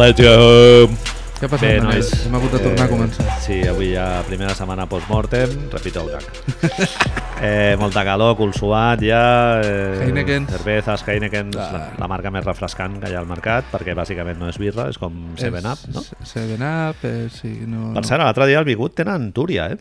[0.00, 0.88] let's go!
[1.40, 2.02] Què ha passat, Bé, Manel?
[2.02, 3.26] nois, Hem hagut de tornar a començar.
[3.40, 6.26] Sí, avui ja primera setmana post-mortem, repito el gag.
[7.48, 9.22] eh, molta calor, cul suat ja...
[9.64, 10.50] Eh, Heinekens.
[10.52, 11.68] Cervezas, Heineken, Ah.
[11.72, 14.90] la, la marca més refrescant que hi ha al mercat, perquè bàsicament no és birra,
[14.92, 16.04] és com 7-Up, no?
[16.28, 17.54] 7-Up, eh, sí.
[17.64, 18.08] No, Per no.
[18.10, 19.80] cert, l'altre dia al Bigut tenen Túria, eh?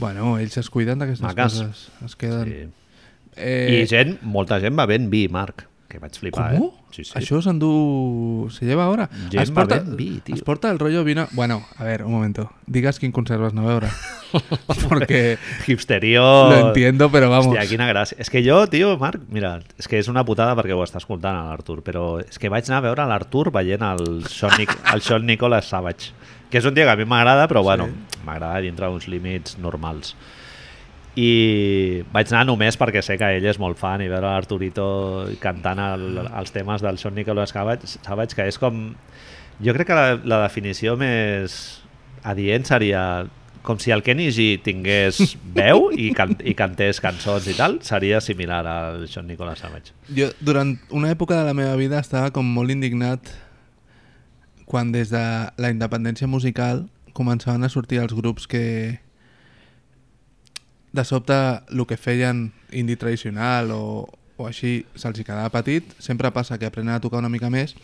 [0.00, 1.84] Bueno, ells es cuiden d'aquestes coses.
[2.08, 2.48] Es queden...
[2.48, 2.64] Sí.
[3.36, 6.66] Eh, I gent, molta gent va ben vi, Marc, que vaig flipar, ¿Cómo?
[6.66, 6.84] eh?
[6.90, 7.12] Sí, sí.
[7.18, 8.48] Això s'endú...
[8.50, 9.06] Se lleva ahora.
[9.30, 10.34] Gent es porta, vi, tio.
[10.34, 11.28] es porta el rollo vino...
[11.32, 12.50] Bueno, a ver, un momento.
[12.66, 13.88] Digas quin anar a veure.
[14.88, 16.50] Porque Hipsterio...
[16.50, 17.54] lo entiendo, pero vamos.
[17.54, 18.18] Hòstia, quina gràcia.
[18.18, 21.38] És que jo, tio, Marc, mira, és que és una putada perquè ho està escoltant
[21.38, 25.02] a l'Artur, però és que vaig anar a veure l'Artur veient el Sean, Nic el
[25.02, 26.10] Sean Nicholas Savage,
[26.50, 27.86] que és un dia que a mi m'agrada, però bueno,
[28.26, 30.16] m'agrada dintre uns límits normals.
[31.14, 34.86] I vaig anar només perquè sé que ell és molt fan i veure l'Arturito
[35.42, 38.88] cantant el, els temes del Sean Nicholas Savage, Savage, que és com...
[39.62, 41.54] Jo crec que la, la definició més
[42.26, 43.04] adient seria
[43.64, 48.20] com si el Kenny G tingués veu i, can i cantés cançons i tal, seria
[48.20, 49.94] similar al Sean Nicholas Savage.
[50.10, 53.32] Jo, durant una època de la meva vida estava com molt indignat
[54.68, 55.24] quan des de
[55.60, 56.84] la independència musical
[57.14, 58.64] començaven a sortir els grups que
[60.94, 61.34] de sobte
[61.74, 64.06] el que feien indie tradicional o,
[64.38, 67.74] o així se'ls quedava petit, sempre passa que aprenen a tocar una mica més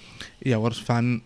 [0.40, 1.18] i llavors fan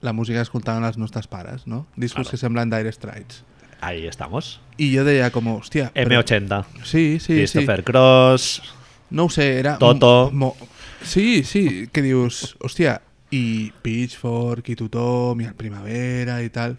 [0.00, 1.86] la música que escoltaven els nostres pares, no?
[1.96, 2.30] Discos Claro.
[2.30, 3.42] que semblen Dire Straits.
[3.80, 4.60] Ahí estamos.
[4.78, 5.90] I jo deia com, hòstia...
[5.94, 7.34] però- M80, Sí, sí, sí.
[7.34, 8.62] Christopher Cross,
[9.10, 9.78] No ho sé, era...
[9.78, 10.30] Toto.
[10.32, 10.54] Mo...
[11.02, 16.76] Sí, sí, que dius, hòstia, i Pitchfork, i tothom, i el Primavera, i tal...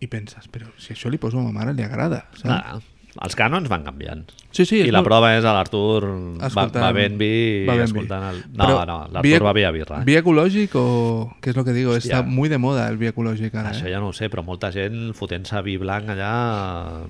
[0.00, 2.44] I penses, però si això li poso a ma mare, li agrada, saps?
[2.50, 2.80] nada,
[3.22, 4.24] els cànons van canviant.
[4.52, 6.04] Sí, sí, I és la molt- prova és a l'Artur
[6.40, 7.88] va, va ben vi va ben vi.
[7.90, 8.42] escoltant el...
[8.56, 10.00] No, Però no, vi- l'Artur va vi a birra.
[10.00, 10.04] Eh?
[10.06, 11.92] ¿Vi ecológico o qué es lo que digo?
[11.92, 12.18] Hòstia.
[12.18, 13.92] Está muy de moda el vi ecológico ara, Això eh?
[13.92, 17.06] ja no ho sé, però molta gent fotent-se vi blanc allà...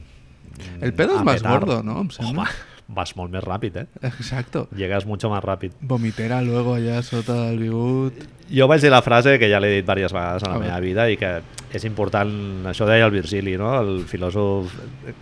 [0.80, 1.52] El pedo más petar.
[1.60, 2.00] gordo, ¿no?
[2.00, 2.42] Em sembla.
[2.42, 2.50] Home,
[2.88, 3.86] vas molt més ràpid, eh?
[4.06, 4.66] Exacto.
[4.76, 5.74] Llegas mucho más ràpid.
[5.80, 8.24] Vomitera luego allá sota el bigut.
[8.50, 11.08] Jo vaig dir la frase que ja l'he dit diverses vegades a la meva vida
[11.10, 11.41] i que
[11.74, 12.30] és important,
[12.70, 13.72] això deia el Virgili, no?
[13.80, 14.74] el filòsof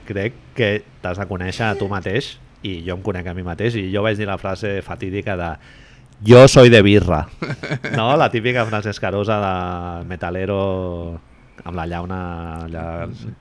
[0.06, 3.76] grec, que t'has de conèixer a tu mateix i jo em conec a mi mateix
[3.80, 5.50] i jo vaig dir la frase fatídica de
[6.24, 7.26] jo soy de birra,
[7.96, 8.14] no?
[8.16, 11.20] la típica frase escarosa de metalero
[11.62, 12.18] amb la llauna
[12.64, 12.84] allà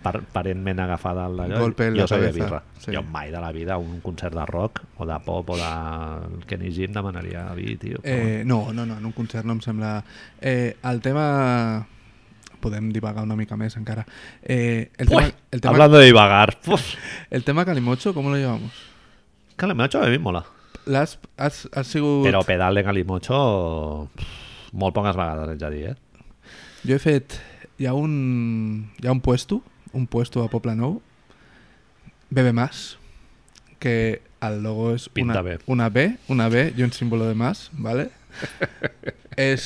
[0.04, 2.62] par aparentment agafada al d'allò, jo soy de birra.
[2.78, 2.92] sí.
[2.94, 6.70] Jo mai de la vida un concert de rock o de pop o de Kenny
[6.86, 8.00] em demanaria vi, tio.
[8.04, 10.04] Eh, no, no, no, en un concert no em sembla...
[10.42, 11.88] Eh, el tema...
[12.64, 14.06] Podem divagar una mica més encara.
[14.42, 16.58] Eh, el, tema, Uy, el, tema, Hablando de divagar.
[16.68, 16.94] Uf.
[17.30, 18.72] el tema Calimocho, ¿cómo lo llevamos?
[19.58, 20.46] L'M8 a mi mola.
[20.86, 22.24] L'has has, has sigut...
[22.26, 24.10] Però pedal de Calimocho
[24.74, 26.24] molt poques vegades, haig de dir, eh?
[26.84, 27.40] Jo he fet...
[27.78, 29.62] Hi ha un, hi ha un puesto,
[29.94, 31.02] un puesto a Poble Nou,
[32.30, 32.98] Bebe Más,
[33.80, 35.58] que el logo és Pinta una, bé.
[35.68, 38.10] una B, una B i un símbolo de más, ¿vale?
[39.38, 39.66] és,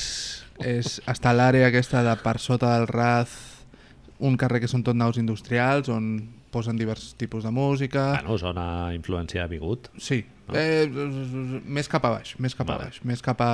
[0.63, 3.35] és, està l'àrea aquesta de per sota del Raz,
[4.19, 6.15] un carrer que són tot naus industrials, on
[6.51, 8.13] posen diversos tipus de música...
[8.15, 9.91] Bueno, zona influència de Bigut.
[10.01, 10.23] Sí,
[10.55, 10.87] eh,
[11.67, 12.87] més cap a baix, més cap a Vale.
[12.87, 13.51] baix, més cap a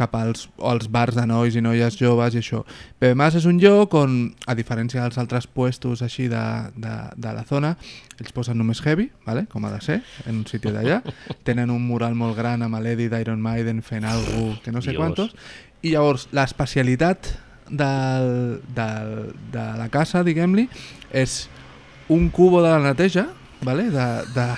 [0.00, 2.62] cap als, als bars de nois i noies joves i això.
[3.00, 4.16] Bebe Mas és un lloc on,
[4.48, 6.44] a diferència dels altres puestos així de,
[6.80, 7.74] de, de la zona,
[8.20, 9.46] ells posen només heavy, vale?
[9.52, 11.00] com ha de ser, en un sitio d'allà.
[11.48, 15.00] Tenen un mural molt gran amb l'Eddie d'Iron Maiden fent algú que no sé Dios.
[15.00, 15.36] quantos.
[15.82, 17.32] I llavors, l'especialitat
[17.70, 19.14] del, del,
[19.52, 20.66] de la casa, diguem-li,
[21.12, 21.44] és
[22.10, 23.28] un cubo de la neteja,
[23.62, 23.88] vale?
[23.94, 24.48] de, de,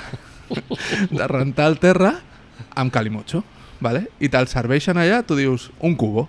[1.19, 2.15] de rentar el terra
[2.75, 3.43] amb calimocho,
[3.83, 4.07] vale?
[4.21, 6.29] i te'l serveixen allà, tu dius un cubo,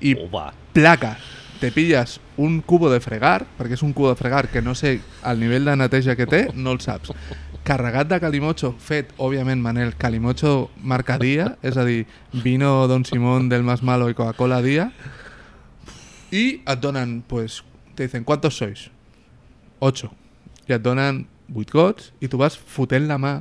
[0.00, 0.52] i Uva.
[0.72, 1.16] placa,
[1.60, 5.00] te pilles un cubo de fregar, perquè és un cubo de fregar que no sé
[5.24, 7.14] el nivell de neteja que té, no el saps.
[7.64, 12.04] Carregat de calimocho, fet, òbviament, Manel, calimocho marca dia, és a dir,
[12.44, 14.90] vino Don Simón del Más Malo i Coca-Cola dia,
[16.34, 17.62] i et donen, pues,
[17.94, 18.90] te dicen, ¿cuántos sois?
[19.78, 20.10] Ocho.
[20.68, 23.34] I et donen vuit gots i tu vas fotent la mà,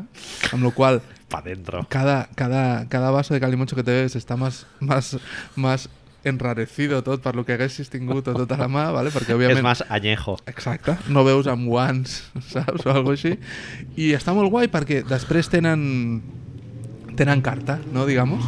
[0.51, 1.01] amb la qual
[1.33, 1.81] Pa dentro.
[1.89, 5.17] cada, cada, cada vaso de calimocho que te bebes está más, más,
[5.55, 5.89] más
[6.23, 9.11] enrarecido tot per lo que haguessis tingut tota la mà, ¿vale?
[9.11, 9.65] perquè És òbviament...
[9.65, 10.37] més añejo.
[10.47, 12.21] Exacte, no veus amb guants,
[12.53, 12.85] saps?
[12.85, 13.35] O alguna així.
[13.99, 16.21] I està molt guai perquè després tenen
[17.17, 18.45] tenen carta, no, digamos?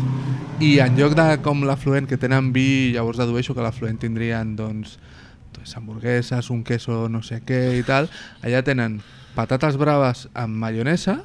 [0.64, 4.96] I en lloc de com l'afluent que tenen vi, llavors dedueixo que l'afluent tindrien, doncs,
[5.54, 8.10] doncs, hamburgueses, un queso no sé què i tal,
[8.42, 9.02] allà tenen
[9.36, 11.20] patates braves amb maionesa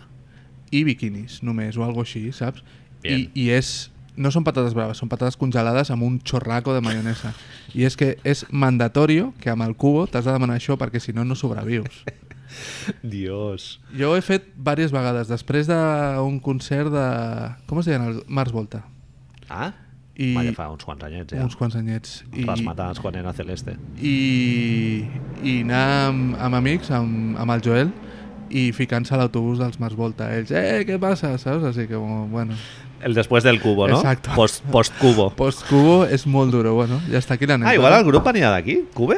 [0.70, 2.62] i biquinis, només, o algo així, saps?
[3.00, 3.26] I, Bien.
[3.34, 3.90] I és
[4.20, 7.32] no són patates braves, són patates congelades amb un xorraco de maionesa.
[7.76, 11.14] I és que és mandatorio que amb el cubo t'has de demanar això perquè si
[11.17, 12.02] no, no sobrevius.
[13.02, 13.78] Dios.
[13.96, 17.06] Jo he fet diverses vegades, després d'un concert de...
[17.70, 18.08] Com es deien?
[18.11, 18.82] El Mars Volta.
[19.49, 19.70] Ah?
[20.20, 20.50] I I...
[20.50, 21.44] ja fa uns quants anyets, ja.
[21.46, 22.20] uns quants anyets.
[22.34, 22.44] I...
[22.44, 23.78] Les matades quan era celeste.
[23.96, 25.06] i,
[25.40, 27.94] i anar amb, amb amics, amb, amb el Joel,
[28.50, 30.29] i ficant-se a l'autobús dels Mars Volta.
[30.37, 31.32] Ells, eh, què passa?
[31.38, 31.64] Saps?
[31.73, 32.56] Així que, bueno...
[33.00, 33.97] El después del cubo, no?
[33.97, 34.31] Exacto.
[34.37, 35.31] Post, post cubo.
[35.32, 37.70] Post-cubo és molt duro, bueno, ja està aquí l'anècdota.
[37.70, 39.17] Ah, igual el grup venia d'aquí, Cube?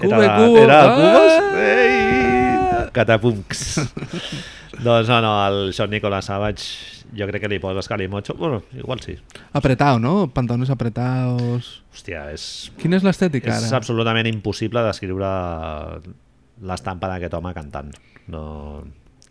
[0.00, 0.58] Cube, era, Cubo.
[0.58, 0.96] Era el Ah!
[0.96, 1.60] Cubos?
[1.62, 2.88] Ei!
[2.92, 3.60] Catapumcs.
[4.84, 8.34] doncs no, no, el Sean Nicolas Savage jo crec que li poses calimocho.
[8.34, 9.16] Bueno, igual sí.
[9.52, 10.28] Apretado, ¿no?
[10.34, 11.84] Pantalones apretados...
[11.94, 13.78] Hòstia, és, Quina és l'estètica, és ara?
[13.80, 15.30] absolutament impossible descriure
[16.62, 17.94] l'estampa d'aquest home cantant.
[18.30, 18.82] No...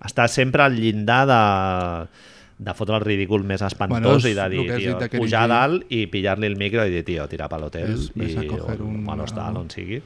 [0.06, 1.40] Està sempre al llindar de,
[2.64, 5.50] de fotre el ridícul més espantós Bueno, és i de dir, tio, dit pujar a
[5.52, 8.86] dalt i pillar-li el micro i dir, tio, tirar per l'hotel a i coger o,
[8.88, 10.00] un- o a l'hostal, on sigui.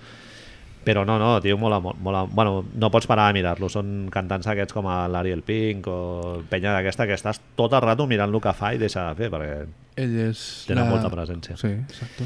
[0.83, 3.69] Però no, no, tio, mola, mola, bueno, no pots parar de mirar-lo.
[3.71, 8.33] Són cantants aquests com l'Ariel Pink o penya d'aquesta que estàs tot el rato mirant
[8.33, 9.61] el que fa i deixa de fer, perquè...
[10.03, 10.41] Ell és...
[10.67, 11.55] Tenen molta presència.
[11.61, 12.25] Sí, exacto.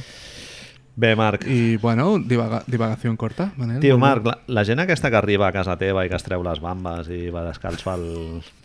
[0.97, 3.79] Bé, Marc, I, bueno, divaga divagació corta, Manel.
[3.83, 6.41] Tio, Marc, la, la gent aquesta que arriba a casa teva i que es treu
[6.41, 8.07] les bambes i va descalç pel,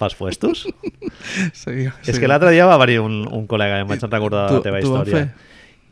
[0.01, 1.11] pels puestos, bé.
[1.63, 4.63] Sí, és que l'altre dia va venir un, un col·lega i em vaig recordar Tu-
[4.63, 5.27] la teva història.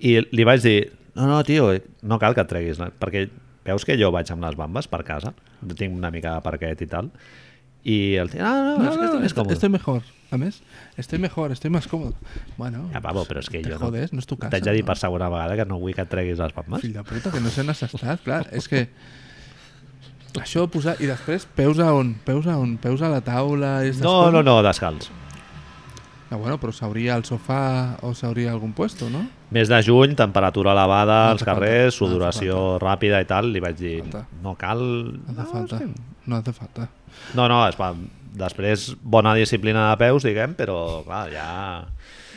[0.01, 0.79] I li vaig dir,
[1.13, 1.69] no, no, tio,
[2.09, 3.27] no cal que et treguis, perquè
[3.69, 5.35] veus que jo vaig amb les bambes per casa,
[5.77, 7.13] tinc una mica de parquet i tal,
[7.85, 10.03] i el tio, no, no, No, és que no, estic més estoy, estoy mejor.
[10.31, 10.61] A més,
[10.97, 12.15] estoy mejor, estoy más cómodo.
[12.57, 14.51] Bueno, Ja, pavo, però és que te jo jodes, no és tu casa.
[14.53, 14.87] T'haig de dir no?
[14.93, 16.83] per segona vegada que no vull que et treguis les bambes.
[16.85, 18.45] Fill de puta, que no sé n'has estat, clar.
[18.53, 18.85] És que
[20.39, 20.95] això posar...
[21.03, 22.13] I després, peus a on?
[22.25, 22.77] Peus a on?
[22.79, 23.81] Peus a la taula?
[23.85, 24.33] I estas No, coses?
[24.37, 25.09] no, no, descalç.
[26.31, 29.25] Ah, bueno, però s'hauria al sofà o s'hauria algun puesto, no?
[29.51, 33.51] Mes de juny, temperatura elevada No als hace falta, carrers, no sudoració ràpida i tal,
[33.51, 34.23] li vaig dir, Falta.
[34.45, 34.79] no cal...
[35.27, 35.81] No hace no, falta.
[36.31, 36.89] No hace falta.
[37.35, 37.91] No, no, es va,
[38.39, 41.51] després bona disciplina de peus, diguem, però clar, ja...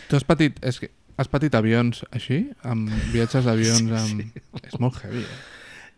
[0.10, 0.58] Tu has patit...
[0.66, 0.90] És que
[1.22, 2.48] has patit avions així?
[2.66, 4.26] Amb viatges d'avions amb...
[4.66, 5.42] És molt heavy, eh?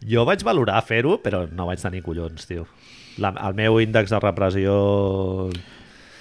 [0.06, 2.68] Jo vaig valorar fer-ho, però no vaig tenir collons, tio.
[3.24, 4.74] La, el meu índex de repressió...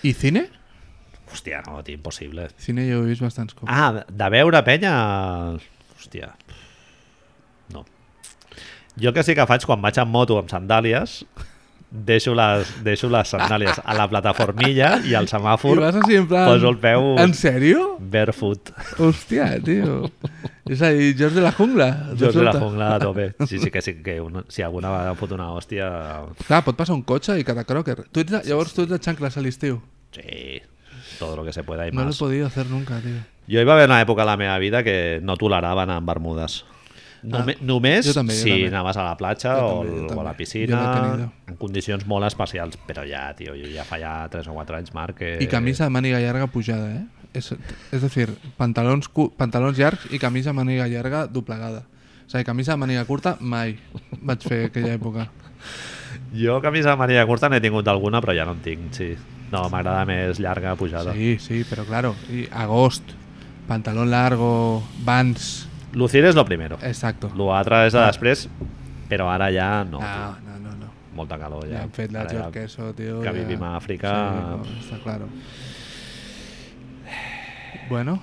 [0.06, 0.46] I cine?
[1.34, 2.48] Hòstia, no, tio, impossible.
[2.62, 3.66] Cine jo he vist bastants cops.
[3.70, 4.94] Ah, de- veure penya...
[5.98, 6.30] Hòstia.
[7.74, 7.84] No.
[9.00, 11.24] Jo que sí que faig quan vaig amb moto amb sandàlies,
[11.94, 16.26] deixo les, deixo les sandàlies a la plataformilla i al I semàfor vas així en
[16.30, 16.48] plan...
[16.50, 17.84] poso el peu En sèrio?
[17.98, 18.70] barefoot.
[18.98, 20.00] Hòstia, tio.
[20.70, 21.88] És a dir, George de la jungla.
[22.18, 23.28] George de la jungla a tope.
[23.46, 25.90] Sí, sí que sí que un, si alguna vegada em fot una hòstia...
[26.46, 27.98] Clar, pot passar un cotxe i cada croquer.
[28.10, 29.78] Tu ets de, llavors tu ets de xancles a l'estiu.
[30.14, 30.60] Sí,
[31.18, 32.18] todo lo que se pueda y No lo he más.
[32.18, 33.18] podido hacer nunca, tío.
[33.48, 36.08] Jo hi va haver una època a la meva vida que no tolerava anar amb
[36.08, 36.64] bermudes.
[37.24, 38.66] Nome, Ah, només jo també, jo si també.
[38.68, 42.26] anaves a la platja Jo o, també, jo o a la piscina, en condicions molt
[42.26, 42.76] especials.
[42.86, 45.38] Però ja, tio, jo ja fa ja 3 o 4 anys, Marc, que...
[45.40, 47.04] Y camisa de màniga llarga pujada, ¿eh?
[47.32, 47.50] Es,
[47.92, 51.86] es decir, pantalons, cu- pantalons llargs i camisa de màniga llarga doblegada.
[52.26, 53.78] O sigui, camisa de màniga curta mai
[54.22, 55.28] vaig fer aquella època.
[56.34, 59.14] Jo camisa de màniga curta n'he tingut alguna, però ja no en tinc, sí.
[59.54, 61.12] No, m'agrada més llarga, pujada.
[61.14, 63.14] Sí, sí, però claro, i agost,
[63.68, 66.76] pantalón largo, Vans, Lucir és lo primero.
[66.82, 67.30] exacto.
[67.38, 68.48] Lo altre és de després,
[69.08, 70.00] però ara ja no.
[70.00, 70.32] No, tio.
[70.48, 70.88] no, no, no.
[71.14, 71.82] Molta calor Ja ja.
[71.84, 73.20] han fet la ja- George Queso, tío.
[73.22, 74.10] que ja- vivim a Àfrica.
[74.10, 75.28] Sí, no, està claro.
[77.88, 78.18] Bueno.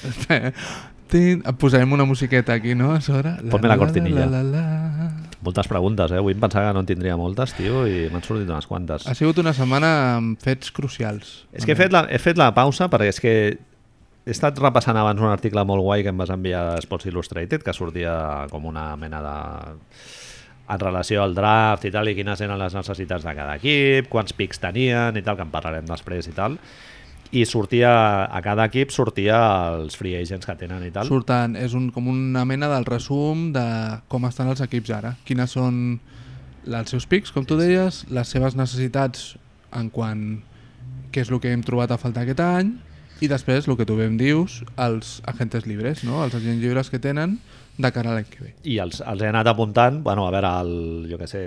[1.58, 2.92] Posarem una musiqueta aquí, no?
[2.94, 3.32] A sobre.
[3.50, 4.26] Ponme la cortinilla.
[4.26, 5.10] La, la, la.
[5.40, 6.20] Moltes preguntes, eh?
[6.20, 9.06] Avui em pensava que no en tindria moltes, tio, i m'han sortit unes quantes.
[9.08, 11.32] Ha sigut una setmana amb fets crucials.
[11.56, 14.98] És que he fet, la, he fet la pausa perquè és que he estat repassant
[15.00, 18.12] abans un article molt guai que em vas enviar a Sports Illustrated que sortia
[18.52, 19.36] com una mena de
[20.70, 24.36] en relació al draft i tal i quines eren les necessitats de cada equip, quants
[24.36, 26.60] pics tenien i tal, que en parlarem després i tal
[27.30, 27.90] i sortia,
[28.26, 29.38] a cada equip sortia
[29.76, 33.50] els free agents que tenen i tal Surten, és un, com una mena del resum
[33.54, 33.64] de
[34.10, 35.14] com estan els equips ara.
[35.28, 36.00] Quines són
[36.66, 39.34] els seus pics, com tu deies, les seves necessitats
[39.76, 40.24] en quant
[41.14, 42.74] què és el que hem trobat a faltar aquest any
[43.20, 46.22] i després, el que tu ben dius, els agentes llibres, no?
[46.24, 47.38] els agents llibres que tenen
[47.80, 48.50] de cara a l'any que ve.
[48.64, 51.42] i els, els he anat apuntant, bueno, a veure, el, jo què sé,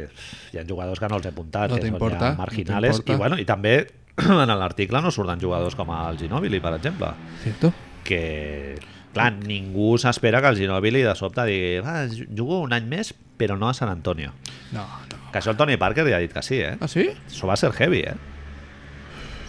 [0.53, 3.13] hi ha jugadors que no els he apuntat, No que són ja no marginales, t'importa.
[3.13, 3.75] i, bueno, i també
[4.23, 7.71] en l'article no surten jugadors com el Ginobili, per exemple, Cierto?
[8.03, 8.75] que,
[9.13, 12.05] clar, ningú s'espera que el Ginobili de sobte digui ah,
[12.35, 14.31] jugo un any més, però no a San Antonio.
[14.71, 15.21] No, no.
[15.33, 16.75] Que això el Tony Parker ja ha dit que sí, eh?
[16.79, 17.07] Ah, sí?
[17.29, 18.17] Això va ser heavy, eh?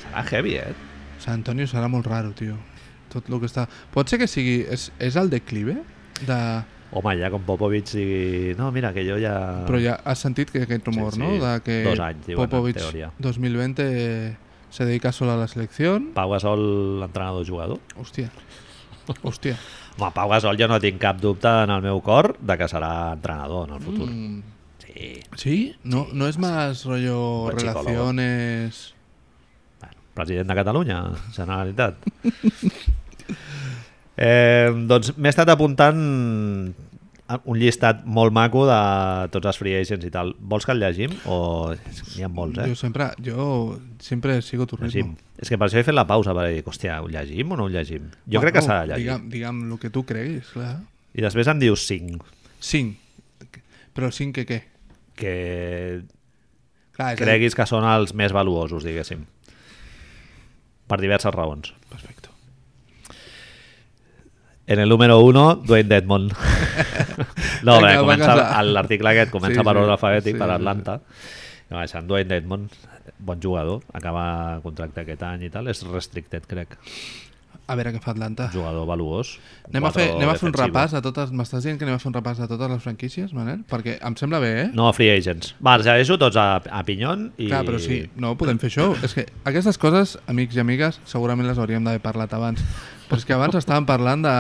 [0.03, 0.73] Serà heavy, eh?
[1.21, 2.57] San Antonio serà molt raro, tio.
[3.13, 3.67] tot el que està...
[3.95, 4.63] Pot ser que sigui...
[4.67, 5.77] És, és el declive?
[6.27, 6.39] De...
[6.95, 8.55] Home, ja com Popovic digui...
[8.59, 9.35] No, mira, que jo ja...
[9.69, 11.23] Però ja has sentit que aquest rumor, Sí, sí.
[11.23, 11.37] no?
[11.43, 13.13] De que Dos anys, diuen, en Popovic teoria.
[13.23, 13.87] 2020
[14.75, 16.11] se dedica solo a la selección.
[16.15, 17.79] Pau Gasol, entrenador-jugador.
[17.95, 18.33] Hòstia.
[19.23, 19.55] Hòstia.
[19.99, 23.13] Home, Pau Gasol jo no tinc cap dubte en el meu cor de que serà
[23.15, 24.09] entrenador en el futur.
[24.11, 24.43] Mm,
[24.95, 25.21] Sí.
[25.35, 25.77] ¿Sí?
[25.83, 28.95] No, no es más rollo Buen relaciones...
[29.81, 30.99] Bueno, president de Catalunya,
[31.35, 31.97] Generalitat.
[34.17, 35.99] eh, doncs m'he estat apuntant
[37.45, 38.79] un llistat molt maco de
[39.35, 40.35] tots els free agents i tal.
[40.39, 41.15] Vols que el llegim?
[41.31, 41.37] O...
[42.15, 42.69] N'hi ha molts, eh?
[42.71, 43.47] Yo siempre, yo
[44.03, 44.91] siempre sigo tu ritmo.
[44.93, 45.15] Llegim.
[45.41, 47.69] És que per això he fet la pausa, per dir, hòstia, ho llegim o no
[47.69, 48.11] ho llegim?
[48.31, 49.09] Jo crec que s'ha de llegir.
[49.09, 50.77] Digue'm, digue'm el que tu creguis, clar.
[51.15, 52.31] I després em dius 5,
[52.73, 53.61] 5.
[53.95, 54.63] Però 5 que què?
[55.15, 56.03] que
[56.95, 59.25] Clar, creguis que són els més valuosos, diguéssim.
[60.91, 61.73] Per diverses raons.
[61.91, 62.14] El...
[64.67, 66.29] En el número 1, Dwayne Dedmon.
[67.63, 69.83] no, Vinga, bé, comença, l'article aquest comença Sí, per sí.
[69.83, 71.01] ordre alfabètic Sí, per sí, Atlanta.
[71.69, 72.65] No, deixant Dwayne Dedmon,
[73.19, 74.25] bon jugador, acaba
[74.65, 76.79] contracte aquest any i tal, és restricted, crec.
[77.65, 78.51] A veure què fa Atlanta.
[78.53, 79.39] Jugador valuós.
[79.71, 81.31] Anem a, fer, anem a fer un repàs a totes...
[81.33, 83.63] M'estàs dient que anem a fer un repàs a totes les franquícies, Manel?
[83.71, 84.67] Perquè em sembla bé, eh?
[84.77, 85.55] No, free agents.
[85.65, 87.49] Va, els deixo tots a, a Pinyon i...
[87.49, 88.91] Clar, però sí, no, podem fer això.
[89.05, 92.61] És que aquestes coses, amics i amigues, segurament les hauríem d'haver parlat abans.
[93.15, 94.35] Però és que abans estàvem parlant de,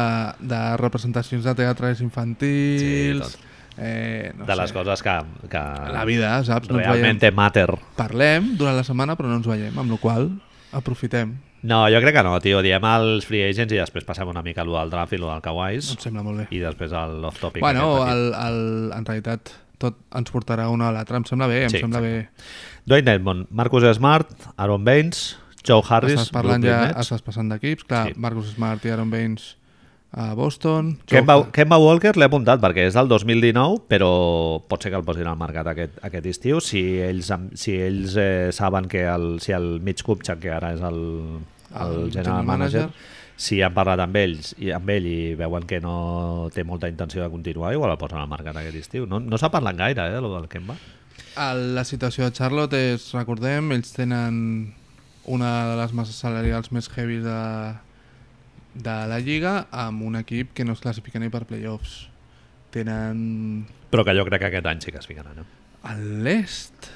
[0.50, 3.34] de representacions de teatres infantils...
[3.38, 5.14] Sí, eh, no de les sé, coses que,
[5.50, 5.62] que
[5.94, 6.68] La vida, saps?
[6.70, 7.34] No realment veiem.
[7.38, 7.68] matter.
[7.98, 10.28] Parlem durant la setmana, però no ens veiem, amb la qual
[10.74, 11.36] aprofitem.
[11.64, 12.60] No, jo crec que no, tio.
[12.62, 15.40] Diem els free agents i després passem una mica a lo del draft i del
[15.40, 16.46] Kawais Em sembla molt bé.
[16.52, 17.62] i després a l'off-topic.
[17.64, 18.58] Bueno, el, el,
[18.92, 21.16] en realitat tot ens portarà una a l'altra.
[21.16, 22.28] Em sembla bé, em Sí, sembla bé.
[22.84, 24.28] Dwayne Edmond, Marcus Smart,
[24.60, 27.06] Aaron Baines, Joe Harris, Estàs parlant Brooklyn ja, Nets.
[27.08, 27.84] estàs passant d'equips.
[27.88, 28.18] Clar, Sí.
[28.20, 29.56] Marcus Smart i Aaron Baines
[30.12, 30.98] a Boston.
[31.06, 35.04] Kemba, Joe- Kemba Walker l'he apuntat perquè és del 2019, però pot ser que el
[35.04, 39.52] posin al mercat aquest, aquest estiu si ells, si ells eh, saben que el, si
[39.52, 41.00] el Mitch Kupchak, que ara és el,
[41.74, 43.10] el, El general general manager, manager.
[43.36, 47.24] si han parlat amb ells i amb ell i veuen que no té molta intenció
[47.24, 49.06] de continuar, igual el posen al mercat aquest estiu.
[49.10, 50.76] No, no s'ha parlat gaire, eh, lo del Kemba.
[51.74, 54.74] La situació de Charlotte és, recordem, ells tenen
[55.26, 57.40] una de les masses salarials més heavy de,
[58.74, 62.08] de la lliga amb un equip que no es classifica ni per playoffs.
[62.74, 65.44] Tenen Però que jo crec que aquest any sí que es ficaran.
[65.44, 65.50] Eh?
[65.84, 66.88] a l'est...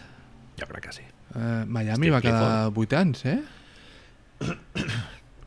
[0.58, 1.04] Jo crec que sí.
[1.36, 3.38] Eh, Miami Steve va quedar 8 anys, eh?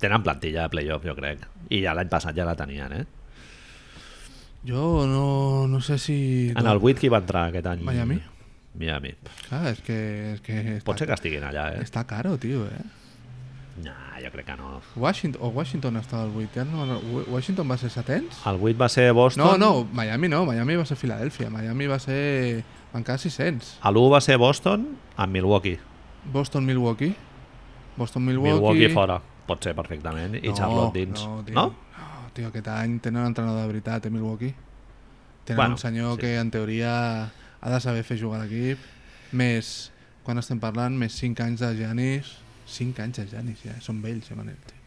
[0.02, 1.44] Tenen plantilla de playoff, jo crec.
[1.74, 3.06] I ja l'any passat ja la tenien, eh?
[4.68, 6.18] Jo no, no sé si...
[6.54, 7.84] En el 8 qui va entrar aquest any?
[7.86, 8.22] Miami?
[8.78, 9.14] Miami.
[9.48, 10.00] Clar, és que...
[10.36, 11.86] És que està, Pot ser que estiguin allà, eh?
[11.86, 12.84] Està caro, tio, eh?
[13.82, 14.82] Nah, jo crec que no.
[15.00, 17.00] Washington, o Washington estava al 8, ja no, no,
[17.32, 18.42] Washington va ser setens?
[18.46, 19.46] El 8 va ser Boston.
[19.46, 22.64] No, no, Miami no, Miami va ser Filadèlfia, Miami va ser...
[22.92, 23.78] Van quedar 600.
[23.88, 24.84] L'1 va ser Boston
[25.16, 25.80] amb Milwaukee.
[26.32, 27.16] Boston, Milwaukee.
[27.96, 28.58] Boston, Milwaukee...
[28.60, 29.22] Milwaukee fora.
[29.48, 30.36] Pot ser perfectament.
[30.36, 31.24] I Charlotte dins.
[31.24, 31.64] No, tio, no?
[31.72, 34.54] no, tio, aquest any tenen un entrenador de veritat, eh, Milwaukee.
[35.46, 36.22] Tenen Bueno, un senyor sí.
[36.22, 38.82] que en teoria ha de saber fer jugar l'equip.
[39.38, 39.92] Més,
[40.26, 42.36] quan estem parlant, més 5 anys de Janis.
[42.72, 43.76] 5 anys de Janis, ja.
[43.84, 44.80] Són vells, eh, Manel, tio.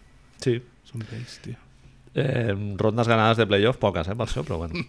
[0.45, 0.59] Sí.
[0.89, 1.57] Són vells, tio.
[2.15, 4.85] Eh, rondes ganades de playoff, poques, eh, per això, però bueno.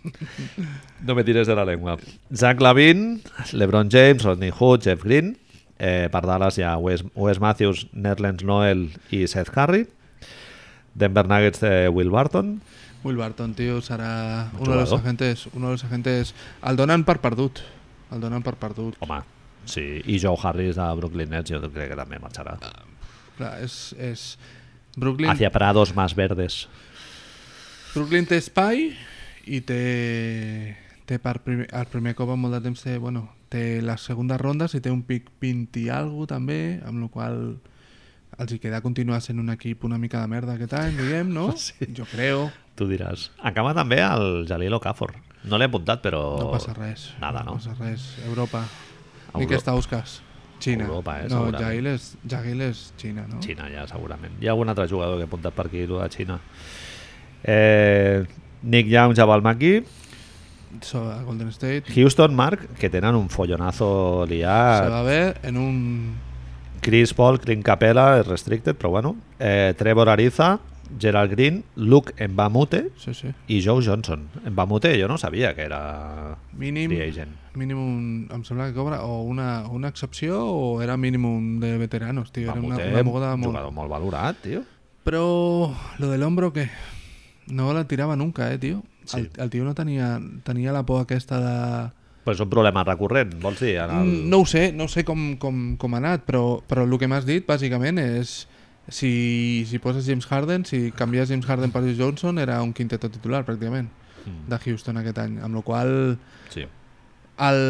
[1.05, 1.97] No me tires de la lengua.
[2.33, 3.21] Zach Lavin,
[3.53, 5.35] LeBron James, Rodney Hood, Jeff Green.
[5.77, 9.85] Eh, per Dallas hi ha Wes, Wes Matthews, Nerlens Noel i Seth Curry.
[10.95, 12.61] Denver Nuggets de Will Barton.
[13.05, 15.47] Will Barton, tio, serà Un uno de los agentes...
[15.53, 16.33] Uno de los agentes...
[16.65, 17.61] El donen per perdut.
[18.11, 18.97] El donen per perdut.
[19.05, 19.19] Home,
[19.69, 20.01] sí.
[20.09, 22.57] I Joe Harris de Brooklyn Nets jo crec que també marxarà.
[23.37, 23.93] Clar, és...
[24.01, 24.25] és...
[24.95, 26.65] Brooklyn, Hacia prados más verdes.
[27.93, 28.89] Brooklyn té espai
[29.45, 33.81] i té, té per primer, el primer cop en molt de temps té, bueno, té
[33.85, 37.41] les segundes rondes i té un pic 20 i algo també, amb la qual
[38.39, 41.51] els hi queda continuar sent un equip una mica de merda aquest any, diguem, no?
[41.67, 41.93] Sí.
[41.95, 42.49] Jo creo.
[42.75, 43.29] Tu diràs.
[43.43, 45.13] Acaba també el Jalil Okafor.
[45.45, 46.21] No l'he apuntat, però...
[46.41, 47.13] No passa res.
[47.21, 47.53] Nada, no?
[47.59, 48.15] passa res.
[48.27, 48.63] Europa.
[49.29, 50.21] Euro- Ni que està Uskas.
[50.59, 50.85] Xina.
[50.87, 51.45] Europa, eh, no.
[51.51, 53.41] Jahil és, Jahil és Xina, no?
[53.43, 54.37] Xina, ja, segurament.
[54.41, 56.39] Hi ha algun altre jugador que he apuntat per aquí, el de Xina.
[57.43, 58.25] Eh,
[58.63, 59.83] Nick Young, Jabal Maki,
[60.81, 61.83] So, Golden State.
[61.93, 64.89] Houston, Mark, que tenen un follonazo Se liat.
[64.91, 66.15] va ver en un...
[66.81, 69.15] Chris Paul, Clint Capella, restricted, però bueno.
[69.39, 70.59] Eh, Trevor Ariza,
[70.99, 73.27] Gerald Green, Luke Mbamute Sí, sí.
[73.47, 74.27] i Joe Johnson.
[74.49, 77.31] Mbamute jo no sabia que era Mínim, free agent.
[77.55, 81.77] mínim un, em sembla que cobra o una, una excepció o era mínim un de
[81.77, 82.51] veteranos, tio.
[82.51, 83.51] Era una, una moguda un molt...
[83.51, 84.63] jugador molt valorat, tio.
[85.03, 86.69] Però lo del hombro, què?
[87.47, 88.83] No la tirava nunca, eh, tio?
[89.05, 89.19] Sí.
[89.19, 91.91] El, el tio no tenia, tenia la por aquesta de...
[92.25, 93.75] Però és un problema recurrent, vols dir?
[93.77, 94.07] En el...
[94.07, 97.05] Mm, No ho sé, no sé com, com, com ha anat, però, però el que
[97.07, 98.47] m'has dit, bàsicament, és
[98.87, 103.45] si, si poses James Harden, si canvies James Harden per Johnson, era un quinteto titular,
[103.45, 103.89] pràcticament,
[104.25, 105.37] Mm, de Houston aquest any.
[105.45, 105.91] Amb la qual
[106.53, 106.65] sí.
[107.47, 107.61] el,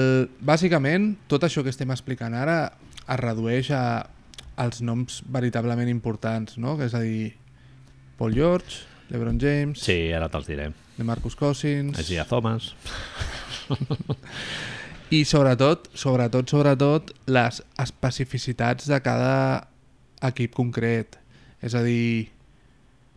[0.45, 2.59] bàsicament, tot això que estem explicant ara
[3.03, 3.83] es redueix a,
[4.61, 6.77] als noms veritablement importants, no?
[6.79, 7.35] Que és a dir,
[8.19, 10.71] Paul George, LeBron James, sí, ara te'ls diré.
[10.95, 11.99] DeMarcus Cousins...
[11.99, 12.71] Isaiah Thomas.
[15.13, 19.67] I sobretot, sobretot, sobretot, les especificitats de cada
[20.21, 21.19] equip concret.
[21.61, 22.29] És a dir,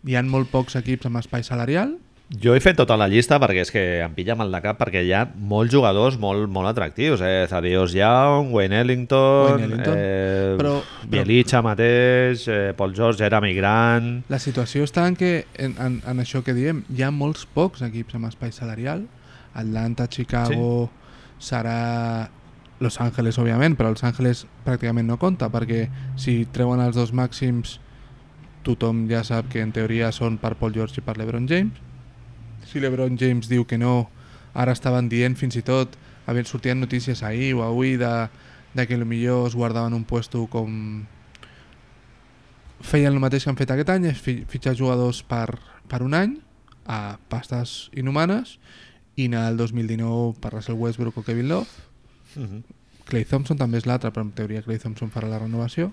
[0.05, 1.97] hi han molt pocs equips amb espai salarial,
[2.29, 5.01] Jo he fet tota la llista perquè és que em pilla mal de cap perquè
[5.01, 7.23] hi ha molts jugadors molt, molt atractius.
[7.25, 7.47] Eh?
[7.49, 14.11] Thaddeus Young, Wayne Ellington, Wayne Ellington, eh, però- Bielitsa mateix, eh, Paul George, Jeremy Grant...
[14.29, 17.81] La situació està en que, en, en, en això que diem, hi ha molts pocs
[17.89, 19.07] equips amb espai salarial.
[19.57, 20.91] Atlanta, Chicago,
[21.41, 22.29] serà
[22.81, 27.79] Los Angeles, òbviament, però Los Angeles pràcticament no compta, perquè si treuen els dos màxims,
[28.63, 31.75] tothom ja sap que en teoria són per Paul George i per LeBron James.
[32.69, 34.11] Si LeBron James diu que no,
[34.55, 38.29] ara estaven dient fins i tot, havien sortien notícies ahir o avui de,
[38.75, 41.07] de que millor es guardaven un puesto com
[42.81, 45.59] feien el mateix que han fet aquest any, és fi- fitxar jugadors per,
[45.89, 46.37] per un any
[46.87, 48.59] a pastes inhumanes
[49.19, 51.88] i anar al 2019 per Russell Westbrook o Kevin Love.
[52.37, 52.63] Mhm.
[53.09, 55.93] Clay Thompson també és l'altre, però en teoria Clay Thompson farà la renovació.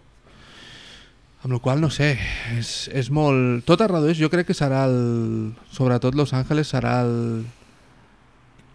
[1.46, 2.18] Amb la qual no sé,
[2.58, 3.64] és, és molt...
[3.70, 5.54] Tot es redueix, jo crec que serà el...
[5.72, 7.46] Sobretot Los Angeles serà el...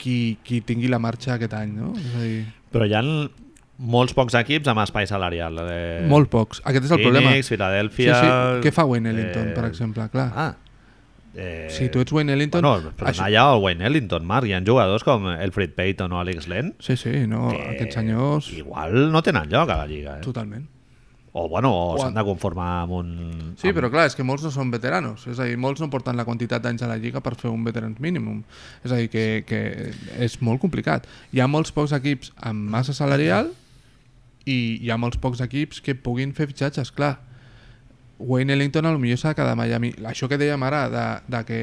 [0.01, 1.90] Qui, qui tingui la marxa aquest any, no?
[1.99, 3.03] És a dir, Però hi ha
[3.81, 5.59] molts pocs equips amb espai salarial.
[5.66, 6.62] Eh, molt pocs.
[6.64, 7.35] Aquest és el Phoenix, problema.
[7.37, 8.16] Sí, Filadèlfia...
[8.16, 8.33] sí.
[8.64, 10.07] Què fa Wayne Ellington, eh, per exemple?
[10.12, 10.31] Clar.
[10.33, 10.53] Ah,
[11.35, 12.62] eh, si tu ets Wayne Ellington...
[12.64, 14.47] Bueno, però això- allà el Wayne Ellington, Marc.
[14.49, 18.51] Hi ha jugadors com Elfrid Payton o Alex Len Sí, sí, no, que aquests senyors...
[18.53, 20.19] igual no tenen lloc a la Lliga.
[20.19, 20.25] Eh?
[20.27, 20.66] Totalment.
[21.33, 23.11] O, bueno, o O- s'han de conformar amb un...
[23.57, 23.77] Sí, amb...
[23.79, 25.29] però clar, és que molts no són veteranos.
[25.31, 27.62] És a dir, molts no porten la quantitat d'anys a la Lliga per fer un
[27.62, 28.40] veterans mínim.
[28.83, 29.61] És a dir, que, que
[30.27, 31.07] és molt complicat.
[31.31, 33.53] Hi ha molts pocs equips amb massa salarial
[34.51, 37.21] i hi ha molts pocs equips que puguin fer fitxatges, clar.
[38.21, 39.95] Wayne Ellington potser s'ha de quedar a Miami.
[40.05, 41.05] Això que dèiem ara de,
[41.37, 41.61] de que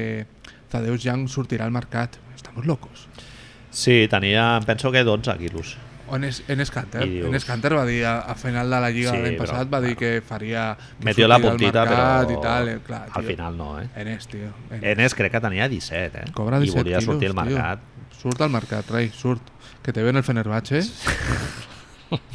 [0.68, 2.18] Thaddeus Young sortirà al mercat.
[2.34, 3.06] Estamos locos.
[3.70, 5.76] Sí, tenia, penso que 12 quilos.
[6.08, 7.04] O Enes, Enes Kanter.
[7.06, 9.68] I dius- Enes Kanter va dir a, a final de la Lliga Sí, l'any passat,
[9.68, 10.70] va dir que faria...
[10.98, 13.28] Que Metió la al puntita, mercat però I tal, eh, clar, al tio.
[13.36, 13.88] final no, eh?
[13.94, 14.48] Enes, tio.
[14.70, 14.82] Enes.
[14.94, 16.32] Enes crec que tenia 17, eh?
[16.32, 17.56] Cobra 17 I volia sortir al quilos, tio.
[17.58, 17.80] mercat.
[18.22, 19.42] Surt al mercat, rei, surt.
[19.82, 20.80] Que te veo en el Fenerbahce.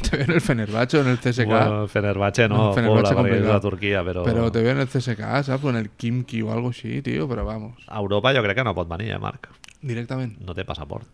[0.02, 1.46] te veo en el Fenerbahce o en el CSK.
[1.46, 3.54] Bueno, Fenerbahce no, El Fenerbahce pobre, és complicado.
[3.54, 4.24] de Turquia, però...
[4.24, 5.64] Pero te veo en el CSK, ¿sabes?
[5.64, 7.28] O en el Kimki o algo así, tío.
[7.28, 7.82] Pero vamos.
[7.88, 9.48] A Europa jo crec que no pot venir, eh, Marc?
[9.82, 10.38] Directament.
[10.40, 11.06] No té passaport.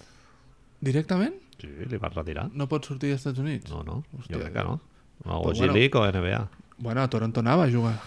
[0.80, 1.34] Directament?
[1.60, 2.48] Sí, li van retirar.
[2.52, 3.70] No pot sortir dels Estats Units?
[3.70, 4.80] No, no, Hòstia, jo crec que no.
[5.24, 6.00] O Pues G bueno.
[6.00, 6.48] O NBA.
[6.78, 7.98] Bueno, a Toronto anava a jugar.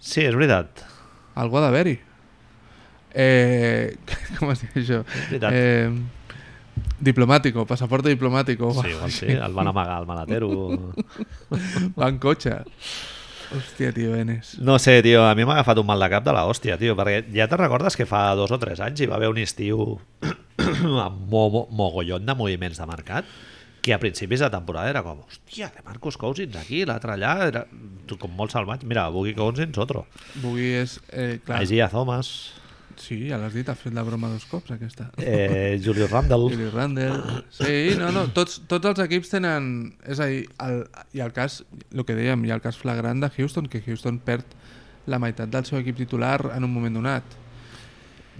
[0.00, 0.82] Sí, és veritat.
[1.34, 1.98] Algo ha d'haver-hi.
[3.14, 3.94] Eh,
[4.40, 4.98] com es diu això?
[5.30, 5.52] veritat.
[5.54, 5.90] Eh,
[7.00, 8.70] diplomàtico, passaporte diplomàtico.
[8.80, 10.50] Sí, igual sí, el van amagar al malatero.
[11.98, 12.60] Va en cotxe.
[13.54, 14.56] Hòstia, tio, Enes.
[14.64, 16.96] No sé, tio, a mi m'ha agafat un mal de cap de la hòstia, tio,
[16.98, 19.98] perquè ja te recordes que fa dos o tres anys hi va haver un estiu
[21.04, 23.28] amb mo mo mogollon de moviments de mercat
[23.84, 27.66] que a principis de temporada era com, hòstia, de Marcus Cousins aquí, l'altre allà, era
[28.16, 28.88] com molt salvatge.
[28.88, 30.06] Mira, Boogie Cousins, otro.
[30.40, 30.94] Boogie és...
[31.12, 32.54] Eh, clar, Isaiah Thomas,
[33.00, 35.10] Sí, ja l'has dit, ha fet la broma dos cops, aquesta.
[35.18, 36.48] eh, Julius Randle.
[36.50, 37.44] Billy Randle...
[37.50, 39.94] Sí, no, no, tots, tots els equips tenen...
[40.06, 43.30] És a dir, el, ha el cas, el que dèiem, ha el cas flagrant de
[43.36, 44.44] Houston, que Houston perd
[45.10, 47.24] la meitat del seu equip titular en un moment donat.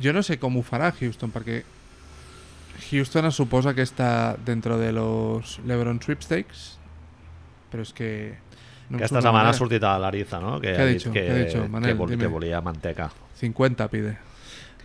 [0.02, 1.62] Jo no sé com ho farà Houston, perquè
[2.90, 6.64] Houston es suposa que està dentro de los LeBron Sweepstakes,
[7.70, 8.08] però és que...
[8.88, 10.56] no Aquesta setmana ha sortit a l'Ariza, no?
[10.60, 11.62] Que ha dit que, ha dicho?
[11.70, 13.10] Manel, que, vol, que volia manteca.
[13.40, 14.16] 50 pide.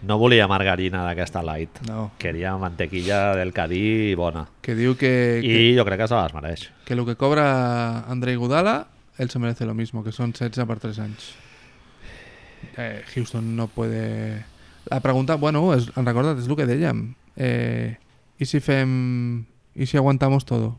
[0.08, 1.82] No volia margarina d'aquesta light.
[1.88, 2.12] No.
[2.18, 4.46] Queria mantequilla del Cadí bona.
[4.64, 6.70] Que diu que, que, I jo crec que se les mereix.
[6.86, 10.80] que lo que cobra Andrei Gudala, él se merece lo mismo, que son 16 per
[10.80, 11.34] 3 anys.
[12.78, 14.46] Eh, Houston no puede...
[14.90, 17.14] La pregunta, bueno, es, en recordat, és el que dèiem.
[17.36, 17.98] Eh,
[18.40, 19.46] I si fem...
[19.76, 20.78] I si aguantamos todo?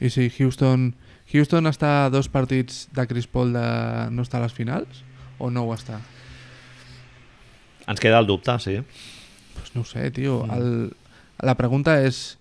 [0.00, 0.94] I si Houston...
[1.32, 5.02] Houston està a dos partits de Chris Paul de no estar a les finals?
[5.38, 5.98] O no ho està?
[7.86, 8.80] Ens queda el dubte, sí.
[9.54, 10.44] Pues no ho sé, tio.
[10.46, 10.50] Mm.
[10.58, 10.92] El,
[11.46, 12.38] la pregunta és...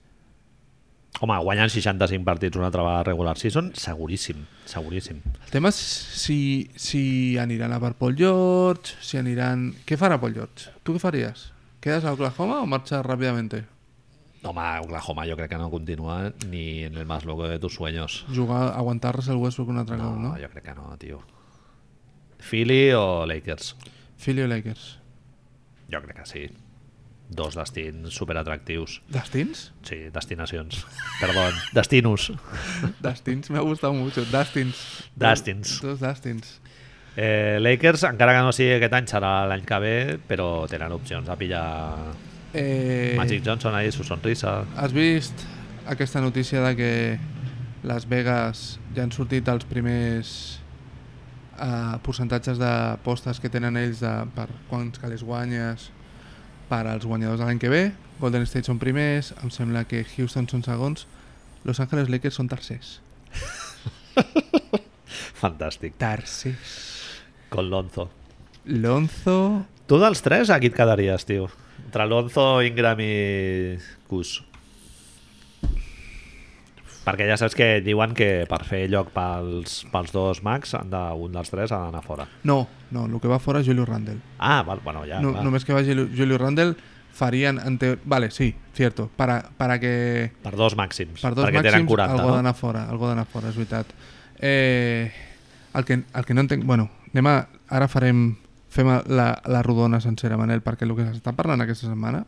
[1.22, 5.22] Home, guanyen 65 partits una altra vegada regular season, seguríssim, seguríssim.
[5.46, 9.70] El tema és si, si aniran a per Paul George, si aniran...
[9.88, 10.74] Què farà Paul George?
[10.84, 11.46] Tu què faries?
[11.80, 13.64] ¿Quedas a Oklahoma o marxas rápidamente?
[14.44, 18.26] Home, Oklahoma jo crec que no continua ni en el más loco de tus sueños.
[18.36, 20.34] Jugar, aguantar el Westbrook un altre No, cop, no?
[20.36, 21.22] jo crec que no, tio.
[22.40, 23.76] Philly o Lakers?
[24.18, 25.00] Philly o Lakers?
[25.92, 26.46] Jo crec que sí.
[27.28, 29.02] Dos destins superatractius.
[29.10, 29.72] ¿Dustins?
[29.82, 30.86] Sí, destinacions.
[31.22, 32.32] Perdó, destinos.
[33.02, 34.24] Dustins, me ha gustado mucho.
[34.26, 35.10] Dustins.
[35.16, 35.82] Dustins.
[35.82, 36.62] Dos Dustins.
[37.18, 39.96] Eh, Lakers, encara que no sigui aquest any, serà l'any que ve,
[40.28, 41.66] però tenen opcions a pillar
[42.58, 44.64] Eh, Magic Johnson ahí, su sonrisa.
[44.78, 45.34] Has vist
[45.88, 47.20] aquesta notícia de que
[47.84, 50.62] Las Vegas ja han sortit els primers
[51.60, 55.90] uh, percentatges d'apostes que tenen ells de, per quants calés guanyes
[56.70, 57.84] per als guanyadors de l'any que ve.
[58.20, 61.06] Golden State són primers, em sembla que Houston són segons,
[61.66, 63.00] Los Angeles Lakers són tercers.
[65.42, 65.98] Fantàstic.
[66.02, 66.76] Tercers.
[67.50, 68.10] Con Lonzo.
[68.66, 69.66] Lonzo...
[69.86, 71.46] Tu dels tres, a qui et quedaries, tio?
[71.84, 73.78] Entre Lonzo, Ingram i
[74.10, 74.40] Cus.
[77.06, 81.02] Perquè ja saps que diuen que per fer lloc pels, pels dos mags, han de,
[81.22, 82.26] un dels tres ha d'anar fora.
[82.44, 84.18] No, no, el que va fora és Julius Randle.
[84.40, 85.44] Ah, val, bueno, ja, no, clar.
[85.46, 86.74] només que vagi Lu- Julius Randle
[87.16, 88.00] farían ante...
[88.06, 89.10] Vale, sí, cierto.
[89.16, 90.32] Para, para que...
[90.44, 92.36] Per dos màxims, Per dos perquè tenen màxims, 40, algú ha no?
[92.42, 93.94] d'anar fora, algú ha d'anar fora, és veritat.
[94.42, 95.12] Eh,
[95.76, 96.66] el, que, el que no entenc...
[96.66, 97.36] Bueno, anem a,
[97.70, 98.32] ara farem
[98.76, 102.26] fem la, la rodona sencera, Manel, perquè el que s'està parlant aquesta setmana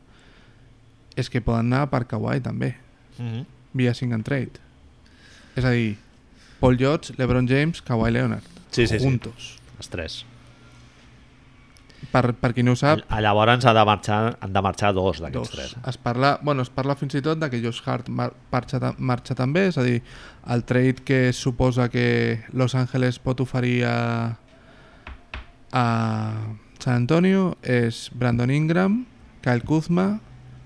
[1.17, 2.75] és que poden anar per Kawhi també,
[3.17, 3.43] Mhm.
[3.73, 4.61] via sing and trade.
[5.57, 5.97] És a dir,
[6.61, 8.45] Paul George, LeBron James, Kawhi Leonard.
[8.69, 9.03] Sí, sí, sí.
[9.03, 9.55] juntos.
[9.77, 10.17] Els tres.
[12.11, 15.17] Per, per qui no ho sap, A Llavors ha de marxar, han de marxar dos
[15.23, 15.73] d'aquests tres.
[15.89, 19.35] Es parla, bueno, es parla fins i tot de que Josh Hart mar marxa, marxa
[19.35, 20.03] també, és a dir,
[20.53, 23.97] el trade que suposa que Los Angeles pot oferir a,
[25.73, 25.85] a
[26.77, 29.01] San Antonio és Brandon Ingram,
[29.41, 30.19] Kyle Kuzma,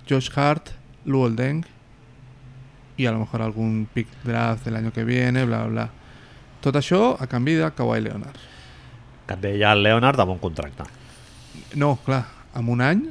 [0.10, 0.76] Josh Hart,
[1.08, 1.64] Luol Deng
[3.02, 5.88] i a lo mejor algun pick draft del año que viene, bla, bla, bla.
[6.62, 8.38] Tot això a canvi de Kawhi Leonard.
[9.26, 10.86] Que et ve ja el Leonard amb un contracte.
[11.82, 12.22] No, clar,
[12.54, 13.02] amb un any,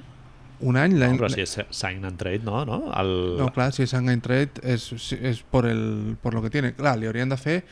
[0.61, 0.95] un any...
[0.95, 2.63] No, l'any- però si és sign and trade, no?
[2.69, 2.81] no?
[3.01, 3.13] El...
[3.41, 6.75] No, clar, si es Sangain Trade es, es por, el, por lo que tiene.
[6.75, 7.63] Clar, li haurien de fer...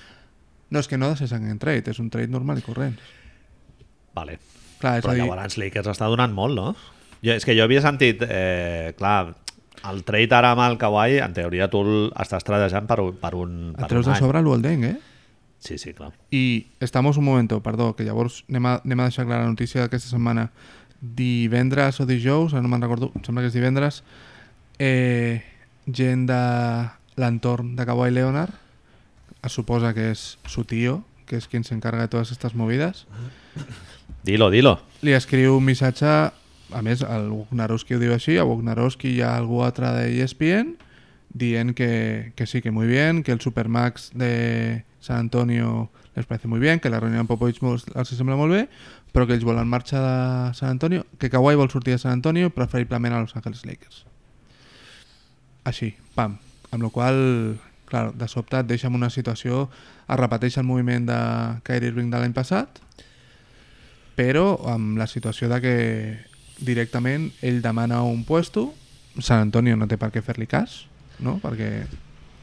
[0.70, 2.96] No, és que no ha de ser Sangain Trade, és un trade normal i corrent.
[4.16, 4.38] Vale.
[4.80, 6.72] Clar, és Però a dir, llavors Lakers està donant molt, no?
[7.22, 9.34] Jo, és que jo havia sentit, eh, clar,
[9.90, 13.34] el trade ara amb el Kawhi, en teoria tu el estàs tradejant per, un- per
[13.38, 14.96] un, et per treus un de sobre l'Uoldeng, eh?
[15.58, 16.12] Sí, sí, clar.
[16.30, 19.80] I estamos un momento, perdó, que llavors anem a, anem a deixar clara la notícia
[19.82, 20.50] d'aquesta setmana.
[21.00, 24.02] Divendres o dijous, no me'n recordo, em sembla que és divendres,
[24.78, 25.42] eh,
[25.86, 26.38] gent de
[27.18, 28.54] l'entorn de Kawhi Leonard,
[29.42, 33.06] es suposa que és su tío, que és qui s'encarga de totes aquestes movides,
[34.24, 34.78] Dilo, dilo.
[35.02, 36.30] li escriu un missatge,
[36.72, 40.64] a més, el Wojnarowski ho diu així, a Wojnarowski hi ha algú altre de E
[41.28, 46.48] dient que, que sí, que muy bien, que el Supermax de San Antonio les parece
[46.48, 48.62] muy bien, que la reunió amb Popovich els sembla molt bé,
[49.12, 52.50] però que ells volen marxar de San Antonio, que Kawhi vol sortir de San Antonio,
[52.50, 54.04] preferiblement a Los Angeles Lakers.
[55.64, 56.38] Així, pam.
[56.72, 57.18] Amb la qual
[57.88, 59.68] clar, de sobte et deixa en una situació,
[60.08, 61.20] es repeteix el moviment de
[61.64, 62.82] Kyrie Irving de l'any passat,
[64.18, 65.76] però amb la situació de que
[66.60, 68.72] directament ell demana un puesto,
[69.18, 70.86] San Antonio no té per què fer-li cas,
[71.18, 71.38] no?
[71.42, 71.86] Perquè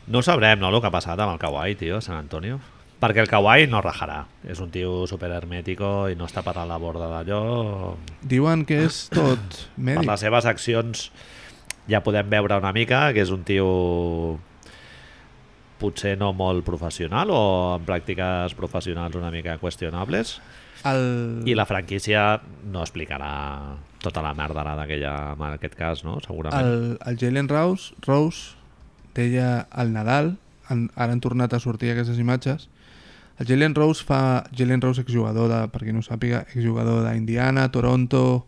[0.08, 2.60] No sabrem, no, el que ha passat amb el Kawhi, tio, a San Antonio.
[3.02, 4.20] Perquè el Kawhi no rajarà.
[4.48, 7.96] És un tio super hermético i no està per a la borda d'allò.
[8.22, 9.40] diuen que és tot
[9.76, 10.06] Per mèdic.
[10.08, 11.12] les seves accions
[11.90, 14.40] ja podem veure una mica que és un tio
[15.80, 17.40] potser no molt professional o
[17.76, 20.38] amb pràctiques professionals una mica qüestionables
[20.88, 21.44] El...
[21.46, 22.40] i la franquícia
[22.72, 23.76] no explicarà
[24.06, 26.20] tota la merda d'aquella en aquest cas, no?
[26.24, 26.62] Segurament.
[26.62, 28.56] El, el Jalen Rose, Rose
[29.18, 30.36] deia al Nadal,
[30.70, 32.70] han, ara han tornat a sortir aquestes imatges,
[33.40, 34.46] el Jalen Rose fa...
[34.56, 38.46] Jalen Rose exjugador de, per qui no ho sàpiga, exjugador d'Indiana, Toronto,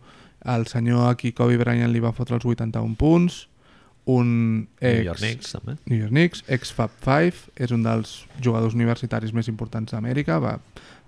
[0.47, 3.47] el senyor aquí Kobe Bryant li va fotre els 81 punts,
[4.07, 4.29] un
[4.79, 4.93] ex...
[5.01, 5.75] New York Knicks, també.
[5.91, 10.55] New York Knicks, ex Fab Five, és un dels jugadors universitaris més importants d'Amèrica, va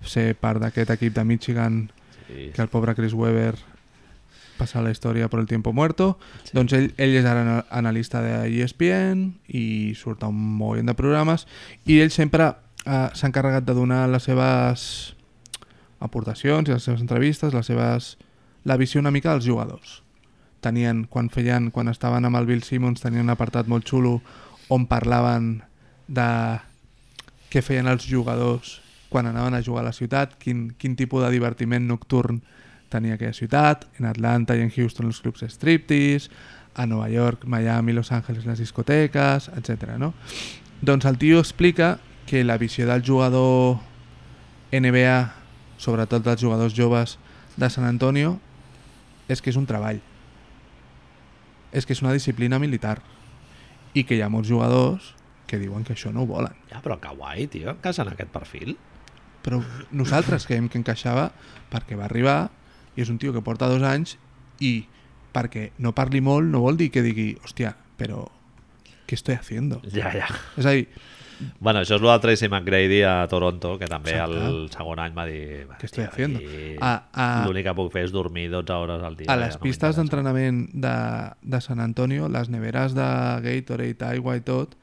[0.04, 1.80] ser part d'aquest equip de Michigan
[2.30, 2.52] Sí.
[2.54, 3.56] que el pobre Chris Webber
[4.60, 6.18] passa a la història per el tiempo muerto.
[6.44, 6.52] Sí.
[6.58, 10.96] Doncs ell, ell és ara ana- analista de ESPN i surt a un mogollon de
[10.98, 11.46] programes
[11.88, 12.50] i ell sempre
[12.84, 14.84] eh, s'ha encarregat de donar les seves
[16.00, 18.14] aportacions i les seves entrevistes, les seves
[18.64, 20.02] la visió una mica dels jugadors.
[20.60, 24.18] Tenien, quan feien, quan estaven amb el Bill Simmons, tenien un apartat molt xulo
[24.68, 25.62] on parlaven
[26.08, 26.26] de
[27.50, 28.78] què feien els jugadors
[29.10, 32.42] quan anaven a jugar a la ciutat, quin, quin tipus de divertiment nocturn
[32.90, 36.30] tenia aquella ciutat, en Atlanta i en Houston els clubs striptease,
[36.74, 39.96] a Nova York, Miami, Los Angeles les discoteques, etc.
[39.98, 40.14] No?
[40.80, 43.80] Doncs el tio explica que la visió del jugador
[44.72, 45.32] NBA,
[45.78, 47.18] sobretot dels jugadors joves
[47.56, 48.38] de San Antonio,
[49.28, 50.00] és que és un treball.
[51.74, 53.00] És que és una disciplina militar.
[53.94, 55.14] I que hi ha molts jugadors
[55.50, 56.54] que diuen que això no ho volen.
[56.70, 58.76] Ja, però Kawhi, tio, encaixa en aquest perfil.
[59.42, 59.58] Però
[59.90, 61.30] nosaltres creiem que encaixava
[61.72, 62.38] perquè va arribar
[62.96, 64.16] i és un tio que porta dos anys
[64.60, 64.86] i
[65.32, 68.26] perquè no parli molt no vol dir que digui, hòstia, però
[69.06, 69.80] què estoy haciendo?
[69.92, 70.26] Ja, ja.
[70.56, 70.88] És a dir,
[71.58, 74.42] Bueno, això és el del Tracy McGrady a Toronto, que també Exacte.
[74.44, 75.66] el segon any va dir...
[75.70, 76.38] "Va, Què estoy haciendo?"
[77.46, 79.24] L'únic que puc fer és dormir 12 hores al dia.
[79.32, 83.06] a ja les no pistes m'interessa." d'entrenament de, de San Antonio, les neveres de
[83.46, 84.76] Gatorade, aigua i tot,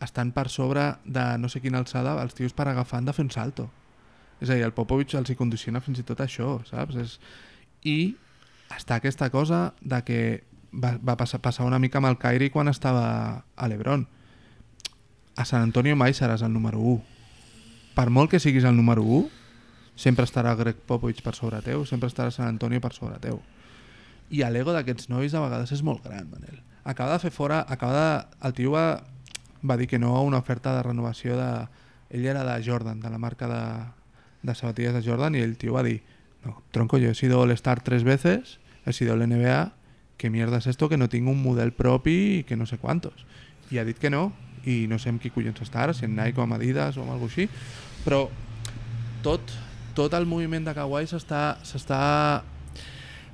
[0.00, 3.24] estan per sobre de no sé quina alçada, els tios per agafar han de fer
[3.24, 3.68] un salto.
[4.40, 6.98] És a dir, el Popovich els hi condiciona fins i tot això, saps?
[7.00, 7.16] És...
[7.86, 8.16] I
[8.74, 10.20] està aquesta cosa de que
[10.72, 13.06] va, va passar, passar una mica amb el Kyrie quan estava
[13.54, 14.06] a l'Ebron.
[15.36, 17.02] A San Antonio mai seràs el número 1.
[17.96, 19.28] Per molt que siguis el número 1,
[19.96, 23.40] sempre estarà Greg Popovich per sobre teu, sempre estarà San Antonio per sobre teu.
[24.28, 26.60] I l'ego d'aquests nois a vegades és molt gran, Manel.
[26.84, 28.08] Acaba de fer fora, acaba de...
[28.48, 29.02] El tio va,
[29.62, 31.50] va dir que no a una oferta de renovació de...
[32.10, 33.62] Ell era de Jordan, de la marca de,
[34.46, 36.02] de sabatillas de Jordan, y el tío va a decir,
[36.44, 39.72] no, tronco, yo he sido All-Star tres veces, he sido el NBA,
[40.16, 40.88] ¿qué mierda es esto?
[40.88, 43.12] Que no tengo un model propi y que no sé cuántos.
[43.70, 44.32] I ha dit que no,
[44.64, 47.02] i no sé amb qui collons està ara, si en Nike o amb Adidas o
[47.02, 47.48] amb alguna així,
[48.06, 48.28] però
[49.22, 49.42] tot,
[49.94, 52.42] tot el moviment de Kawhi s'està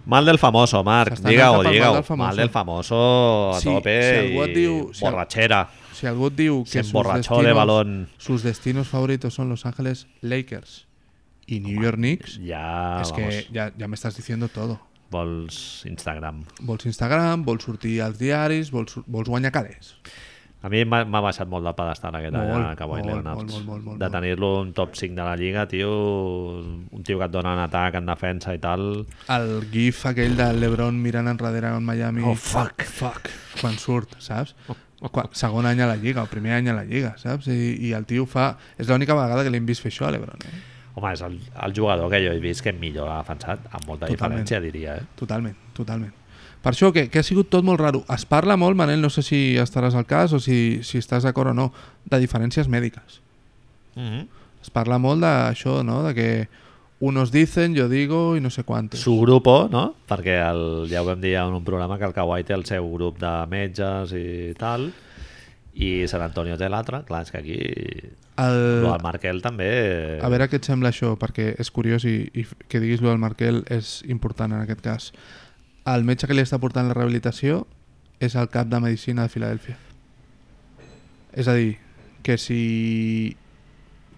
[0.05, 1.15] Mal del famoso, Marc.
[1.21, 1.95] Digue-ho, digue-ho.
[1.95, 2.27] del famoso.
[2.27, 5.61] Mal del famoso a Sí, tope si algú et diu- i si borratxera.
[5.95, 8.09] Si algú et diu Se que sus emborrachó de destinos, balón.
[8.19, 10.87] sus destinos favoritos son Los Ángeles Lakers
[11.47, 14.81] y New York Knicks, Ja, vamos, que ya, ya me estás diciendo todo.
[15.11, 16.45] vols Instagram.
[16.63, 19.97] Vols Instagram, vols sortir als diaris, vols, vols guanyar calés.
[20.63, 23.37] A mi m'ha baixat molt de pedestal aquest Molt, a Kawhi molt, Leonard.
[23.37, 25.91] molt, molt, molt, molt, de tenir-lo un top 5 de la Lliga, tio,
[26.63, 29.07] un tio que et dona en atac, en defensa i tal.
[29.29, 32.85] El gif aquell del LeBron mirant enrere en Miami Oh, fuck.
[32.87, 33.29] fuck,
[33.61, 34.55] quan surt, saps?
[35.03, 37.49] Quan, segon any a la Lliga, o primer any a la Lliga, saps?
[37.51, 38.53] I, i el tio fa...
[38.79, 40.61] És l'única vegada que l'hem vist fer això a l'Ebron, eh?
[40.95, 44.07] Home, és el, el jugador que jo he vist que millor ha defensat, amb molta
[44.11, 44.43] Totalment.
[44.45, 44.97] diferència, diria.
[45.01, 45.07] Eh?
[45.17, 46.13] Totalment, totalment.
[46.63, 48.05] Per això que, que ha sigut tot molt raro.
[48.13, 51.51] Es parla molt, Manel, no sé si estaràs al cas o si, si estàs d'acord
[51.51, 51.73] o no,
[52.07, 53.21] de diferències mèdiques.
[53.97, 54.27] Mm -hmm.
[54.63, 56.49] Es parla molt d'això, no?, de que
[57.03, 59.01] unos dicen, yo digo i no sé quantos.
[59.01, 59.97] Su grupo, no?
[60.07, 62.87] Perquè el, ja ho vam dir en un programa que el Kawhi té el seu
[62.93, 64.93] grup de metges i tal,
[65.75, 67.03] i Sant Antonio té l'altre.
[67.09, 67.59] Clar, és que aquí...
[68.43, 68.89] El, El...
[68.93, 69.69] El Markel també...
[70.23, 73.23] A veure què et sembla això, perquè és curiós i, i que diguis lo del
[73.23, 75.13] Markel és important en aquest cas.
[75.89, 77.65] El metge que li està portant la rehabilitació
[78.23, 79.79] és el cap de Medicina de Filadèlfia.
[81.33, 81.79] És a dir,
[82.23, 83.37] que si...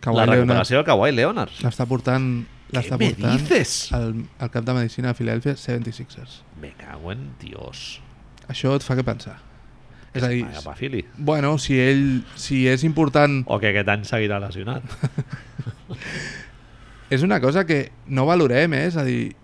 [0.05, 1.55] Kawhi la Leonard recuperació del Kawhi Leonard.
[1.65, 2.27] l'està portant,
[2.75, 3.77] l'està portant dices?
[3.97, 6.43] el, el cap de Medicina de Filadèlfia 76ers.
[6.61, 8.03] Me cago en Dios.
[8.53, 9.39] Això et fa què pensar.
[10.15, 10.45] És a dir,
[10.79, 11.05] Fili.
[11.19, 14.85] bueno, si ell si és important O que aquest any seguirà lesionat.
[17.15, 18.87] és una cosa que no valorem, eh?
[18.87, 19.35] és a dir,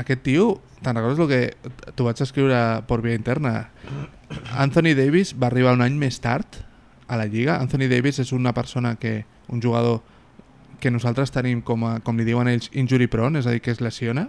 [0.00, 0.48] aquest tio,
[0.82, 3.68] te'n recordes el que t'ho vaig escriure per via interna?
[4.56, 6.62] Anthony Davis va arribar un any més tard
[7.06, 7.58] a la Lliga.
[7.60, 10.00] Anthony Davis és una persona que, un jugador
[10.80, 13.72] que nosaltres tenim com, a, com li diuen ells, injury prone, és a dir, que
[13.72, 14.28] es lesiona,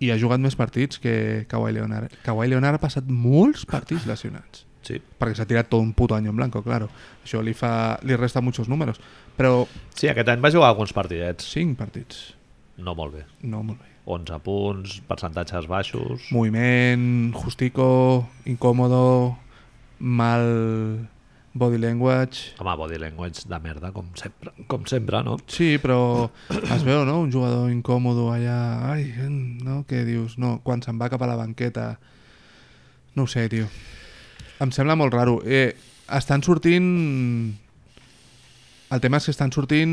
[0.00, 2.12] i ha jugat més partits que Kawhi Leonard.
[2.24, 5.00] Kawhi Leonard ha passat molts partits lesionats Sí.
[5.20, 6.86] perquè s'ha tirat tot un puto any en blanco, claro.
[7.24, 9.00] Això li, fa, li resta muchos números.
[9.36, 11.44] Però sí, aquest any va jugar alguns partidets.
[11.52, 12.34] 5 partits,
[12.78, 13.24] No molt bé.
[13.42, 13.86] no molt bé.
[14.06, 16.30] 11 punts, percentatges baixos...
[16.30, 19.36] Moviment, justico, incòmodo,
[19.98, 21.08] mal
[21.54, 22.54] body language...
[22.58, 25.36] Home, body language de merda, com sempre, com sempre no?
[25.50, 27.20] Sí, però es veu, no?
[27.24, 28.58] Un jugador incòmodo allà...
[28.92, 29.08] Ai,
[29.64, 29.82] no?
[29.88, 30.38] Què dius?
[30.38, 31.92] No, quan se'n va cap a la banqueta...
[33.16, 33.66] No ho sé, tio.
[34.62, 35.40] Em sembla molt raro.
[35.44, 35.72] Eh,
[36.14, 36.86] estan sortint...
[38.88, 39.90] El tema és que estan sortint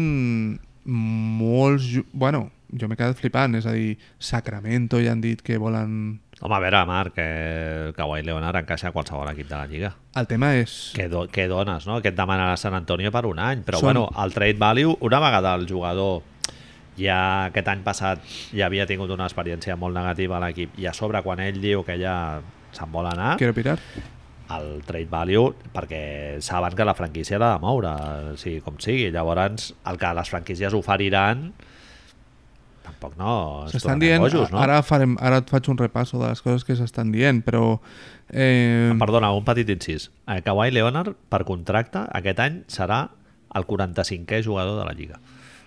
[0.86, 1.90] molts...
[2.14, 3.58] Bueno, jo m'he quedat flipant.
[3.60, 6.20] És a dir, Sacramento ja han dit que volen...
[6.42, 7.26] Home, a veure, Marc, que
[7.88, 9.92] el Kawhi Leonard encaixa a qualsevol equip de la Lliga.
[10.20, 10.74] El tema és...
[10.98, 12.02] Què, do, què dones, no?
[12.04, 13.62] Que et demana a San Antonio per un any.
[13.64, 16.24] Però, Són- bueno, el trade value, una vegada el jugador
[17.00, 18.22] ja aquest any passat
[18.56, 21.82] ja havia tingut una experiència molt negativa a l'equip i a sobre quan ell diu
[21.84, 22.14] que ja
[22.76, 23.78] se'n vol anar, Quiero pirar.
[24.56, 27.92] el trade value perquè saben que la franquícia l'ha de moure,
[28.36, 29.10] o sigui, com sigui.
[29.12, 31.50] Llavors, el que les franquícies oferiran
[33.06, 34.60] tampoc no S'estan dient, bojos, no?
[34.60, 37.80] ara, farem, ara et faig un repasso de les coses que s'estan dient, però...
[38.30, 40.10] Eh, Perdona, un petit incís.
[40.26, 43.06] Kawhi Leonard, per contracte, aquest any serà
[43.56, 45.20] el 45è jugador de la Lliga.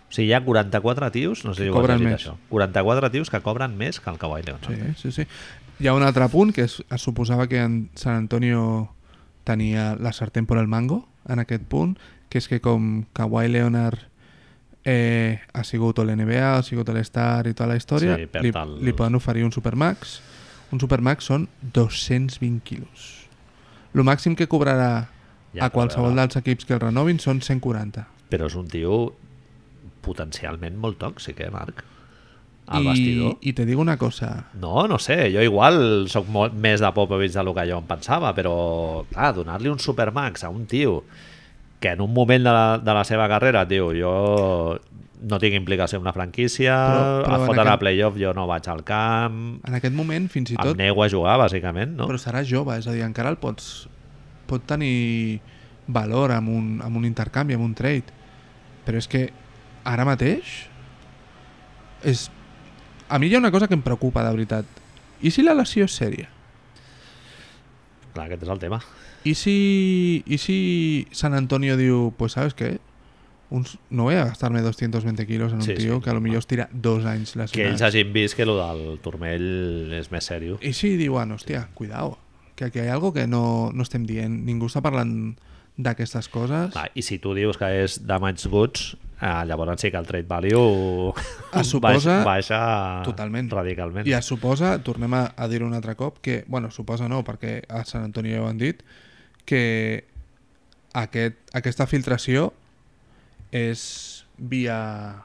[0.08, 2.20] O sigui, hi ha 44 tios, no sé si ho has llegit més.
[2.22, 4.94] això, 44 tios que cobren més que el Kawhi Leonard.
[4.96, 5.28] sí, sí, sí.
[5.78, 8.90] Hi ha un altre punt, que es, es suposava que en San Antonio
[9.44, 11.98] tenia la sartén por el mango, en aquest punt,
[12.28, 14.07] que és que com Kawhi Leonard
[14.88, 18.92] eh, ha sigut l'NBA, ha sigut l'Star i tota la història, Sí, li, el- li
[18.96, 20.18] poden oferir un Supermax.
[20.72, 23.06] Un Supermax són 220 quilos.
[23.94, 25.08] El màxim que cobrarà
[25.54, 28.06] Ja, a qualsevol dels equips que el renovin són 140.
[28.30, 28.98] Però és un tio
[30.04, 31.84] potencialment molt tòxic, eh, Marc?
[32.68, 33.36] Al I, vestidor.
[33.48, 37.32] I te dic una cosa, No, no sé, jo igual sóc molt més de Popovich
[37.32, 41.04] del que jo em pensava, però, clar, donar-li un Supermax a un tio
[41.80, 44.78] que en un moment de la, de la seva carrera, tio, jo
[45.20, 48.46] no tinc implicació en una franquícia, Però- però a fotre aquest- a playoff jo no
[48.46, 52.06] vaig al camp, en aquest moment fins i em tot nego a jugar, bàsicament, no?
[52.10, 53.88] Però serà jove, és a dir, encara el pots...
[54.48, 55.40] pot tenir
[55.86, 58.04] valor amb un, amb un intercanvi, amb un trade.
[58.86, 59.30] Però és que
[59.84, 60.68] ara mateix
[62.02, 62.30] és...
[63.08, 64.64] A mi hi ha una cosa que em preocupa, de veritat.
[65.20, 66.28] I si la lesió és sèria?
[68.14, 68.80] Clar, aquest és el tema.
[69.28, 72.78] I si, I si San Antonio diu, pues sabes qué?
[73.50, 76.20] Uns, no voy a gastarme 220 kilos en un Sí, tío sí, que a lo
[76.20, 76.38] millor normal.
[76.38, 80.58] es tira dos anys Que ells hagin vist que el del turmell és més sèrio.
[80.60, 82.18] I si diuen, hòstia, cuidao,
[82.54, 85.34] que aquí hi ha algo que no, no estem dient, ningú està parlant
[85.78, 86.72] d'aquestes coses.
[86.76, 90.28] Clar, I si tu dius que és damage goods, eh, llavors sí que el trade
[90.28, 91.14] value
[91.56, 93.48] Es suposa- baixa, baixa Totalment.
[93.50, 94.06] radicalment.
[94.06, 97.62] I es suposa, tornem a, a dir un altre cop, que, bueno, suposa no, perquè
[97.68, 98.82] a Sant Antoni ja ho han dit,
[99.48, 100.04] que
[100.92, 102.50] aquest, aquesta filtració
[103.54, 105.24] és via,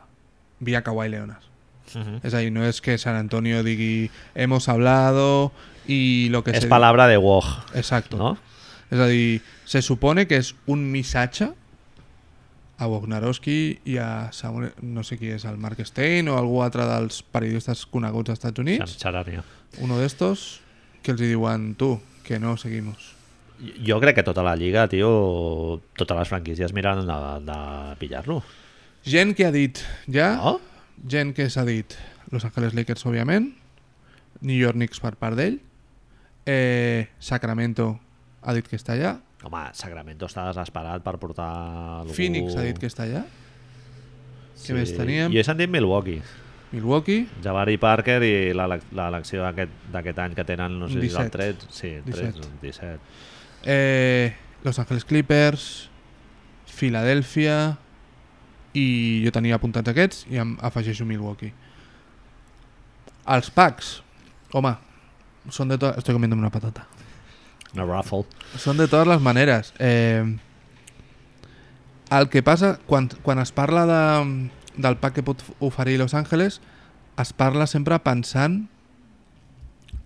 [0.64, 1.44] via Kawhi Leonard.
[1.94, 2.22] Mhm.
[2.26, 5.52] És a dir, no és que San Antonio digui hemos hablado
[5.88, 6.68] y lo que És se...
[6.70, 8.18] palabra de Woj, Exacto.
[8.18, 8.38] no?
[8.90, 11.52] És a dir, se supone que és un missatge
[12.78, 16.86] a Bognarowski i a Samuel, no sé qui és, el Mark Stein o algú altre
[16.90, 19.44] dels periodistes coneguts als Estats Units, Xarània.
[19.80, 20.62] uno d'estos
[21.04, 23.14] que els diuen tu, que no seguimos.
[23.86, 27.58] Jo crec que tota la lliga, tio, totes les franquícies miren de, de
[28.02, 28.42] pillar-lo.
[29.06, 29.80] Gent que ha dit
[30.12, 30.60] ja, No?
[31.08, 31.94] gent que s'ha dit
[32.32, 33.52] Los Angeles Lakers, òbviament,
[34.42, 35.60] New York Knicks per part d'ell,
[36.46, 38.00] eh, Sacramento
[38.42, 41.50] ha dit que està allà, Home, Sacramento està desesperat per portar
[42.02, 42.14] algú...
[42.16, 43.26] Phoenix ha dit que està allà,
[44.64, 45.32] Què més teníem?
[45.34, 46.22] Jo he sentit Milwaukee.
[46.72, 51.28] Milwaukee, Jabari Parker i l'elec- l'elecció d'aquest any que tenen, no sé si és el
[51.30, 51.38] 17.
[51.38, 52.50] 13, sí, 13, 17.
[52.62, 53.00] 17.
[53.64, 55.90] Eh, Los Angeles Clippers,
[56.68, 57.78] Filadèlfia
[58.74, 61.54] i jo tenia apuntats aquests i em afegeixo Milwaukee.
[63.34, 64.02] Els packs,
[64.52, 64.74] home,
[65.50, 66.02] són de totes...
[66.02, 66.88] Estoy comiendo una patata.
[67.74, 68.26] Una raffle.
[68.58, 69.74] Són de totes les maneres.
[69.80, 70.26] Eh,
[72.14, 74.04] el que passa, quan, quan es parla de,
[74.78, 76.60] del pack que pot oferir Los Angeles,
[77.18, 78.66] es parla sempre pensant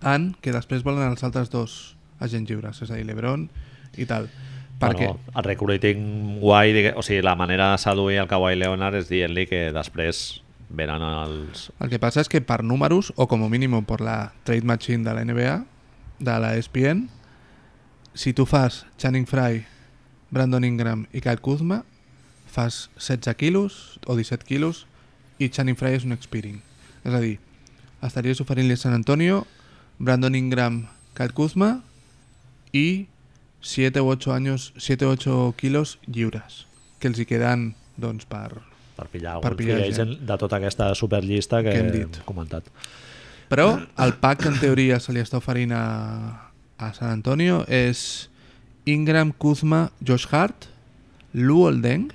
[0.04, 3.48] en que després volen els altres dos agents lliures, és a dir, l'Ebron
[3.96, 4.28] i tal.
[4.78, 8.94] Perquè, Bueno, el recruiting guai, digue- o sigui, la manera de seduir el Kawhi Leonard
[9.00, 11.70] és dient-li que després venen els...
[11.80, 15.02] el que passa és que per números, o com a mínim per la trade machine
[15.02, 15.64] de la NBA,
[16.20, 17.08] de la ESPN,
[18.14, 19.66] si tu fas Channing Frye,
[20.30, 21.84] Brandon Ingram i Kyle Kuzma,
[22.46, 24.86] fas 16 quilos o 17 quilos
[25.38, 26.60] i Channing Frye és un expiring.
[27.04, 27.38] És a dir,
[28.02, 29.46] estaries oferint-li a San Antonio
[29.98, 31.82] Brandon Ingram, Kyle Kuzma
[32.72, 33.06] i
[33.60, 36.66] 7 o 8 años, 7 o 8 kilos lliures
[36.98, 38.60] que els hi queden doncs per...
[38.96, 42.20] per pillar Per pillar agent de tota aquesta superllista que, Que hem hem dit.
[42.26, 42.66] comentat.
[43.48, 48.28] Però el pack que en teoria se li està oferint a, a San Antonio és
[48.84, 50.68] Ingram, Kuzma, Josh Hart,
[51.32, 52.10] Luol Deng,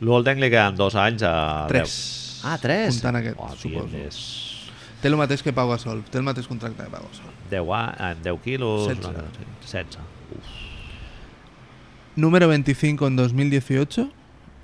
[0.00, 1.66] L'Olden li queden dos anys a...
[1.68, 1.76] 3.
[1.76, 2.48] deu.
[2.48, 2.94] Ah, tres?
[2.96, 3.98] Comptant aquest, oh, suposo.
[4.00, 4.20] És
[5.00, 7.32] Té el mateix que Pau Gasol, té el mateix contracte que Pau Gasol.
[7.50, 8.86] 10, a, 10 quilos...
[8.88, 9.06] 16.
[9.08, 9.46] una cosa així.
[9.64, 9.98] 16.
[10.36, 10.50] Uf.
[12.20, 14.04] Número 25 en 2018,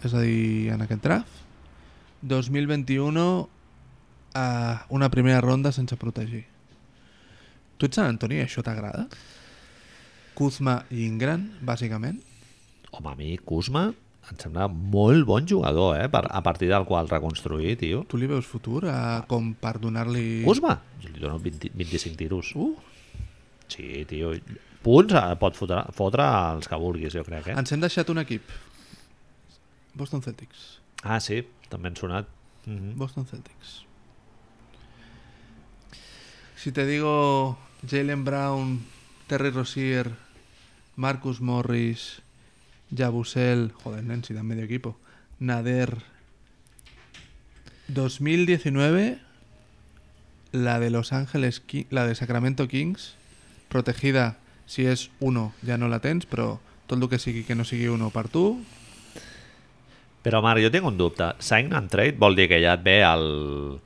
[0.05, 1.41] és a dir, en aquest draft.
[2.20, 3.24] 2021,
[4.37, 4.47] a
[4.93, 6.45] una primera ronda sense protegir.
[7.80, 9.07] Tu ets Sant Antoni això t'agrada?
[10.37, 12.20] Kuzma i Ingram, bàsicament?
[12.93, 13.89] Home, a mi Kuzma
[14.31, 16.09] em sembla molt bon jugador, eh?
[16.11, 18.03] Per, a partir del qual reconstruir, tio.
[18.11, 20.43] Tu li veus futur a, com per donar-li...
[20.45, 20.74] Kuzma?
[21.03, 22.53] Jo li dono 20, 25 tiros.
[22.57, 22.74] Uh,
[23.68, 24.33] Sí, tio.
[24.83, 27.49] punts eh, pot fotre, fotre els que vulguis, jo crec.
[27.51, 27.57] Eh?
[27.59, 28.53] Ens hem deixat un equip.
[29.97, 30.77] Boston Celtics.
[31.03, 32.29] Ah, sí, també han sonat.
[32.66, 32.95] Mm -hmm.
[32.95, 33.83] Boston Celtics.
[36.57, 37.59] Si te digo
[37.89, 38.85] Jalen Brown,
[39.27, 40.12] Terry Rozier,
[40.97, 42.22] Marcus Morris,
[42.91, 44.97] Yabusel, joder, nen, si dan medio equipo,
[45.39, 45.99] Nader.
[47.89, 49.18] 2019,
[50.53, 53.14] la de Los Ángeles, la de Sacramento Kings,
[53.68, 56.59] protegida, si és uno ja no la tens, però
[56.91, 58.62] tot el que sigui que no sigui uno per tu,
[60.26, 61.22] Però, Marc, jo tinc un dubte.
[61.39, 63.76] Sign and trade vol dir que ja et ve el,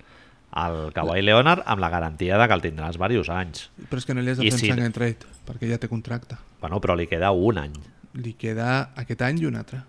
[0.57, 3.67] el Kawhi Leonard amb la garantia de que el tindràs diversos anys.
[3.91, 5.77] però és que no li has de I fer si- sign and trade, perquè ja
[5.77, 6.39] té contracte.
[6.63, 7.75] Bueno, però li queda un any.
[8.19, 9.85] Li queda aquest any i un altre.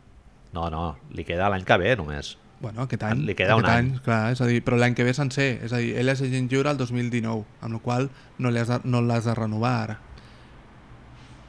[0.53, 2.35] No, no, li queda l'any que ve només.
[2.61, 3.23] Bueno, aquest any.
[3.25, 3.95] Li queda un any.
[4.05, 5.49] Clar, és a dir, però l'any que ve sencer.
[5.65, 8.69] És a dir, ell és agent lliure el 2019, amb la qual no li has
[8.69, 9.97] de, no l'has de renovar ara.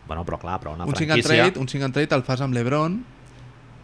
[0.07, 1.29] Bueno, però clar, però una un franquícia...
[1.29, 2.99] trade, un sign and trade el fas amb l'Ebron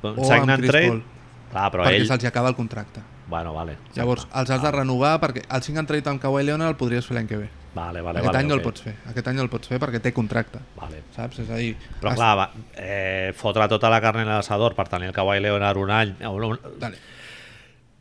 [0.03, 0.89] o amb Chris trade...
[0.89, 1.05] Paul,
[1.49, 2.09] Clar, però perquè ell...
[2.09, 3.05] se'ls acaba el contracte.
[3.29, 3.77] Bueno, vale.
[3.95, 4.41] Llavors, exacte.
[4.41, 7.17] els has de renovar perquè el sign and trade amb Kawhi Leonard el podries fer
[7.17, 7.49] l'any que ve.
[7.79, 8.61] Vale, vale, Aquest vale, any no ok.
[8.61, 8.95] el pots fer.
[9.13, 10.59] Aquest any no el pots fer perquè té contracte.
[10.79, 11.05] Vale.
[11.15, 11.39] Saps?
[11.45, 11.77] És a dir...
[12.01, 15.39] Però has- clar, va, eh, fotre tota la carn en l'assador per tenir el Kawhi
[15.45, 16.17] Leonard un any...
[16.27, 16.99] Un, un, Dale.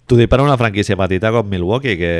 [0.07, 2.11] T'ho dic per una franquícia petita com Milwaukee, que,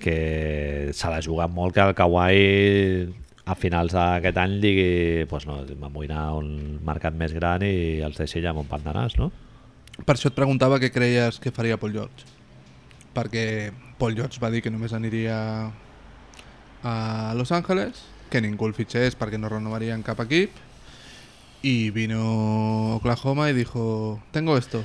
[0.00, 3.12] que se l'ha jugat molt que el Kawhi
[3.46, 6.48] a finals d'aquest any digui pues no, m'amoïnar un
[6.88, 9.28] mercat més gran i els deixi allà amb un pandanàs, no?
[10.02, 12.26] Per això et preguntava què creies que faria Paul George.
[13.14, 13.44] Perquè
[14.00, 15.36] Paul George va dir que només aniria
[16.86, 20.54] a Los Angeles, que ningú el fitxés perquè no renovarien cap equip,
[21.66, 22.20] i vino
[23.00, 24.84] Oklahoma i dijo, tengo esto.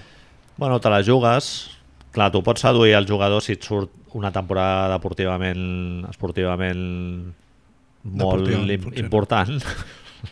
[0.57, 1.77] Bueno, te la jugues.
[2.11, 6.81] Clar, tu pots seduir el jugador si et surt una temporada deportivament, esportivament
[8.03, 8.97] molt funciona.
[8.99, 9.61] important.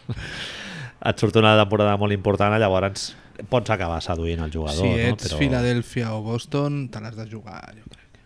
[1.09, 3.13] et surt una temporada molt important, llavors
[3.47, 4.81] pots acabar seduint el jugador.
[4.81, 5.13] si no?
[5.13, 8.19] ets Philadelphia o Boston, te l'has de jugar, jo crec.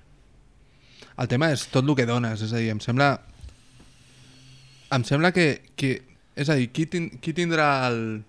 [1.22, 3.14] El tema és tot el que dones, és a dir, em sembla...
[4.94, 5.62] Em sembla que...
[5.76, 6.02] que
[6.34, 8.24] és a dir, qui, tin, qui tindrà el,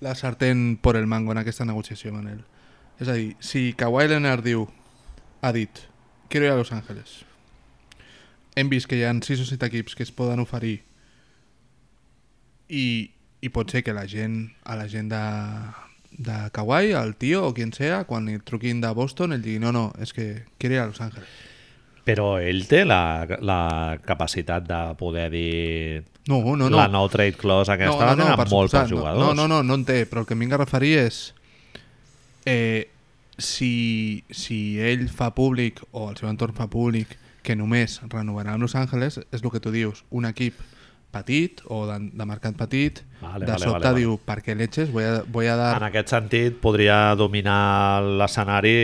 [0.00, 2.40] la sartén por el mango en aquesta negociació, Manel?
[2.98, 4.64] És a dir, si Kawhi Leonard diu,
[5.44, 5.82] ha dit,
[6.32, 7.22] quiero ir a Los Ángeles,
[8.56, 10.80] hem vist que hi ha 6 o 7 equips que es poden oferir
[12.68, 15.22] i, i pot ser que la gent, a la gent de,
[16.16, 19.72] de Kawhi, el tio o quien sea, quan li truquin de Boston, ell digui, no,
[19.76, 21.28] no, és que quiero ir a Los Ángeles.
[22.08, 23.62] Però ell té la, la
[24.04, 26.76] capacitat de poder dir No, no, no.
[26.76, 29.20] la no trade clause aquesta la tenen per molts suposat, jugadors.
[29.20, 31.20] No, no, no, no en té, però el que em vinc a referir és
[32.48, 32.88] eh,
[33.36, 38.66] si, si ell fa públic o el seu entorn fa públic que només renovarà amb
[38.66, 40.58] Los Angeles, és el que tu dius, un equip
[41.10, 44.00] petit o de, de mercat petit, Vale, de vale, sobte vale, vale.
[44.04, 44.90] diu, per què leches?
[44.92, 48.74] Voy a, voy a dar En aquest sentit, podria dominar l'escenari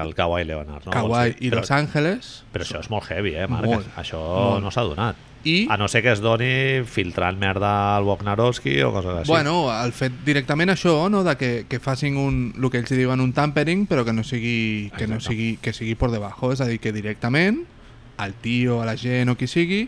[0.00, 0.86] el Kawhi Leonard.
[0.88, 0.92] No?
[0.96, 3.68] Kawhi i però, Los Angeles Però això és molt heavy, eh, Marc?
[3.68, 4.64] Molt, això molt.
[4.64, 5.16] no s'ha donat.
[5.46, 9.30] i A no ser que es doni filtrant merda al Bognarowski o coses així.
[9.30, 11.22] Bueno, el fet directament això, no?
[11.22, 14.90] de que, que facin un, el que ells diuen un tampering, però que no sigui
[14.96, 15.36] que no Exacte.
[15.36, 17.62] sigui que sigui por debajo, és a dir, que directament
[18.16, 19.84] al tio, a la gent o qui sigui,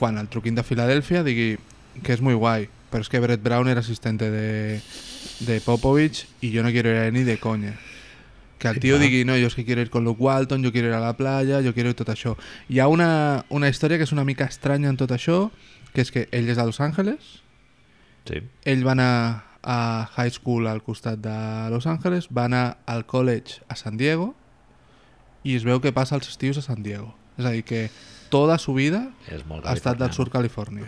[0.00, 1.58] quan el truquin de Filadèlfia digui
[2.02, 4.80] que és muy guai, però és que Brett Brown era assistente de,
[5.44, 7.76] de Popovich i jo no quiero ir ni de conya.
[8.60, 10.88] Que el tio digui, no, jo és que quiero ir con Luke Walton, jo quiero
[10.88, 12.34] ir a la playa, jo quiero ir tot això.
[12.68, 15.46] Hi ha una, una història que és una mica estranya en tot això,
[15.94, 17.38] que és que ell és de Los Angeles,
[18.28, 18.42] Sí.
[18.68, 23.62] ell va anar a high school al costat de Los Angeles, va anar al college
[23.68, 24.34] a San Diego
[25.42, 27.14] i es veu que passa els estius a San Diego.
[27.40, 27.88] És a dir, que
[28.30, 29.08] tota su vida
[29.64, 30.86] ha estat del sur Califòrnia.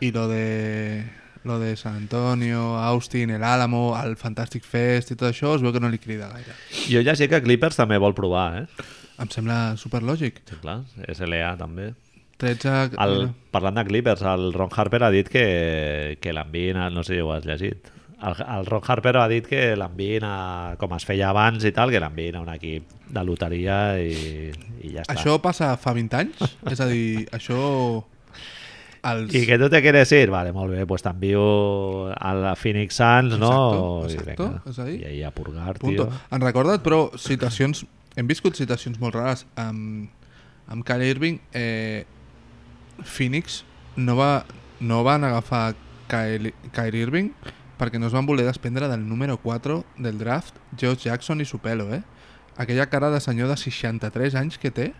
[0.00, 1.04] I lo de,
[1.44, 5.72] lo de San Antonio, Austin, el Álamo, el Fantastic Fest i tot això, es veu
[5.76, 6.56] que no li crida gaire.
[6.88, 8.88] Jo ja sé que Clippers també vol provar, eh?
[9.18, 10.42] Em sembla superlògic.
[10.48, 10.80] Sí, clar,
[11.10, 11.92] SLA també.
[12.38, 12.92] 13...
[13.02, 17.16] El, parlant de Clippers, el Ron Harper ha dit que, que l'enviïn, a- no sé
[17.16, 17.88] si ho has llegit,
[18.22, 21.92] el, el Ron Harper ha dit que l'enviïn a, com es feia abans i tal,
[21.94, 24.50] que l'enviïn a un equip de loteria i,
[24.82, 25.14] i ja està.
[25.14, 26.56] Això passa fa 20 anys?
[26.72, 27.58] És a dir, això...
[29.08, 29.30] Els...
[29.30, 31.42] I que tu te quieres ir, vale, molt bé, pues t'envio
[32.10, 33.52] a la Phoenix Suns, no?
[34.02, 34.96] Exacto, I exacto, vinga, és a dir.
[34.98, 36.08] I ahí a purgar, Punto.
[36.08, 36.24] tio.
[36.34, 37.86] Han recordat, però, situacions...
[38.18, 39.44] Hem viscut situacions molt rares.
[39.62, 40.10] Amb,
[40.66, 42.02] amb Kyrie Irving, eh,
[43.06, 43.62] Phoenix
[43.94, 44.42] no, va,
[44.80, 45.76] no van agafar
[46.10, 47.30] Kylie, Kyrie Irving
[47.78, 51.60] perquè no es van voler desprendre del número 4 del draft, George Jackson i su
[51.62, 52.02] pelo, eh?
[52.56, 54.92] Aquella cara de senyor de 63 anys que té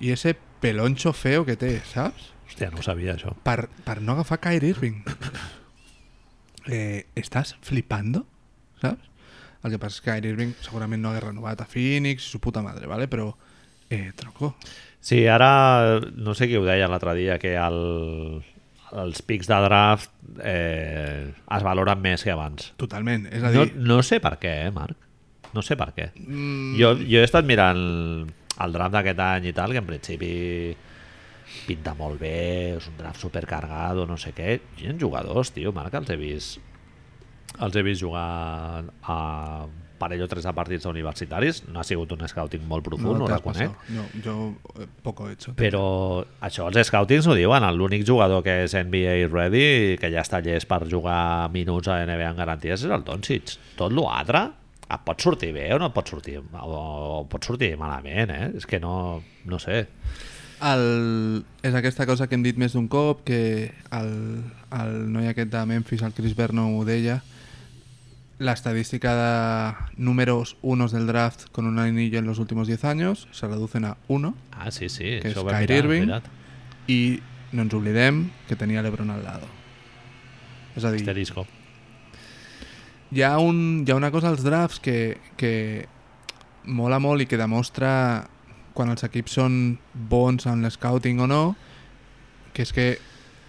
[0.00, 2.30] i ese peloncho feo que té, saps?
[2.46, 3.34] Hòstia, no ho sabia, això.
[3.42, 5.02] per, per no agafar Kyrie Irving.
[6.64, 8.22] Eh, estàs flipando,
[8.80, 9.10] saps?
[9.64, 12.62] El que passa és que Kyrie Irving segurament no hagués renovat a Phoenix, su puta
[12.62, 13.08] madre, ¿vale?
[13.08, 13.34] però,
[13.90, 14.54] eh, tronco,
[15.04, 18.40] Sí, ara no sé qui ho deia l'altre dia, que el,
[18.94, 20.10] els pics de draft
[20.44, 22.72] eh, es valoren més que abans.
[22.80, 23.26] totalment.
[23.32, 24.96] És a No, dir, no sé per què, eh, Marc?
[25.54, 26.10] No sé per què.
[26.16, 27.78] mm, Jo, jo he estat mirant
[28.60, 30.76] el draft d'aquest any i tal, que en principi
[31.66, 34.60] pinta molt bé, és un draft supercargado, no sé què.
[34.78, 36.60] Hi ha jugadors, tio, Marc, els he vist
[37.62, 39.66] els he vist jugar a
[40.04, 41.62] parell o tres de partits universitaris.
[41.72, 43.72] No ha sigut un scouting molt profund, no, ho reconec.
[43.74, 43.96] passado.
[43.96, 44.36] No, yo
[44.78, 45.56] eh, poco he hecho.
[45.58, 45.84] Però
[46.44, 50.68] això els scoutings ho diuen, l'únic jugador que és NBA ready, que ja està llest
[50.70, 53.56] per jugar minuts a NBA en garanties, és el Doncic.
[53.80, 54.50] Tot l'altre
[54.84, 56.78] et pot sortir bé o no pot sortir, o,
[57.18, 58.50] o pot sortir malament, eh?
[58.60, 59.86] És que no, no sé.
[60.64, 64.12] El, és aquesta cosa que hem dit més d'un cop, que el,
[64.72, 67.18] el noi aquest de Memphis, el Chris Berno, ho deia,
[68.38, 73.28] la estadística de números unos del draft con un anillo en los últimos 10 años
[73.30, 75.20] se reducen a 1 Ah, sí, sí.
[75.22, 76.00] Que això és Kyrie mirar, Irving.
[76.06, 76.24] mira't.
[76.88, 77.20] i
[77.52, 79.46] no ens oblidem que tenia l'Ebron al lado.
[80.74, 81.46] És a dir, Asterisco.
[83.12, 85.86] hi ha, un, hi ha una cosa als drafts que, que
[86.64, 88.26] mola molt i que demostra
[88.74, 91.42] quan els equips són bons en l'escouting o no,
[92.52, 92.98] que és que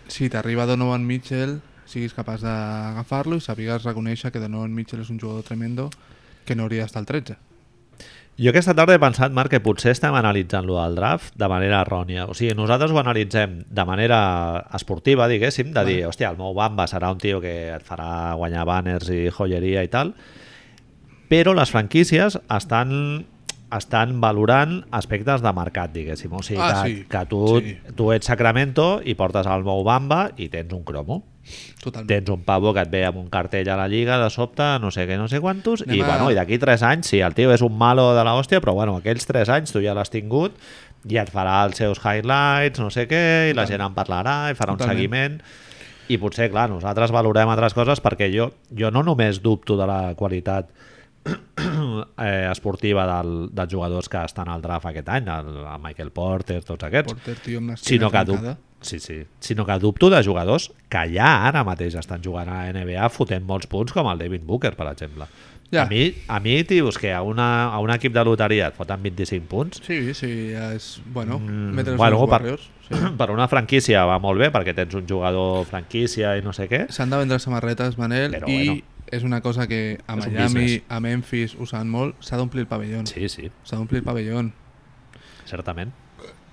[0.07, 5.19] si t'arriba Donovan Mitchell siguis capaç d'agafar-lo i sàpigues reconèixer que Donovan Mitchell és un
[5.21, 5.89] jugador tremendo
[6.45, 7.37] que no hauria d'estar al 13.
[8.35, 11.79] Jo aquesta tarda he pensat, Marc, que potser estem analitzant lo del draft de manera
[11.85, 12.25] errònia.
[12.27, 14.17] O sigui, nosaltres ho analitzem de manera
[14.75, 18.65] esportiva, diguéssim, de dir, hòstia, el meu Bamba serà un tio que et farà guanyar
[18.67, 20.11] banners i joieria i tal,
[21.31, 22.91] però les franquícies estan
[23.77, 26.33] estan valorant aspectes de mercat, diguéssim.
[26.33, 27.77] O sigui, Ah, que, sí, que tu, sí.
[27.95, 31.23] tu ets Sacramento i portes el Mou Bamba i tens un cromo.
[31.83, 32.07] Totalment.
[32.09, 34.89] Tens un pavo que et ve amb un cartell a la lliga de sobte, no
[34.89, 37.35] sé què, no sé quantos, Anem i, a- bueno, i d'aquí 3 anys, sí, el
[37.37, 40.57] tio és un malo de l'hòstia, però bueno, aquells 3 anys tu ja l'has tingut
[41.05, 44.57] i et farà els seus highlights, no sé què, i la gent en parlarà, i
[44.57, 44.97] farà un Totalment.
[44.97, 45.37] seguiment.
[46.09, 50.15] I potser, clar, nosaltres valorem altres coses perquè jo, jo no només dubto de la
[50.17, 50.67] qualitat
[52.17, 56.61] eh, esportiva del, dels jugadors que estan al draft aquest any, el, el Michael Porter,
[56.63, 58.45] tots aquests, Porter, tio, amb sinó que, dub...
[58.85, 59.23] sí, sí.
[59.39, 63.67] sinó que dubto de jugadors que ja ara mateix estan jugant a NBA fotent molts
[63.71, 65.25] punts com el Devin Booker, per exemple.
[65.73, 65.81] Ja.
[65.81, 69.01] A, mi, a mi, tios, que a, una, a un equip de loteria et foten
[69.01, 70.99] 25 punts, Sí, sí, ja és...
[71.11, 72.69] Bueno, Mm, bueno, per- Warriors.
[72.87, 72.93] Sí.
[73.17, 76.83] per una franquícia va molt bé perquè tens un jugador franquícia i no sé què.
[76.93, 78.81] S'han de vendre samarretes, Manel, Però i bueno.
[79.11, 82.67] És una cosa que a És Miami, a Memphis, ho saben molt, s'ha d'omplir el
[82.67, 83.05] pavellón.
[83.07, 84.53] Sí, sí, S'ha d'omplir el pavellón.
[85.45, 85.91] certament.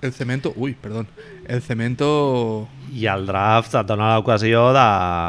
[0.03, 0.51] El cemento...
[0.57, 1.07] Uy, perdón.
[1.47, 2.67] El cemento...
[2.91, 4.83] I el draft et dona l'ocasió de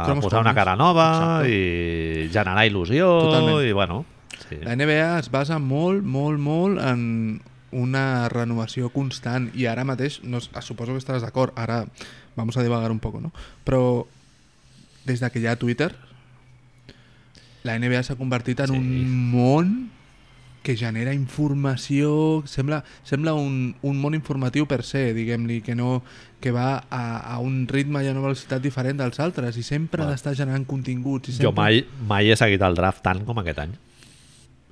[0.05, 1.53] Cromos posar una cara nova Exacte.
[1.55, 3.63] i generar il·lusió Totalment.
[3.69, 4.05] i bueno,
[4.49, 4.59] sí.
[4.67, 10.41] La NBA es basa molt, molt, molt en una renovació constant i ara mateix, no,
[10.43, 11.85] suposo que estaràs d'acord, ara
[12.37, 13.31] vamos a divagar un poco, no?
[13.65, 14.05] Però
[15.07, 15.93] des de que hi ha Twitter,
[17.65, 18.77] la NBA s'ha convertit en Sí.
[18.79, 19.91] un món
[20.65, 26.03] que genera informació, sembla, sembla un, un món informatiu per se, diguem-li, que no
[26.41, 30.03] que va a, a un ritme i a una velocitat diferent dels altres i sempre
[30.05, 31.29] ha d'estar generant continguts.
[31.29, 31.63] I Jo sempre...
[31.63, 33.75] mai, mai he seguit el draft tant com aquest any.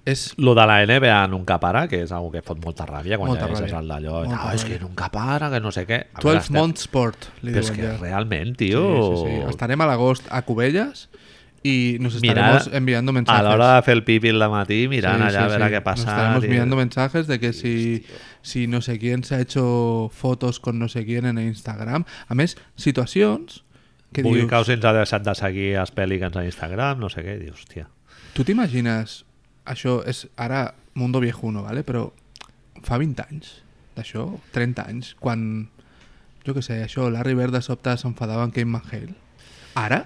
[0.04, 3.28] És Lo de la NBA nunca para, que és una que fot molta ràbia quan
[3.30, 3.78] Molta ja ràbia.
[3.78, 4.24] el d'allò.
[4.26, 6.00] No, és que nunca para, que no sé què.
[6.12, 7.96] A 12 estem- month sport, li Però és diuen que ja.
[8.02, 8.82] realment, Sí, tio...
[9.22, 9.36] sí, sí.
[9.52, 11.08] Estarem a l'agost a Cubelles
[11.62, 13.40] y nos estaremos enviando mensajes.
[13.40, 15.74] A l'hora de fer el pipi al matí, mirant Sí, allà sí, a veure sí.
[15.74, 16.04] què passa.
[16.04, 18.04] Nos estaremos enviando mensajes de que si,
[18.42, 22.04] si no sé quién se ha hecho fotos con no sé quién en Instagram.
[22.28, 23.62] A més, situacions
[24.12, 24.50] que Vull dius...
[24.50, 27.38] que ens ha deixat de seguir els Pelicans a Instagram, no sé què.
[27.40, 27.88] Dius, hòstia.
[28.34, 29.22] Tu t'imagines...
[29.62, 31.84] Això és ara mundo viejuno, ¿vale?
[31.86, 32.08] però
[32.82, 33.52] fa 20 anys
[33.94, 35.68] d'això, 30 anys, quan,
[36.42, 39.14] jo què sé, això, Larry Bird de sobte s'enfadava amb Kate McHale.
[39.78, 40.00] Ara,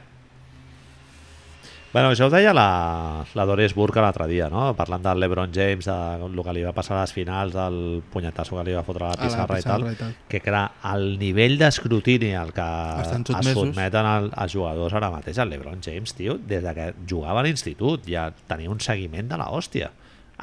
[1.96, 4.66] Bueno, això ho deia la, la Doris Burke l'altre dia, no?
[4.76, 8.58] parlant del LeBron James, de el que li va passar a les finals, del punyetasso
[8.58, 10.10] que li va fotre a la A la pissarra, pissarra i, i tal.
[10.10, 12.66] tal, que clar, el nivell d'escrutini al que
[13.00, 17.40] es sotmeten el, els jugadors ara mateix, el LeBron James, tio, des de que jugava
[17.40, 19.88] a l'institut ja tenia un seguiment de la hòstia.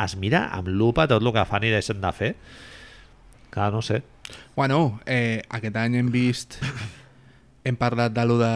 [0.07, 2.33] Es mira amb lupa tot el que fan i deixen de fer.
[3.53, 4.01] Clar, no sé.
[4.57, 6.57] Bueno, eh, aquest any hem vist...
[7.63, 8.51] Hem parlat de lo de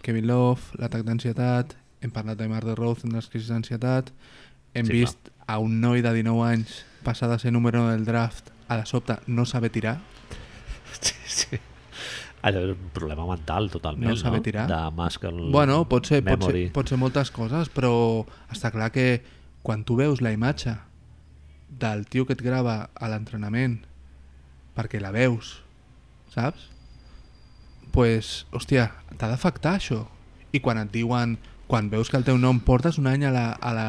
[0.00, 4.10] Kevin Love, l'atac d'ansietat, hem parlat de Mar de Rose en les crisis d'ansietat,
[4.74, 8.04] hem Sí, vist a un noi de 19 anys passar de ser número 1 del
[8.04, 9.98] draft a de sobte no saber tirar.
[11.00, 11.58] Sí, sí.
[12.42, 14.66] Allò és un problema mental, totalment, No saber tirar.
[14.68, 16.64] De muscle Bueno, pot ser, pot, memory.
[16.66, 19.22] ser, pot ser moltes coses, però està clar que
[19.62, 20.72] quan tu veus la imatge
[21.68, 23.82] del tio que et grava a l'entrenament
[24.74, 25.60] perquè la veus,
[26.32, 26.70] saps?
[27.92, 28.84] pues, hòstia,
[29.18, 30.04] t'ha d'afectar això.
[30.54, 31.36] I quan et diuen,
[31.70, 33.88] quan veus que el teu nom portes un any a la, a la,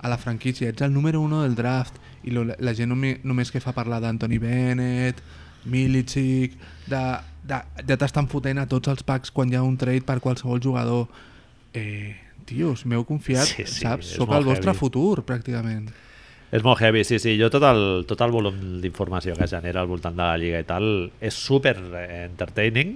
[0.00, 3.52] a la franquícia, ets el número 1 del draft, i lo, la gent nomi- només
[3.52, 5.20] que fa parlar d'Anthony Bennett,
[5.68, 6.54] Milicic,
[6.88, 7.02] de,
[7.44, 10.62] de, ja t'estan fotent a tots els packs quan hi ha un trade per qualsevol
[10.64, 11.06] jugador.
[11.76, 12.14] Eh,
[12.48, 14.14] tios, m'heu confiat, Sí, sí, saps?
[14.16, 14.78] Sóc el vostre heavy.
[14.80, 15.90] futur, pràcticament.
[16.48, 17.34] És molt heavy, sí, sí.
[17.36, 20.64] Jo tot el, tot el volum d'informació que genera al voltant de la Lliga i
[20.64, 20.86] tal
[21.20, 22.94] és super entertaining,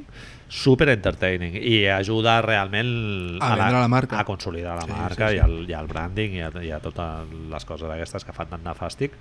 [0.52, 2.90] super entertaining i ajuda realment
[3.40, 4.18] A vendre la marca.
[4.20, 5.40] a consolidar la Sí, marca sí, sí.
[5.40, 8.50] I, el, i el branding i a, i a totes les coses aquestes que fan
[8.52, 9.16] tan nefàstic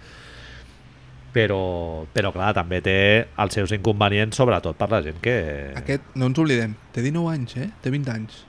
[1.32, 2.98] però, però clar, també té
[3.40, 5.36] els seus inconvenients sobretot per la gent que...
[5.80, 7.70] Aquest, no ens oblidem, té 19 anys, eh?
[7.80, 8.42] Té 20 anys.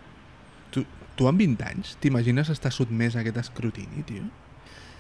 [0.75, 0.83] Tu,
[1.15, 4.27] tu amb 20 anys t'imagines estar sotmès a aquest escrutini, tio?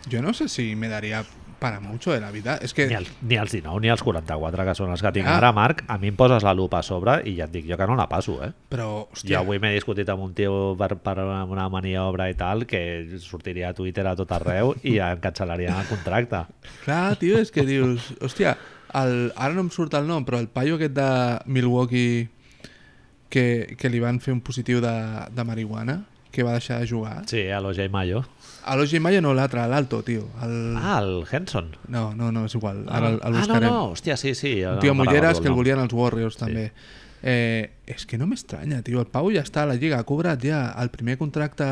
[0.06, 1.24] Jo no sé si me daria
[1.62, 2.56] para mucho de la vida.
[2.58, 2.88] És que...
[2.90, 5.36] Ni, el, ni els 19 ni els 44 que són els que tinc Ah.
[5.38, 7.78] ara, Marc, a mi em poses la lupa a sobre i ja et dic jo
[7.78, 8.50] que no la passo, eh?
[8.72, 12.66] Però, Jo hòstia, avui m'he discutit amb un tio per, per una maniobra i tal
[12.66, 12.82] que
[13.22, 16.42] sortiria a Twitter a tot arreu i ja em cancel·larien el contracte.
[16.84, 18.10] clar, tio, és que dius...
[18.18, 18.56] Hòstia,
[18.98, 21.10] el, ara no em surt el nom, però el paio aquest de
[21.46, 22.26] Milwaukee
[23.30, 24.96] que, que li van fer un positiu de,
[25.30, 26.02] de marihuana,
[26.32, 27.22] que va deixar de jugar.
[27.28, 28.24] Sí, a l'Ojay Mayo.
[28.64, 30.28] A l'Oji Maya no, l'altre, l'Alto, tio.
[30.44, 30.56] El...
[30.78, 31.72] Ah, el Henson.
[31.90, 32.84] No, no, no, és igual.
[32.86, 33.68] Ah, Ara el, el ah, no, buscarem.
[33.70, 34.52] no, hòstia, sí, sí.
[34.68, 36.68] Un tio amb ulleres que el volien els Warriors també.
[37.22, 39.02] Eh, és que no m'estranya, tio.
[39.02, 41.66] El Pau ja està a la Lliga, ha cobrat ja el primer contracte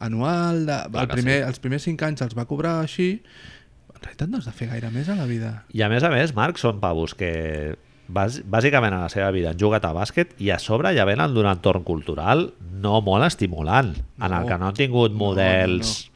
[0.00, 1.48] anual, de, Clar el que primer, sí.
[1.48, 3.10] els primers 5 anys els va cobrar així.
[3.94, 5.52] En realitat no has de fer gaire més a la vida.
[5.72, 7.76] I a més a més, Marc, són pavos que
[8.08, 11.34] bàs- bàsicament a la seva vida han jugat a bàsquet i a sobre ja venen
[11.34, 12.52] d'un entorn cultural
[12.82, 14.46] no molt estimulant, en el No.
[14.46, 16.10] que no han tingut No, models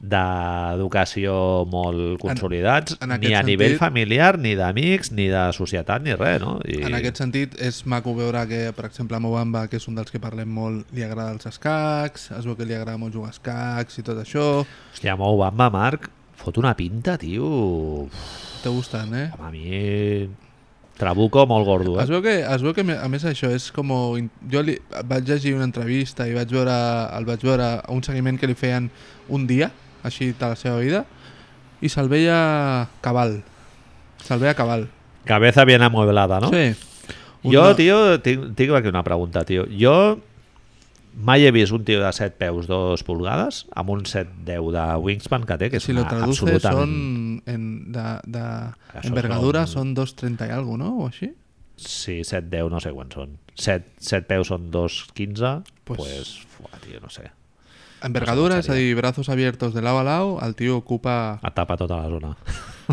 [0.00, 6.02] d'educació molt consolidats, en ni aquest a nivell sentit- familiar, ni d'amics, ni de societat,
[6.04, 6.60] ni res, no?
[6.64, 6.82] I...
[6.86, 10.10] En aquest sentit, és maco veure que, per exemple, a Mobamba, que és un dels
[10.14, 13.36] que parlem molt, li agrada els escacs, es veu que li agrada molt jugar a
[13.36, 14.64] escacs i tot això.
[14.94, 18.06] Hòstia, Mou Bamba, Marc, fot una pinta, tio...
[18.62, 19.30] T'ha gustant, eh?
[19.38, 20.28] a mi...
[20.98, 22.12] Trabuco molt gordo, Es eh?
[22.12, 23.92] veu, que, es veu que, a més, això és com...
[24.50, 24.74] Jo li,
[25.06, 26.74] vaig llegir una entrevista i vaig veure,
[27.14, 28.90] el vaig veure un seguiment que li feien
[29.30, 29.70] un dia,
[30.02, 31.04] així de la seva vida,
[31.80, 33.38] i se'l veia cabal.
[34.26, 34.88] Se'l veia cabal.
[35.28, 36.50] Cabeza bien amueblada, no?
[36.50, 36.74] Sí.
[37.44, 39.68] Un Jo, tio, tinc, tinc aquí una pregunta, tio.
[39.70, 40.18] Jo
[41.18, 45.44] mai he vist un tio de 7 peus 2 pulgades amb un 7-10 de wingspan
[45.48, 46.78] que té, que és si lo una traduces absolutament...
[46.78, 48.44] son en, de, de
[48.94, 50.92] Això envergadura són- son 2.30 y algo, ¿no?
[50.98, 51.32] O així?
[51.76, 53.36] Sí, 7-10 no sé quants són.
[53.58, 55.52] 7, 7 peus són 2-15,
[55.84, 57.30] Pues- pues, fuà, tio, no sé.
[58.02, 60.76] Envergadura, No és sé a com dir, brazos abiertos de lado a lado, el tio
[60.76, 62.36] ocupa, Et tapa tota la zona.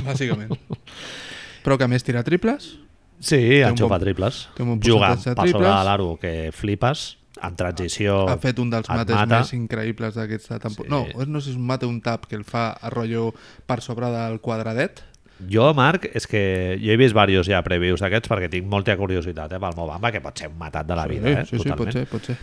[0.01, 0.49] bàsicament.
[1.65, 2.79] Però que a més tira triples,
[3.19, 4.39] Sí, enxufa bon- triples.
[4.57, 5.53] bon Juga triples.
[5.53, 7.17] de l'aro que flipes,
[7.47, 9.39] en transició ha fet un dels mates mata.
[9.39, 11.03] més increïbles d'aquesta temporada.
[11.05, 11.17] Sí.
[11.17, 13.31] No, no sé si és un mate un tap que el fa a rotllo
[13.65, 15.03] per sobre del quadradet.
[15.51, 16.41] Jo, Marc, és que
[16.79, 20.21] jo he vist diversos ja previews d'aquests perquè tinc molta curiositat eh, pel Mobamba, que
[20.23, 21.97] pot ser un matat de la vida, eh, sí, sí, pot totalment.
[21.97, 22.37] ser, pot ser.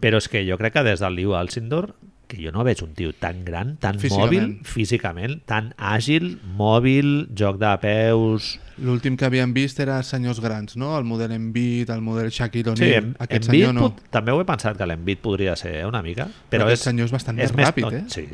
[0.00, 1.92] Però és que jo crec que des del Liu Alcindor
[2.28, 4.58] que jo no veig un tio tan gran, tan Físicament.
[4.58, 8.58] mòbil, físicament, tan àgil, mòbil, joc de peus...
[8.78, 10.92] L'últim que havíem vist era senyors grans, no?
[10.98, 13.04] El model Embiid, el model Shaquille Sí, O'Neal.
[13.08, 13.88] em, Aquest Embiid senyor no.
[13.88, 16.84] pot- també ho he pensat que l'Embiid podria ser eh, una mica, Però però, és,
[16.84, 18.04] senyor és bastant és més ràpid, to- eh?
[18.12, 18.28] Sí,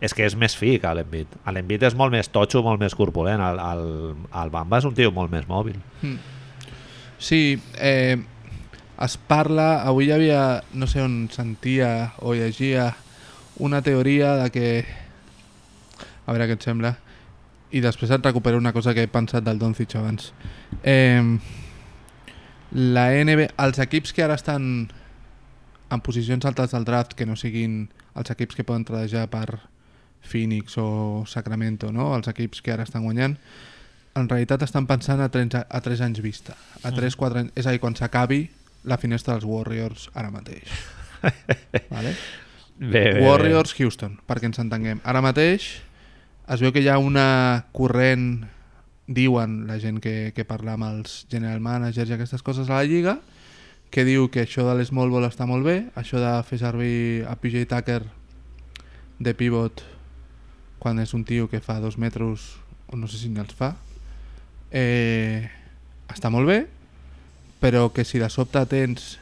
[0.00, 1.34] és que és més fi que l'Embiid.
[1.52, 3.42] L'Embiid és molt més totxo, molt més corpulent.
[3.42, 4.14] El, el,
[4.44, 5.76] el Bamba és un tio molt més mòbil.
[7.18, 8.16] Sí, eh,
[9.02, 12.94] es parla, avui hi havia, no sé on sentia o llegia
[13.62, 14.68] una teoria de que...
[16.26, 16.96] A veure què et sembla.
[17.72, 20.32] I després et recupero una cosa que he pensat del Doncic abans.
[20.82, 21.22] Eh,
[22.72, 24.64] la NBA, els equips que ara estan
[25.92, 27.86] en posicions altes del draft, que no siguin
[28.18, 29.60] els equips que poden tradejar per
[30.22, 32.12] Phoenix o Sacramento, no?
[32.16, 33.36] els equips que ara estan guanyant,
[34.18, 36.56] en realitat estan pensant a 3, a 3 anys vista.
[36.82, 37.54] A 3, 4 anys...
[37.56, 38.44] És a dir, quan s'acabi
[38.84, 40.68] la finestra dels Warriors ara mateix.
[41.94, 42.16] vale?
[42.78, 45.02] Bé, bé, Warriors Houston, perquè ens entenguem.
[45.04, 45.68] Ara mateix
[46.50, 48.46] es veu que hi ha una corrent,
[49.06, 52.88] diuen la gent que, que parla amb els general managers i aquestes coses a la
[52.88, 53.18] Lliga,
[53.92, 57.36] que diu que això de l'small ball està molt bé, això de fer servir a
[57.36, 58.00] PJ Tucker
[59.22, 59.84] de pivot
[60.82, 62.56] quan és un tio que fa dos metres
[62.90, 63.74] o no sé si els fa
[64.72, 65.46] eh,
[66.10, 66.64] està molt bé
[67.62, 69.21] però que si de sobte tens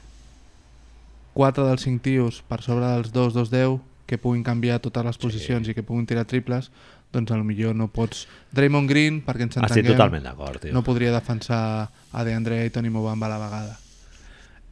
[1.35, 3.79] 4 dels 5 tios per sobre dels 2, 2, 10
[4.11, 6.71] que puguin canviar totes les posicions i que puguin tirar triples,
[7.15, 8.27] doncs millor no pots...
[8.55, 12.91] Draymond Green, perquè ens Estic entenguem, totalment d'acord, no podria defensar a DeAndre Ayton i
[12.91, 13.77] Mobamba a la vegada.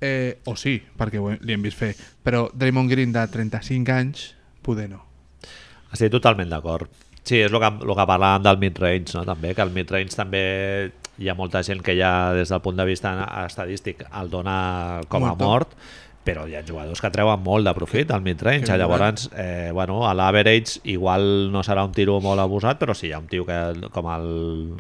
[0.01, 1.93] Eh, o sí, perquè ho li hem vist fer.
[2.23, 4.25] Però Draymond Green de 35 anys,
[4.63, 5.05] poder no.
[5.95, 6.91] Estic totalment d'acord.
[7.23, 9.25] Sí, és el que, el que parlàvem del mid-range, no?
[9.29, 10.43] també, que el mid-range també
[11.19, 13.13] hi ha molta gent que ja des del punt de vista
[13.45, 14.59] estadístic el dona
[15.11, 15.45] com a Muerto.
[15.45, 15.75] mort,
[16.25, 20.13] però hi ha jugadors que treuen molt de profit al mid-range, llavors eh, bueno, a
[20.13, 23.89] l'average igual no serà un tiro molt abusat, però si hi ha un tio que,
[23.95, 24.27] com, el,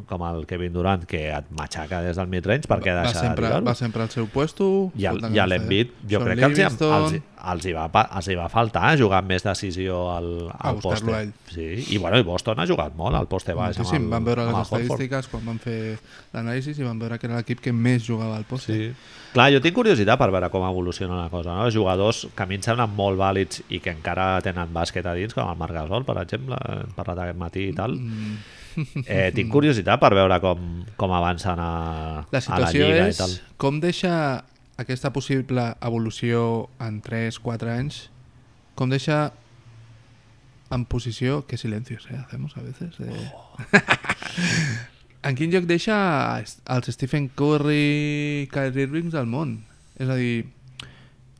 [0.06, 3.60] com el Kevin Durant que et matxaca des del mid-range perquè va, deixa sempre, de
[3.64, 4.90] va sempre al seu puesto.
[4.94, 7.16] i, el, i a l'Envit, jo crec que els, els,
[7.54, 7.86] els, hi va,
[8.18, 11.32] els hi va faltar jugar amb més decisió al, al poste.
[11.48, 13.78] Sí, i bueno, i Boston ha jugat molt al poste baix.
[13.78, 14.04] amb Moltíssim.
[14.04, 15.98] el- Van veure les estadístiques quan van fer
[16.34, 18.74] l'anàlisi i van veure que era l'equip que més jugava al poste.
[18.76, 18.92] Sí.
[19.38, 21.52] Clar, jo tinc curiositat per veure com evoluciona la cosa.
[21.54, 21.68] No?
[21.70, 25.36] Jugadors que a mi em semblen molt vàlids i que encara tenen bàsquet a dins,
[25.36, 27.94] com el Marc Gasol, per exemple, hem parlat aquest matí i tal.
[27.94, 28.40] Mm.
[29.06, 30.66] Eh, tinc curiositat per veure com,
[30.98, 31.70] com avancen a,
[32.18, 33.32] La a la situació Lliga és i tal.
[33.62, 34.12] com deixa
[34.78, 36.42] aquesta possible evolució
[36.82, 38.04] en 3-4 anys,
[38.78, 39.32] com deixa
[40.74, 41.44] en posició...
[41.46, 42.98] Que silencios, eh, hacemos a veces.
[43.00, 43.30] Eh.
[45.22, 45.96] en quin lloc deixa
[46.38, 49.58] els Stephen Curry, Kyrie Irving del món?
[49.98, 50.46] És a dir,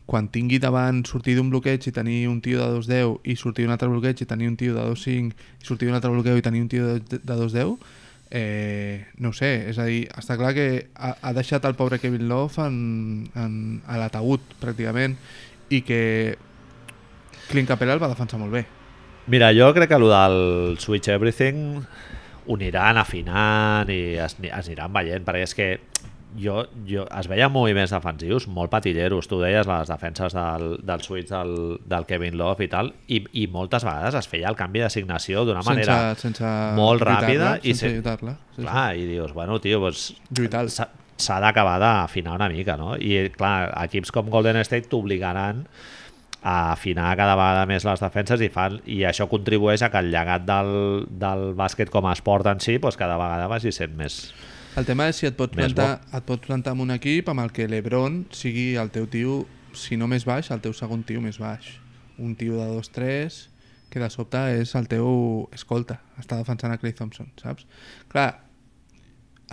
[0.08, 3.74] quan tingui davant sortir d'un bloqueig i tenir un tio de 2-10 i sortir d'un
[3.76, 6.62] altre bloqueig i tenir un tio de 2-5 i sortir d'un altre bloqueig i tenir
[6.64, 7.76] un tio de, de 2-10
[8.30, 12.24] eh, no sé, és a dir està clar que ha, ha deixat el pobre Kevin
[12.28, 12.80] Love en,
[13.36, 13.54] en,
[13.84, 15.18] a l'ataúd pràcticament
[15.68, 16.00] i que
[17.52, 18.64] Clint Capella el va defensar molt bé
[19.28, 21.84] Mira, jo crec que el del Switch Everything
[22.48, 25.66] ho aniran afinant i es, es aniran veient, perquè és que
[26.38, 31.28] jo, jo es veien moviments defensius molt patilleros, tu deies les defenses del, del Switch
[31.32, 31.54] del,
[31.88, 35.62] del Kevin Love i tal, i, i moltes vegades es feia el canvi d'assignació d'una
[35.66, 40.10] manera sense, molt ràpida i sense se- lluitar-la sí, clar, i dius, bueno, tio, doncs,
[40.76, 40.88] s'ha
[41.18, 42.92] s'ha d'acabar d'afinar una mica, no?
[42.94, 45.97] I clar, equips com Golden State t'obligaran a
[46.42, 50.46] afinar cada vegada més les defenses i, fan, i això contribueix a que el llegat
[50.46, 50.70] del,
[51.10, 54.20] del bàsquet com a esport en si doncs cada vegada vagi sent més...
[54.78, 57.42] El tema és si et pots, Més plantar, et pots plantar en un equip amb
[57.42, 59.40] el que l'Ebron sigui el teu tio,
[59.74, 61.72] si no més baix, el teu segon tio més baix.
[62.22, 63.40] Un tio de 2-3
[63.90, 67.66] que de sobte és el teu escolta, està defensant a Clay Thompson, saps?
[68.12, 68.28] Clar,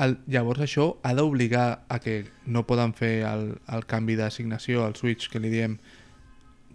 [0.04, 4.98] el, llavors això ha d'obligar a que no poden fer el, el canvi d'assignació, el
[5.00, 5.80] switch que li diem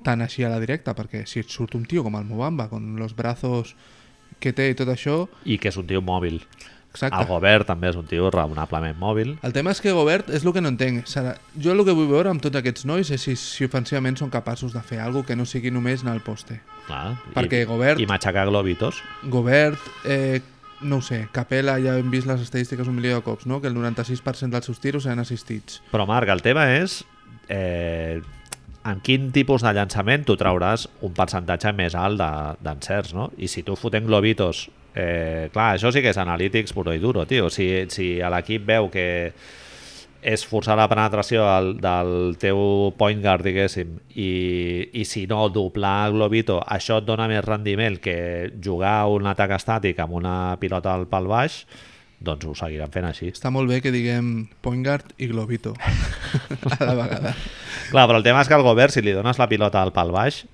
[0.05, 2.97] tan així a la directa, perquè si et surt un tio com el Mobamba, con
[2.97, 3.75] los brazos
[4.41, 6.41] que té i tot això, I que és un tio mòbil.
[6.93, 7.19] exacte.
[7.21, 9.37] El Gobert també és un tio raonablement mòbil.
[9.47, 11.05] El tema és que Gobert és el que no entenc.
[11.07, 11.37] Serà...
[11.61, 14.73] Jo el que vull veure amb tots aquests nois és si, si ofensivament són capaços
[14.73, 16.61] de fer alguna que no sigui només anar al poste.
[16.89, 19.03] Clar, Perquè i, Gobert- I matxacar globitos.
[19.23, 20.41] Gobert, eh,
[20.81, 23.61] no ho sé, Capella ja hem vist les estadístiques un milió de cops, no?
[23.61, 25.83] que el 96% dels seus tiros seran assistits.
[25.93, 27.05] Però Marc, el tema és
[27.49, 28.21] eh,
[28.85, 33.31] en quin tipus de llançament tu trauràs un percentatge més alt de- d'encerts, no?
[33.39, 37.27] I si tu fotent globitos, eh, clar, això sí que és analítics puro i duro,
[37.27, 37.51] tio.
[37.51, 39.33] Si, si l'equip veu que
[40.23, 46.11] és forçar la penetració del, del teu point guard, diguéssim, i, i si no, doblar
[46.13, 51.07] globito, això et dona més rendiment que jugar un atac estàtic amb una pilota al
[51.09, 51.63] pal baix,
[52.21, 53.31] doncs ho seguiran fent així.
[53.33, 55.75] Està molt bé que diguem point guard i globito
[56.77, 57.35] a la vegada.
[57.91, 60.13] Clar, però el tema és que al govern, si li dones la pilota al pal
[60.13, 60.45] baix,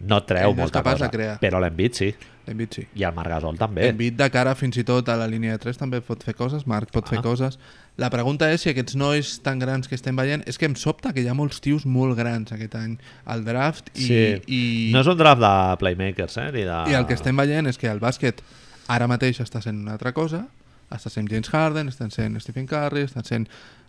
[0.00, 1.10] no treu Ell no molta cosa.
[1.40, 2.08] Però l'Envit sí,
[2.50, 2.82] Embiid sí.
[2.96, 3.90] i el Margasol també.
[3.92, 6.64] Embiid de cara fins i tot a la línia de 3 també pot fer coses,
[6.66, 7.22] Marc pot fer Ah.
[7.22, 7.58] coses.
[8.00, 11.12] La pregunta és si aquests nois tan grans que estem veient, és que em sobta
[11.12, 12.96] que hi ha molts tios molt grans aquest any
[13.26, 14.22] al draft i, sí.
[14.46, 14.62] i,
[14.94, 15.52] No és un draft de
[15.84, 16.48] playmakers, eh?
[16.56, 16.80] Ni de...
[16.90, 18.40] i el que estem veient és que el bàsquet
[18.88, 20.46] ara mateix està sent una altra cosa,
[20.90, 23.46] està sent James Harden, està sent Stephen Curry, està sent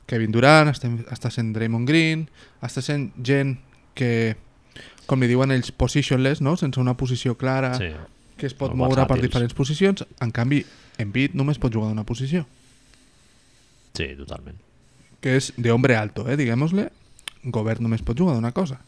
[0.08, 2.28] Kevin Durant, està, està sent Draymond Green,
[2.62, 3.58] està sent gent
[3.96, 4.36] que,
[5.08, 6.56] com li diuen ells, positionless, no?
[6.58, 7.92] sense una posició clara, Sí.
[8.38, 10.06] que es pot Molt moure per diferents posicions.
[10.20, 10.64] En canvi,
[10.98, 12.46] Embiid només pot jugar d'una posició,
[13.94, 14.58] sí, totalment.
[15.22, 16.90] que és de hombre alto, eh, diguem-nos-le.
[17.44, 18.80] Gobert només pot jugar d'una cosa.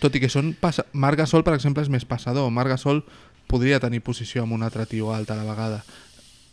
[0.00, 0.54] Tot i que són...
[0.58, 0.86] Passa...
[0.92, 2.48] Marc Gasol, per exemple, és més passador.
[2.50, 3.02] Marc Gasol
[3.50, 5.82] podria tenir posició amb un altre tio alt a la vegada.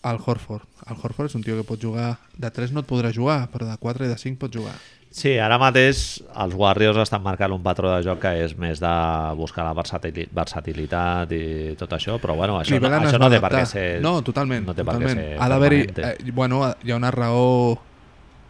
[0.03, 0.67] Al Horford.
[0.87, 2.17] El Horford és un tio que pot jugar...
[2.37, 4.75] De 3 no et podrà jugar, però de 4 i de 5 pot jugar.
[5.17, 8.91] Sí, ara mateix els Warriors estan marcant un patró de joc que és més de
[9.39, 13.51] buscar la versatili- versatilitat i tot això, però bueno, això, no, això no té per
[13.55, 13.85] què ser...
[14.03, 14.67] No, totalment.
[14.67, 15.23] No té per què totalment.
[15.23, 15.81] ser Ha d'haver-hi...
[15.95, 17.79] Eh, bueno, hi ha una raó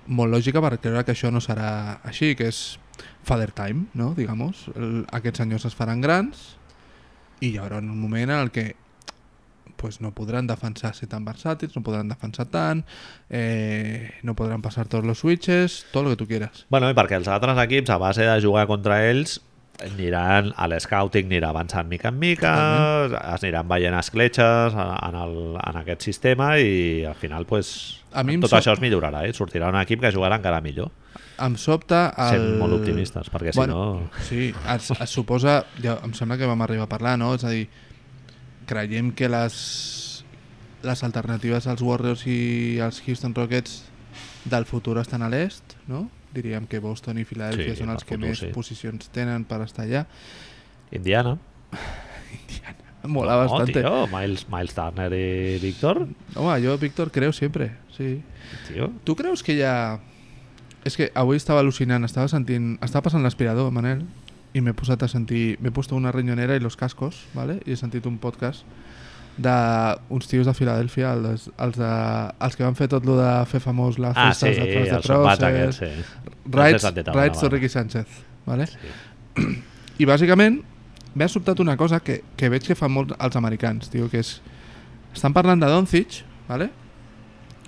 [0.08, 2.80] molt lògica per creure que això no serà així, que és
[3.28, 4.14] father time, no?
[4.18, 4.66] Digamos.
[4.76, 6.58] El, aquests senyors es faran grans
[7.40, 8.72] i hi haurà un moment en el que
[9.78, 12.84] pues, no podran defensar ser tan versàtils, no podran defensar tant,
[13.30, 16.66] eh, no podran passar tots els switches, tot el que tu quieras.
[16.74, 19.40] Bueno, i perquè els altres equips, a base de jugar contra ells,
[19.86, 22.52] aniran a l'escouting, anirà avançant mica en mica,
[23.36, 28.40] es aniran veient escletxes en, el, en aquest sistema i al final pues, A mi
[28.42, 29.34] tot so- això es millorarà, eh?
[29.38, 30.90] sortirà un equip que jugarà encara millor.
[31.38, 32.32] Em sobta el...
[32.34, 34.10] Sent molt optimistes, perquè si no...
[34.26, 35.60] Sí, es, es suposa...
[35.84, 37.36] Ja, em sembla que vam arribar a parlar, no?
[37.38, 37.68] És a dir,
[38.68, 39.58] creiem que les,
[40.84, 43.82] les alternatives als Warriors i als Houston Rockets
[44.48, 46.08] del futur estan a l'est, no?
[46.36, 48.52] Diríem que Boston i Filadèlfia Sí, són els que futur, més sí.
[48.54, 50.04] posicions tenen per estar allà.
[50.92, 51.38] Indiana.
[53.08, 53.80] Mola no, bastante.
[53.80, 56.04] tio, Miles, Miles Turner i Víctor.
[56.36, 58.22] Home, jo, Víctor, creo sempre, sí.
[58.68, 60.00] Tio, Tu creus que ha...
[60.88, 62.76] És que avui estava al·lucinant, estava sentint...
[62.84, 64.04] Estava passant l'aspirador, Manel,
[64.54, 65.58] i m'he posat a sentir...
[65.62, 67.60] M'he puesto una riñonera i los cascos, ¿vale?
[67.66, 68.66] i he sentit un podcast
[69.38, 71.90] d'uns tios de Filadèlfia, els, els, de,
[72.42, 74.90] els que van fer tot lo de fer famós les Ah, sí, festes de Trons
[74.90, 75.86] de el Trosses, aquest, sí.
[75.86, 77.50] Alguna rights de.
[77.54, 78.08] Ricky Sánchez,
[78.48, 78.66] ¿vale?
[78.72, 79.54] Sí.
[80.02, 80.58] I bàsicament
[81.14, 84.40] m'ha sobtat una cosa que, que veig que fan molt els americans, tio, que és...
[85.14, 86.72] Estan parlant de Doncic, ¿vale?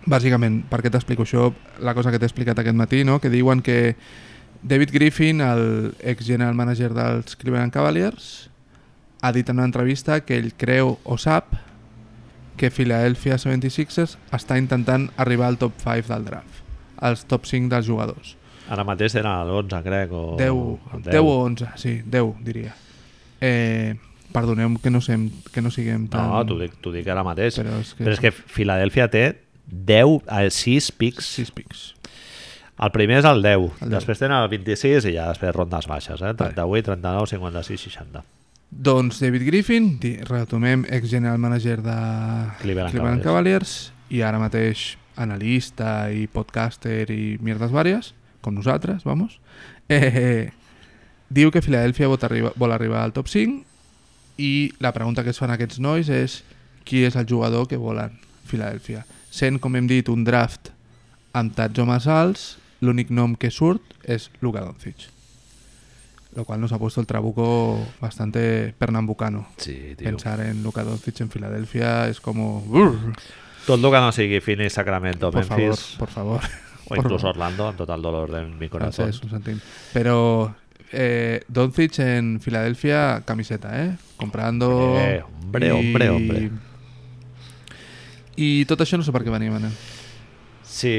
[0.10, 1.52] Bàsicament, per què t'explico això?
[1.86, 3.20] La cosa que t'he explicat aquest matí, no?
[3.22, 3.96] Que diuen que
[4.62, 8.50] David Griffin, el ex-general manager dels Cleveland Cavaliers,
[9.22, 11.56] ha dit en una entrevista que ell creu o sap
[12.60, 16.60] que Philadelphia 76ers està intentant arribar al top 5 del draft,
[17.00, 18.36] als top 5 dels jugadors.
[18.70, 20.36] Ara mateix era l'11, crec, o...
[20.38, 20.60] 10,
[20.94, 22.76] el 10 o 11, sí, 10 diria.
[23.42, 23.96] Eh,
[24.36, 26.28] perdoneu que no, sem, que no siguem tan...
[26.28, 27.58] No, t'ho dic, dic ara mateix.
[27.58, 29.24] Però és que, Però és que Filadèlfia té
[29.66, 31.32] 10, eh, 6 pics.
[31.40, 31.88] 6 pics.
[32.80, 33.94] El primer és el 10, El 10.
[33.98, 36.34] després tenen el 26 i ja després rondes baixes, eh?
[36.40, 38.24] 38, 39, 56, 60.
[38.70, 39.90] Doncs David Griffin,
[40.30, 41.98] retomem ex-general manager de
[42.62, 48.14] Cleveland Cleveland Cavaliers i ara mateix analista i podcaster i mierdes vàries,
[48.46, 49.40] com nosaltres, vamos,
[49.90, 50.54] eh,
[51.28, 53.66] diu que Filadèlfia vol arribar, vol arribar al top 5
[54.40, 56.40] i la pregunta que es fan aquests nois és
[56.88, 58.16] qui és el jugador que volen
[58.48, 59.04] Filadèlfia.
[59.30, 60.72] Sent, com hem dit, un draft
[61.38, 62.48] amb tats homes alts,
[62.82, 65.08] l'únic nom que surt és Luka Doncic.
[66.36, 69.48] Lo cual nos ha puesto el trabuco bastante pernambucano.
[69.58, 69.96] Sí.
[69.98, 72.62] Pensar en Luka Doncic en Filadelfia es como...
[72.68, 73.16] "Brr".
[73.66, 76.42] Tot el que no sigui Phoenix, Sacramento, Por favor, por favor.
[76.86, 77.26] o por favor.
[77.26, 79.10] Orlando, amb tot el dolor de mi corazón.
[79.10, 79.60] Ho sentim.
[79.94, 80.54] Però
[80.92, 83.98] eh, Doncic en Filadelfia, camiseta, ¿eh?
[84.18, 84.96] Comprando...
[84.98, 86.50] Eh, hombre, hombre, hombre.
[88.40, 89.74] I tot això no sé per què venia, Manel.
[90.70, 90.94] Sí,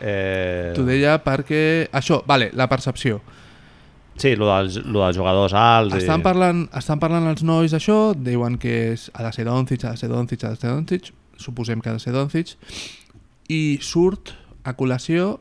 [0.00, 0.72] eh...
[0.74, 1.90] T'ho deia perquè...
[1.92, 3.20] Això, vale, la percepció.
[4.20, 5.98] Sí, lo dels, lo dels jugadors alts.
[6.00, 6.24] Estan i...
[6.24, 10.00] parlant, estan parlant els nois això, diuen que és, ha de ser Doncic, ha de
[10.00, 12.56] ser Doncic, ha de ser Doncic, suposem que ha de ser Doncic,
[13.52, 15.38] i surt a col·lació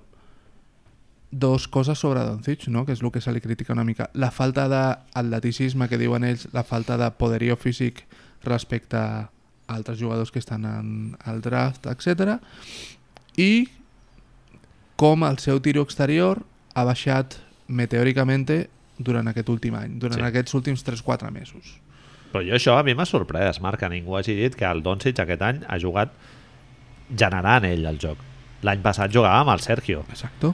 [1.32, 2.86] dos coses sobre Doncic, no?
[2.86, 4.10] que és el que se li critica una mica.
[4.14, 8.06] La falta d'atleticisme que diuen ells, la falta de poderío físic
[8.44, 9.30] respecte a
[9.70, 12.40] altres jugadors que estan en el draft, etc.
[13.38, 13.68] I
[15.00, 16.42] com el seu tiro exterior
[16.76, 18.48] ha baixat meteòricament
[19.00, 20.26] durant aquest últim any, durant Sí.
[20.26, 21.78] aquests últims 3-4 mesos.
[22.34, 25.20] Però jo això a mi m'ha sorprès, Marc, que ningú hagi dit que el Doncic
[25.20, 26.12] aquest any ha jugat
[27.16, 28.18] generant ell el joc.
[28.62, 30.04] L'any passat jugava amb el Sergio.
[30.10, 30.54] Exacto.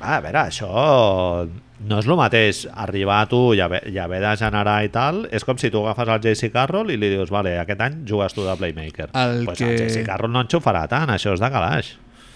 [0.00, 1.48] Ah, a veure, això
[1.86, 5.24] no és el mateix arribar a tu i haver, i haver de generar i tal.
[5.32, 8.34] És com si tu agafes el JC Carroll i li dius, vale, aquest any jugues
[8.36, 9.10] tu de playmaker.
[9.14, 11.94] El pues que- el JC Carroll no enxufarà tant, això és de calaix.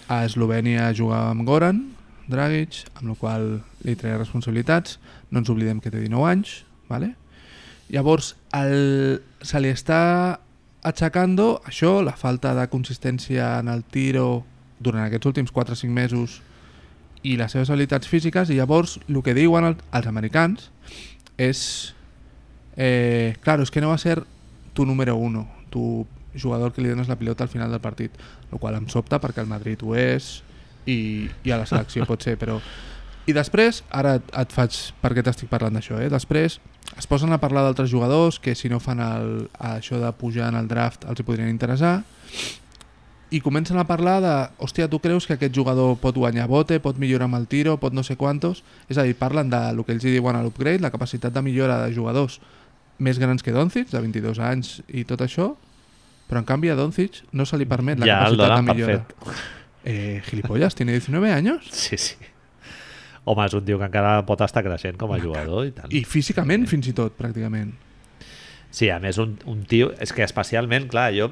[0.09, 1.81] A Eslovènia jugava amb Goran
[2.27, 3.47] Dragic, amb la qual
[3.83, 4.99] li treia responsabilitats.
[5.31, 6.63] No ens oblidem que té 19 anys.
[6.89, 7.15] ¿vale?
[7.89, 10.39] Llavors, el, se li està
[10.83, 14.43] aixecando això, la falta de consistència en el tiro
[14.79, 16.41] durant aquests últims 4 o 5 mesos
[17.23, 20.69] i les seves habilitats físiques i llavors el que diuen el, els americans
[21.37, 21.93] és
[22.77, 24.23] eh, claro, es que no va ser
[24.73, 26.05] tu número uno, tu
[26.37, 28.11] jugador que li dones la pilota al final del partit,
[28.51, 30.39] el qual em sobta perquè el Madrid ho és
[30.85, 32.59] i, i a la selecció pot ser, però
[33.29, 36.09] i després, ara et, et faig per què t'estic parlant d'això, eh?
[36.09, 36.57] després
[36.97, 40.57] es posen a parlar d'altres jugadors que si no fan el, això de pujar en
[40.59, 41.99] el draft els hi podrien interessar
[43.31, 46.97] i comencen a parlar de, hòstia, tu creus que aquest jugador pot guanyar bote, pot
[46.99, 48.59] millorar amb el tiro, pot no sé quantos,
[48.91, 51.43] és a dir, parlen de lo que ells hi diuen a l'upgrade, la capacitat de
[51.45, 52.41] millora de jugadors
[53.01, 55.53] més grans que Doncic, de 22 anys i tot això,
[56.27, 58.99] però en canvi a Doncic no se li permet la Ja capacitat de millora.
[59.83, 61.65] Eh, gilipollas, tiene 19 años.
[61.71, 62.19] Sí, sí.
[63.23, 65.91] Home, és un tio que encara pot estar creixent com a jugador i tant.
[65.93, 67.75] I físicament, fins i tot, pràcticament.
[68.73, 69.91] Sí, a més, un, un tio...
[70.01, 71.29] És que especialment, clar, jo...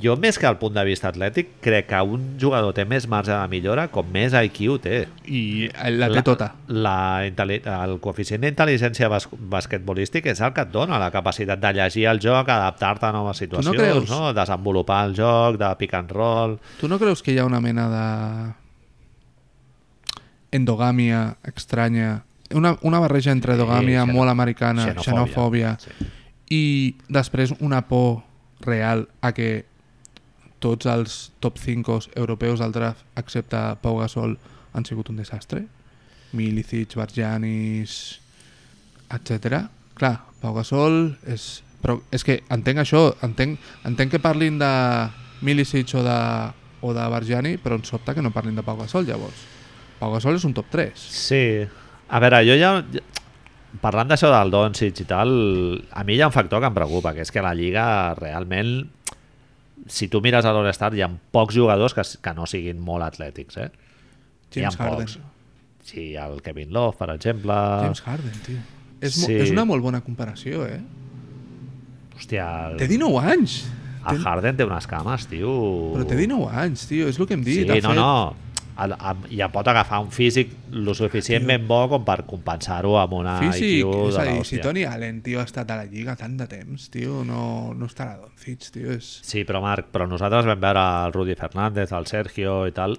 [0.00, 3.32] Jo, més que al punt de vista atlètic, crec que un jugador té més marge
[3.34, 5.08] de millora com més IQ té.
[5.26, 6.52] I la té tota.
[6.70, 11.72] La, intel·li- el coeficient d'intel·ligència bas basquetbolístic és el que et dona la capacitat de
[11.80, 14.08] llegir el joc, adaptar-te a noves situacions, creus?
[14.10, 14.32] no?
[14.32, 16.58] desenvolupar el joc, de pick and roll...
[16.78, 18.54] Tu no creus que hi ha una mena de
[20.52, 22.22] endogàmia estranya,
[22.54, 25.74] una, una barreja entre endogàmia xeno- molt americana, xenofòbia.
[25.74, 26.06] xenofòbia, Sí.
[26.50, 26.62] i
[27.08, 28.22] després una por
[28.60, 29.66] real a que
[30.62, 34.36] tots els top 5 europeus del draft, excepte Pau Gasol,
[34.74, 35.64] han sigut un desastre?
[36.32, 38.20] Milicic, Barjanis,
[39.14, 39.64] etc.
[39.98, 41.48] Clar, Pau Gasol és...
[41.78, 44.70] Però és que entenc això, entenc, entenc que parlin de
[45.46, 46.16] Milicic o de,
[46.82, 49.44] o de Barjani, però em sobta que no parlin de Pau Gasol, llavors.
[50.00, 51.06] Pau Gasol és un top 3.
[51.22, 51.44] Sí.
[52.08, 52.74] A veure, jo ja...
[53.82, 55.30] Parlant d'això del Doncic i tal,
[55.92, 58.70] a mi hi ha un factor que em preocupa, que és que la Lliga realment,
[59.86, 63.56] si tu mires a l'All-Star, hi ha pocs jugadors que, que no siguin molt atlètics,
[63.62, 63.70] eh?
[64.54, 65.06] James Harden.
[65.06, 65.18] pocs.
[65.88, 67.54] Sí, el Kevin Love, per exemple.
[67.84, 68.58] James Harden, tio.
[69.00, 69.32] És, Sí.
[69.34, 70.80] és una molt bona comparació, eh?
[72.18, 72.76] Hòstia, el...
[72.80, 73.60] Té 19 anys.
[74.08, 75.50] el Harden té unes cames, tio.
[75.94, 77.60] Però té 19 anys, tio, és el que hem dit.
[77.62, 78.36] Sí, no, fet- no.
[78.78, 83.38] El, el, ja pot agafar un físic lo suficientment bo com per compensar-ho amb una
[83.42, 84.62] Físic, IQ de a dir, si l'hòstia.
[84.68, 88.14] Tony Allen, tio, ha estat a la Lliga tant de temps, tio, no, no estarà
[88.14, 89.08] a Doncic, tio, és...
[89.26, 92.94] Sí, però Marc, però nosaltres vam veure el Rudi Fernández, el Sergio i tal.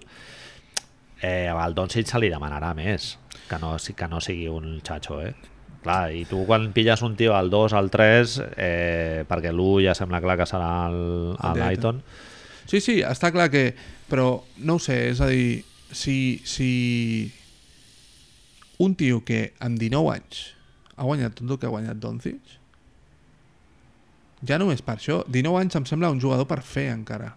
[1.22, 3.14] Eh, al Doncic se li demanarà més
[3.50, 5.34] que no, que no sigui un xatxo, eh?
[5.84, 9.96] Clar, i tu quan pilles un tio al 2, al 3, eh, perquè l'1 ja
[9.96, 10.72] sembla clar que serà.
[11.56, 12.04] Dayton.
[12.68, 13.72] Sí, sí, està clar que...
[14.10, 15.62] Però no ho sé, és a dir,
[15.92, 17.32] si, si
[18.80, 20.46] un tio que amb 19 anys
[20.96, 22.56] ha guanyat tot el que ha guanyat Doncic,
[24.48, 27.34] ja només per això, 19 anys em sembla un jugador per fer encara.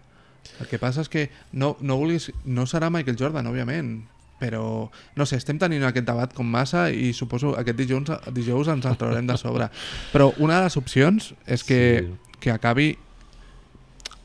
[0.59, 3.93] El que passa és que no, no, vulguis, no serà Michael Jordan, òbviament,
[4.39, 8.87] però no sé, estem tenint aquest debat com massa i suposo aquest dijous, dijous ens
[8.89, 9.69] el traurem de sobre.
[10.11, 12.35] Però una de les opcions és que, Sí.
[12.43, 12.97] que acabi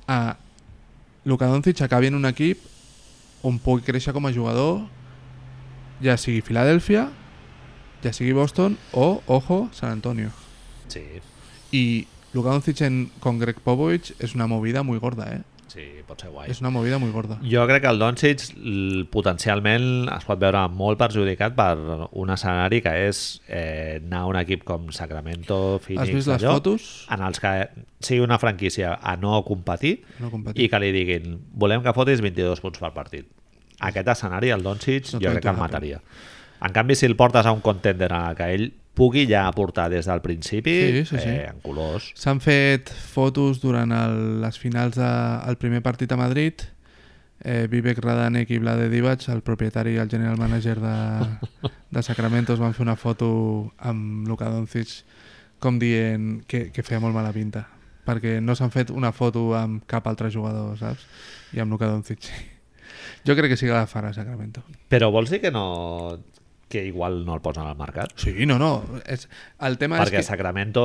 [0.08, 0.36] a
[1.24, 2.58] Luka Doncic acabi en un equip
[3.42, 4.84] on pugui créixer com a jugador
[6.04, 7.08] ja sigui Filadèlfia
[8.04, 10.30] ja sigui Boston o, ojo, San Antonio
[10.88, 11.02] Sí,
[11.72, 15.42] i Luka Doncic en, con Greg Popovich és una movida muy gorda, eh?
[15.68, 16.50] Sí, pot ser guai.
[16.50, 17.38] És una movida muy gorda.
[17.44, 18.42] Jo crec que el Doncic
[19.12, 24.38] potencialment es pot veure molt perjudicat per un escenari que és eh, anar a un
[24.40, 26.88] equip com Sacramento, Phoenix, Has vist les allò, fotos?
[27.14, 27.52] en els que
[28.04, 30.64] sigui una franquícia a no competir No competir.
[30.64, 33.28] i que li diguin volem que fotis 22 punts per partit.
[33.80, 35.60] Aquest escenari, el Doncic, No jo crec que el happen.
[35.62, 36.00] mataria.
[36.60, 39.88] En canvi, si el portes a un contender en el que ell pugui ja aportar
[39.92, 41.28] des del principi, Sí, sí, sí.
[41.28, 42.10] Eh, en colors.
[42.18, 46.66] S'han fet fotos durant el, les finals del de, primer partit a Madrid.
[47.38, 50.96] Eh, Vivek Radanek i Vlade Divac, el propietari i el general manager de,
[51.94, 53.30] de Sacramento, es van fer una foto
[53.78, 55.04] amb Luka Doncic
[55.62, 57.64] com dient que, que feia molt mala pinta
[58.08, 61.04] perquè no s'han fet una foto amb cap altre jugador, saps?
[61.52, 62.30] I amb Luka Doncic.
[63.26, 64.62] Jo crec que sí que la farà Sacramento.
[64.88, 66.16] Però vols dir que no
[66.68, 68.12] que igual no el posen al mercat?
[68.20, 68.84] Sí, no, no.
[69.08, 69.26] És,
[69.64, 70.30] el tema Perquè és que...
[70.30, 70.84] Sacramento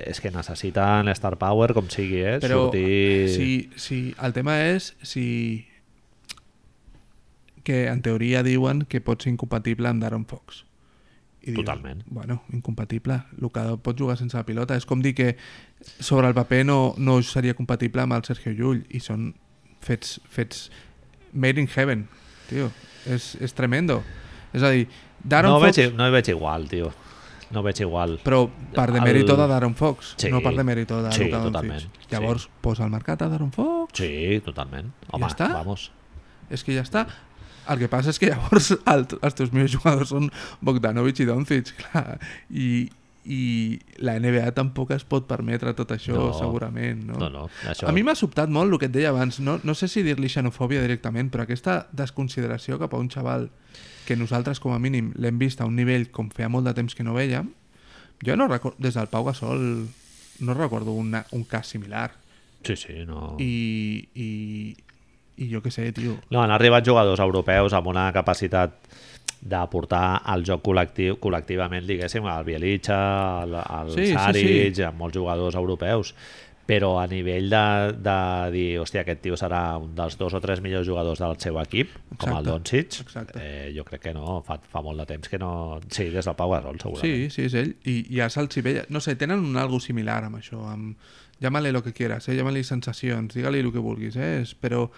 [0.00, 2.38] és que necessiten Star Power com sigui, eh?
[2.42, 3.28] Però Sortir...
[3.34, 5.26] si, si, el tema és si
[7.68, 10.64] que en teoria diuen que pot ser incompatible amb Darren Fox.
[11.44, 12.02] I Totalment.
[12.06, 13.20] Bueno, incompatible.
[13.36, 14.76] El que pot jugar sense la pilota.
[14.76, 15.34] És com dir que
[16.00, 19.34] sobre el paper no, no seria compatible amb el Sergio Llull i són
[19.84, 20.70] fets, fets
[21.32, 22.06] made in heaven,
[22.48, 22.72] tio.
[23.04, 24.00] És, és tremendo.
[24.56, 24.88] És a dir,
[25.24, 25.76] Darren no, Fox...
[25.76, 26.92] veig, no veig igual, tio.
[27.50, 28.18] No veig igual.
[28.24, 28.42] Però
[28.74, 30.28] per de El- mèrito de Darren Fox, Sí.
[30.30, 32.10] no per de mèrito de Sí, Luka Doncic.
[32.10, 34.92] Llavors, posa al mercat a Darren Fox Sí, totalment.
[35.10, 35.52] Home, Ja està?
[35.54, 35.90] vamos.
[36.50, 37.06] és que ja està.
[37.68, 41.74] El que passa és que llavors el, els teus millors jugadors són Bogdanovic i Doncic,
[41.76, 42.18] clar.
[42.48, 42.88] I,
[43.28, 46.32] I la NBA tampoc es pot permetre tot això, No.
[46.32, 47.02] segurament.
[47.04, 47.18] No?
[47.18, 47.88] No, no, això...
[47.88, 49.40] A mi m'ha sobtat molt el que et deia abans.
[49.40, 53.50] No, no sé si dir-li xenofòbia directament, però aquesta desconsideració cap a un xaval
[54.08, 56.96] que nosaltres, com a mínim, l'hem vist a un nivell com feia molt de temps
[56.96, 57.50] que no vèiem,
[58.24, 59.60] jo no recordo, des del Pau Gasol
[60.40, 62.12] no recordo una, un cas similar.
[62.64, 63.36] Sí, sí, no...
[63.38, 64.30] I, i,
[65.36, 66.16] i jo què sé, tio.
[66.32, 68.80] No, han arribat jugadors europeus amb una capacitat
[69.38, 72.98] d'aportar al joc col·lectiu, col·lectivament, diguéssim, el Bielitsa,
[73.44, 74.86] el, el Sí, sí, Saric, sí.
[74.88, 76.14] amb molts jugadors europeus,
[76.68, 77.66] però a nivell de,
[78.04, 78.16] de
[78.52, 81.94] dir, hòstia, aquest tio serà un dels dos o tres millors jugadors del seu equip,
[82.18, 83.40] com el Exacte, Doncic, exacte.
[83.40, 85.78] eh, jo crec que no, fa, fa molt de temps que no...
[85.88, 87.06] Sí, des del Pau Gasol, segurament.
[87.06, 87.70] Sí, sí, és ell.
[87.88, 91.08] I, i a Salt Sibella, no sé, tenen un algo similar amb això, amb...
[91.40, 92.34] Llámale lo que quieras, eh?
[92.36, 94.42] llámale sensacions, digue-li el que vulguis, eh?
[94.60, 94.88] Però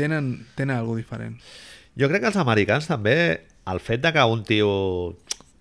[0.00, 1.36] tenen, tenen algo diferent.
[2.00, 3.14] Jo crec que els americans també,
[3.70, 4.72] el fet de que un tio...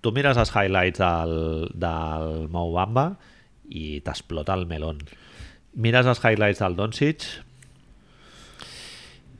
[0.01, 1.37] Tu mires els highlights del,
[1.75, 3.11] del Mou Bamba
[3.67, 5.01] i t'explota el melón.
[5.77, 7.25] Mires els highlights del Doncic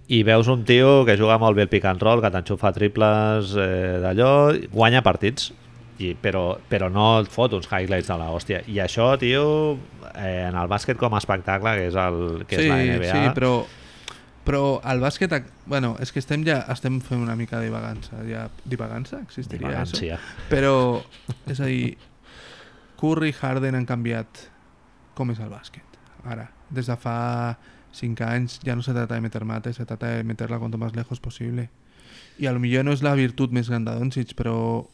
[0.08, 3.56] i veus un tio que juga molt bé el pick and roll, que t'enxufa triples
[3.60, 5.50] eh, d'allò, guanya partits,
[6.00, 8.62] i, però, però no et fot uns highlights de la hòstia.
[8.72, 9.48] I això, tio,
[10.14, 13.12] eh, en el bàsquet com a espectacle, que és, el, que sí, és la NBA...
[13.12, 13.52] sí, però,
[14.48, 14.62] però
[14.94, 15.36] el bàsquet...
[15.68, 18.22] Bueno, és que estem ja estem fent una mica de divagança.
[18.30, 19.20] Ja, divagança?
[19.26, 19.98] Existiria això?
[19.98, 20.22] Divagància.
[20.54, 20.78] Però,
[21.52, 21.98] és a dir,
[23.02, 24.48] Curry i Harden han canviat
[25.18, 25.97] com és el bàsquet.
[26.28, 27.18] Ara, des de fa
[27.96, 30.96] 5 anys ja no se trata de meter mate, se trata de meterla cuanto más
[30.96, 31.70] lejos posible.
[32.38, 34.86] I a lo millor no és la virtut més gran de Doncic, però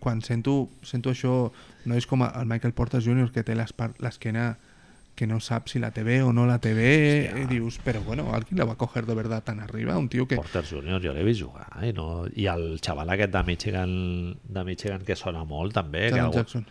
[0.00, 1.50] quan sento, sento això,
[1.84, 3.30] no és com el Michael Porter Jr.
[3.34, 4.54] que té l'esquena
[5.18, 6.92] que no sap si la té bé o no la té bé,
[7.26, 7.42] Hòstia.
[7.42, 9.98] i dius, però bueno, alguien la va coger de verdad tan arriba?
[9.98, 10.38] Un tio que...
[10.40, 12.24] Porter Junior jo l'he vist jugar i, no...
[12.32, 13.90] i el xaval aquest de Michigan,
[14.40, 16.64] de Michigan que sona molt també que, Jaren algú, Jackson.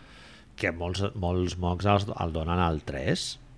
[0.58, 3.49] que molts, molts mocs els, el donen al 3 jo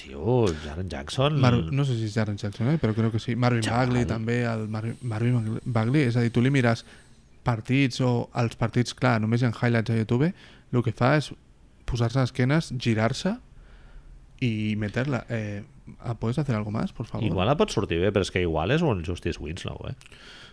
[0.00, 2.78] tio, Jaren Jackson Mar no sé si és Jaren Jackson, eh?
[2.80, 3.36] però crec que sí.
[3.36, 3.90] Marvin Chaval.
[3.90, 6.84] Bagley també, el Mar Marvin Bagley, és a dir, tu li mires
[7.46, 10.32] partits o els partits, clar, només ha highlights a YouTube,
[10.72, 11.30] el que fa és
[11.90, 13.34] posar-se a esquenes, girar-se
[14.40, 15.24] i meter-la.
[15.28, 15.62] Eh,
[16.18, 17.26] ¿Puedes hacer algo más, por favor?
[17.26, 19.96] igual et pot sortir bé però és que igual és un Justice Winslow eh?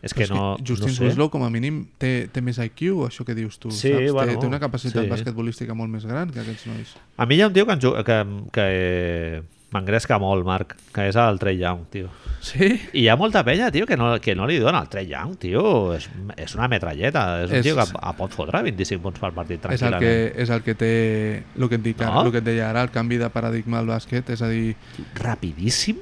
[0.01, 3.07] És Però que no, Justin no sé Winslow, com a mínim, té, té més IQ,
[3.07, 4.11] això que dius tu, Sí, saps?
[4.13, 5.09] bueno, té, té una capacitat sí.
[5.09, 6.95] basquetbolística molt més gran que aquests nois.
[7.17, 8.17] a mi hi ha un tio que, ju- que,
[8.53, 12.07] que m'engresca molt Marc, que és el Trey Young tio
[12.39, 12.67] Sí?
[12.93, 15.33] I hi ha molta penya, tio, que no, que no li dona el Trey Young,
[15.41, 15.93] tio.
[15.97, 16.05] És,
[16.37, 17.41] és una metralleta.
[17.43, 19.99] És un És- tio que a- pot fotre 25 punts per partit És el, tranquil·lament.
[19.99, 20.91] que, és el que té
[21.57, 22.21] el que, et dic, No?
[22.23, 24.75] el que et deia ara, el canvi de paradigma al bàsquet, és a dir,
[25.15, 25.97] Rapidíssim.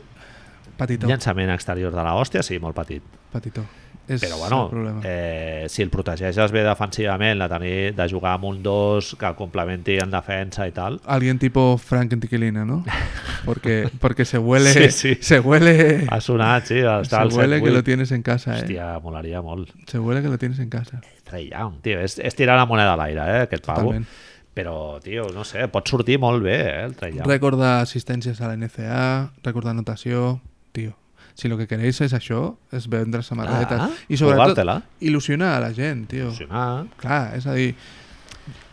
[0.78, 3.02] petitó, Llançament exterior de la hòstia, sí, molt petit.
[3.32, 3.64] petitó.
[4.08, 8.60] És Però bueno, eh, si el protegeixes bé defensivament, de, tenir, de jugar amb un
[8.62, 12.84] 2 que complementi en defensa i tal, Alguien tipo Frank Antiquilina, ¿no?
[13.46, 15.18] Porque, porque se huele, Sí, sí.
[15.22, 17.74] se huele, ha sonat, sí, se està al huele que 7-8.
[17.74, 18.64] lo tienes en casa, eh.
[18.64, 19.70] Hòstia, molaria molt.
[19.88, 21.02] Se huele que lo tienes en casa.
[21.24, 23.92] Trey Young, tio, és, és tirar la moneda a l'aire, eh, aquest pavo.
[23.92, 24.08] Totalment.
[24.56, 27.28] Però, tio, no sé, pot sortir molt bé, eh, el Trey Young.
[27.28, 30.40] Récord d'assistències a la NCA, récord d'anotació,
[30.72, 30.96] tio.
[31.36, 33.82] Si lo que queréis és això, és vendre samarretes.
[33.84, 34.62] Ah, I sobretot,
[35.04, 36.30] il·lusionar a la gent, tio.
[36.32, 36.86] Funcionar.
[37.02, 37.74] Clar, és a dir,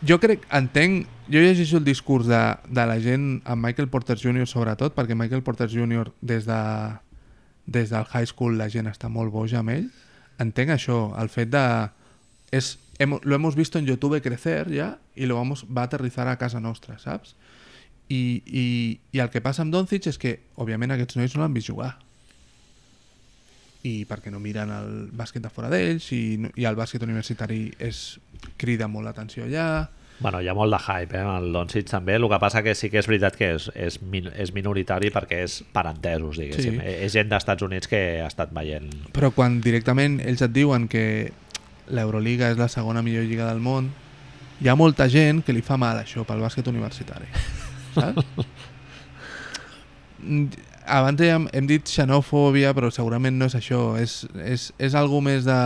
[0.07, 2.41] jo crec, entenc, jo llegeixo el discurs de,
[2.71, 4.47] de la gent amb Michael Porter Jr.
[4.47, 6.11] sobretot, perquè Michael Porter Jr.
[6.21, 6.61] des de
[7.65, 9.85] des del high school la gent està molt boja amb ell,
[10.43, 11.65] entenc això, el fet de...
[12.51, 16.27] Es, hemo, lo hemos visto en YouTube crecer ya y lo vamos, va a aterrizar
[16.27, 17.35] a casa nostra, saps?
[18.09, 18.65] I, i,
[19.11, 21.95] i el que passa amb Doncic és que, òbviament, aquests nois no l'han vist jugar
[23.83, 26.23] i perquè no miren el bàsquet de fora d'ells i,
[26.55, 28.05] i el bàsquet universitari és,
[28.57, 29.67] crida molt l'atenció allà
[30.23, 32.13] Bueno, hi ha molt de hype, eh, el Doncic també.
[32.15, 35.41] El que passa que sí que és veritat que és, és, min, és minoritari perquè
[35.43, 36.77] és per entesos, diguéssim.
[36.77, 36.83] Sí.
[36.85, 36.93] Sí.
[37.07, 38.93] És gent d'Estats Units que ha estat veient...
[39.11, 41.33] però quan directament ells et diuen que
[41.91, 43.89] l'Euroliga és la segona millor lliga del món
[44.63, 47.27] hi ha molta gent que li fa mal això pel bàsquet universitari
[47.97, 48.23] saps?
[50.85, 55.45] Abans hem, hem dit xenòfobia però segurament no és això és, és, és algú més
[55.47, 55.59] de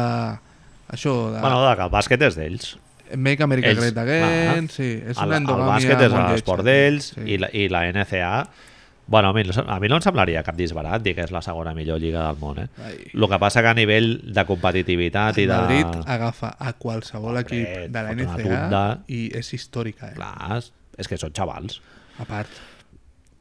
[0.94, 2.78] això de Bueno, de que el bàsquet és d'ells.
[3.16, 4.72] Make America ells- Great Again clar.
[4.76, 7.22] sí, és El, una el bàsquet és l'esport d'ells sí.
[7.26, 8.34] i, la, i la NCA...
[9.08, 11.72] Bueno, a mi, a mi no em semblaria cap disbarat dir que és la segona
[11.74, 12.96] millor lliga del món, eh?
[13.14, 15.56] El que passa que a nivell de competitivitat i de...
[15.56, 20.18] Madrid agafa a qualsevol Hombre, equip de la NCA i és històrica, eh?
[20.20, 20.60] Clar,
[21.00, 21.80] és que són xavals.
[22.20, 22.52] A part.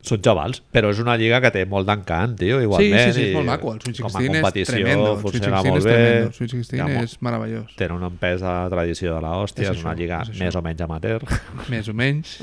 [0.06, 3.00] Són xavals, però és una lliga que té molt d'encant, tio, Sí, igualment.
[3.08, 3.72] sí, sí, és i molt maco.
[3.74, 5.08] El a 16 és tremendo.
[5.16, 6.26] El funciona 16 molt és tremendo.
[6.28, 7.74] El Sweet 16 Hi ha mo- és meravellós.
[7.76, 10.80] Tenen un pes de tradició de l'hòstia, És és, una lliga és més o menys
[10.86, 11.26] amateur.
[11.72, 12.36] Més o menys.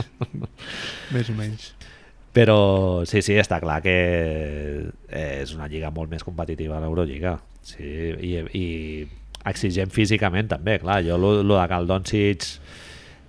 [1.15, 1.73] més o menys.
[2.33, 3.95] Però sí, sí, està clar que
[5.13, 7.37] és una lliga molt més competitiva l'Eurolliga.
[7.63, 8.65] Sí, i, i
[9.45, 11.01] exigent físicament també, clar.
[11.05, 12.43] Jo lo, lo de el Doncic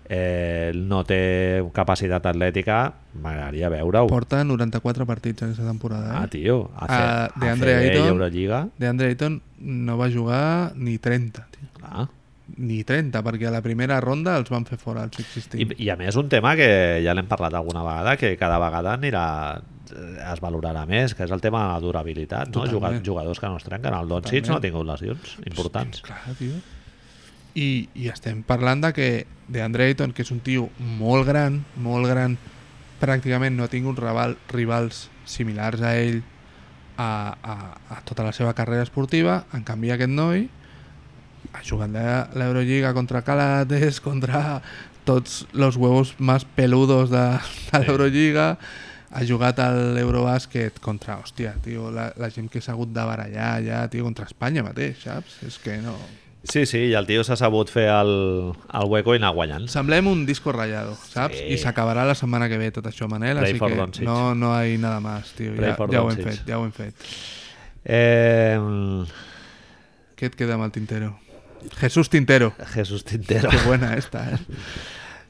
[0.08, 4.06] eh, no té capacitat atlètica m'agradaria veure-ho.
[4.10, 6.18] Porta 94 partits en aquesta temporada.
[6.20, 6.28] Ah, Eh?
[6.28, 8.08] tio, a fer, Ah, de a Andre Ayton.
[8.08, 8.68] Eurolliga.
[8.78, 11.46] De Andre Ayton no va jugar ni 30.
[11.50, 11.68] Tio.
[11.80, 12.08] Clar.
[12.56, 15.62] ni 30, perquè a la primera ronda els van fer fora els existents.
[15.80, 18.92] I, I a més un tema que ja l'hem parlat alguna vegada, que cada vegada
[18.98, 19.22] anirà
[19.90, 22.60] eh, es valorarà més, que és el tema de la durabilitat, no?
[22.68, 23.00] Totalment.
[23.00, 23.94] Juga- Jugadors que no es trenquen.
[23.96, 26.02] El Doncic no ha tingut lesions importants.
[26.04, 26.52] Clar, tio.
[27.54, 29.08] I, I estem parlant de que
[29.48, 32.36] de Andre Ayton, que és un tio molt gran, molt gran,
[33.00, 36.22] pràcticament no ha tingut rival, rivals similars a ell
[36.96, 37.54] a, a,
[37.94, 39.44] a tota la seva carrera esportiva.
[39.54, 40.48] En canvi, aquest noi
[41.52, 44.60] ha jugat la- l'Eurolliga contra Calates, contra
[45.04, 47.24] tots els huevos més peludos de,
[47.70, 48.54] de l'Eurolliga,
[49.14, 53.52] ha jugat a l'Eurobàsquet contra, hòstia, tio, la, la gent que s'ha hagut de barallar
[53.62, 55.38] ja, tio, contra Espanya mateix, saps?
[55.46, 55.94] És que no...
[56.44, 58.10] Sí, sí, i el tio s'ha sabut fer el,
[58.52, 59.64] el hueco i anar guanyant.
[59.72, 61.38] Semblem un disco rayado, saps?
[61.40, 61.54] Sí.
[61.54, 64.04] I s'acabarà la setmana que ve tot això, Manel, Pray així que Doncic.
[64.04, 65.54] no, no hay nada más, tio.
[65.56, 66.94] Pray Ja, ja ho hem fet, ja ho hem fet.
[67.84, 68.58] Eh,
[70.14, 71.14] Què et queda amb el Tintero?
[71.80, 72.52] Jesús Tintero.
[72.74, 73.48] Jesús Tintero.
[73.50, 74.38] Que buena esta, eh?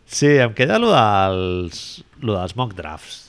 [0.06, 3.23] Sí, em queda lo dels, lo dels mock drafts,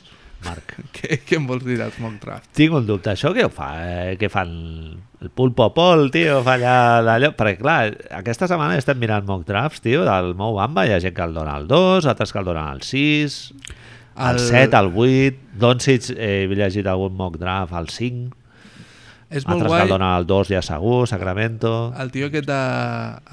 [0.45, 0.75] Marc.
[0.95, 2.47] què, què em vols dir dels mock draft?
[2.57, 3.11] Tinc un dubte.
[3.13, 3.69] Això què ho fa?
[3.85, 4.53] Eh, què fan?
[5.25, 7.31] El pulpo Pol, tio, fa allà d'allò...
[7.37, 7.79] Perquè, clar,
[8.19, 10.85] aquesta setmana estem mirant mock drafts, tio, del Mou Bamba.
[10.85, 13.37] Hi ha gent que el dona al 2, altres que el donen al 6,
[14.15, 15.39] al El- 7, al 8.
[15.59, 18.35] Doncic, eh, he llegit algun mock draft al 5.
[19.35, 19.81] És molt Altres que guai.
[19.87, 21.71] el donen al 2 ja segur, Sacramento...
[21.99, 22.59] El tio aquest de...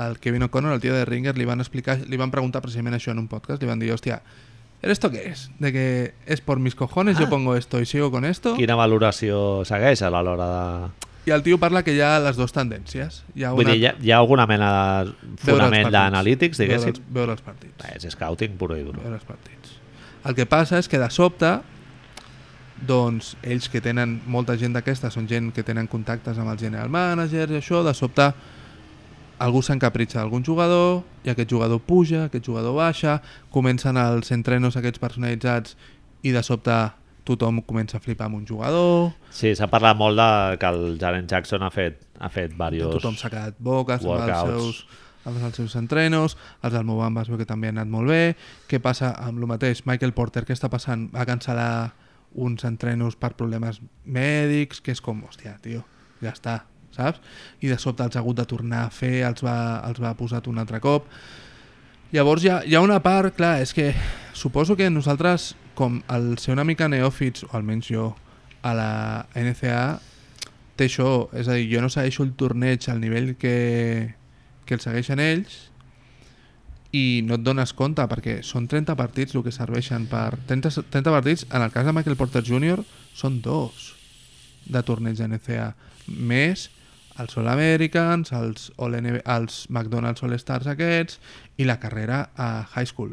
[0.06, 3.12] El Kevin O'Connor, el tio de Ringer, li van explicar, li van preguntar precisament això
[3.12, 4.51] en un podcast, li van dir, hòstia, ¿pero
[4.90, 5.50] esto qué es?
[5.60, 8.56] De que es por mis cojones, yo pongo esto y sigo con esto.
[8.56, 10.90] Quina valoració segueix a l'hora de...
[11.24, 13.20] I el tio parla que hi ha les dues tendències.
[13.38, 13.74] Hi ha Vull una...
[13.76, 14.70] dir, hi ha, hi ha alguna mena
[15.04, 15.12] de
[15.44, 16.96] veure fonament d'analítics, Veure diguéssim?
[16.98, 17.84] els, veure els partits.
[17.94, 18.98] És scouting puro i duro.
[19.04, 19.76] veure els partits.
[20.26, 21.60] El que passa és que de sobte
[22.82, 26.90] doncs ells que tenen molta gent d'aquesta són gent que tenen contactes amb els general
[26.90, 28.32] managers i això, de sobte
[29.42, 33.18] algú s'encapritxa d'algun jugador i aquest jugador puja, aquest jugador baixa
[33.54, 35.76] comencen els entrenos aquests personalitzats
[36.22, 36.76] i de sobte
[37.26, 41.26] tothom comença a flipar amb un jugador Sí, s'ha parlat molt de que el Jaren
[41.30, 42.98] Jackson ha fet, ha fet diversos...
[42.98, 44.84] tothom s'ha quedat boques amb els seus,
[45.24, 48.34] amb els seus entrenos, els del Mobamba es veu que també han anat molt bé.
[48.70, 49.84] Què passa amb el mateix?
[49.86, 51.06] Michael Porter, què està passant?
[51.14, 51.92] Va cancel·lar
[52.42, 55.84] uns entrenos per problemes mèdics, que és com, hòstia, tio,
[56.22, 56.62] ja està,
[56.96, 57.20] saps?
[57.60, 59.56] I de sobte els ha hagut de tornar a fer, els va,
[59.88, 61.08] els va posat un altre cop.
[62.12, 63.92] Llavors hi ha, hi ha una part, clar, és que
[64.36, 68.10] suposo que nosaltres, com el ser una mica neòfits, o almenys jo,
[68.62, 68.92] a la
[69.34, 69.84] NCA,
[70.76, 74.14] té això, és a dir, jo no segueixo el torneig al nivell que,
[74.66, 75.72] que el segueixen ells
[76.92, 81.14] i no et dones compte perquè són 30 partits el que serveixen per 30, 30
[81.14, 82.84] partits, en el cas de Michael Porter Jr.
[83.16, 83.92] són dos
[84.68, 85.72] de torneig de NCA
[86.06, 86.68] més
[87.20, 91.18] els All Americans els, All NBA, els McDonald's All Stars aquests
[91.58, 93.12] i la carrera a high school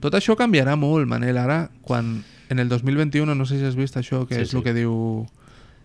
[0.00, 3.96] tot això canviarà molt, Manel, ara quan en el 2021, no sé si has vist
[4.00, 4.56] això que Sí, és sí.
[4.56, 5.26] el que diu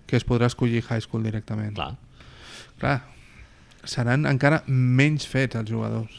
[0.08, 1.96] que es podrà escollir high school directament Clar.
[2.80, 3.02] Clar,
[3.84, 6.12] seran encara menys fets els jugadors.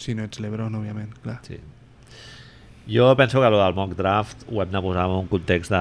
[0.00, 1.40] Si no ets l'Ebron, òbviament, clar.
[1.46, 1.58] Sí.
[2.90, 5.80] Jo penso que el del mock draft ho hem de posar en un context de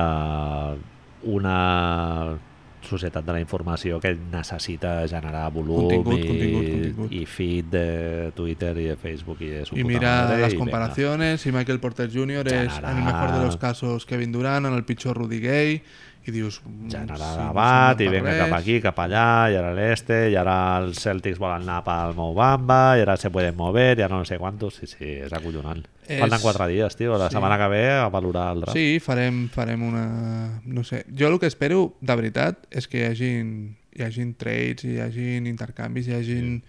[1.33, 2.37] una
[2.81, 7.11] societat de la informació que necessita generar volum Contingut, i, contingut, contingut.
[7.11, 10.53] i feed de Twitter i de Facebook i de su Y puta mira madre, las
[10.53, 10.59] i venga.
[10.65, 12.47] comparaciones, y Michael Porter Jr.
[12.47, 15.83] es, en el mejor de los casos, Kevin Durant, en el pitjor Rudy Gay,
[16.29, 16.61] i dius...
[16.63, 20.19] mm, generar sí, no debat sembla i vinga cap aquí, cap allà, i ara l'este,
[20.31, 24.15] i ara els Celtics volen anar pel Mobamba, i ara se pueden mover, i ara
[24.15, 25.83] no sé quantos, sí, sí, és acollonant.
[26.07, 27.35] És- Falten quatre dies, tio, la Sí.
[27.35, 28.77] setmana que ve a valorar el draft.
[28.77, 30.61] Sí, farem, farem una...
[30.65, 31.03] No sé.
[31.15, 33.51] Jo el que espero, de veritat, és que hi hagin,
[33.93, 36.63] hi hagin trades, hi hagin intercanvis, hi hagin...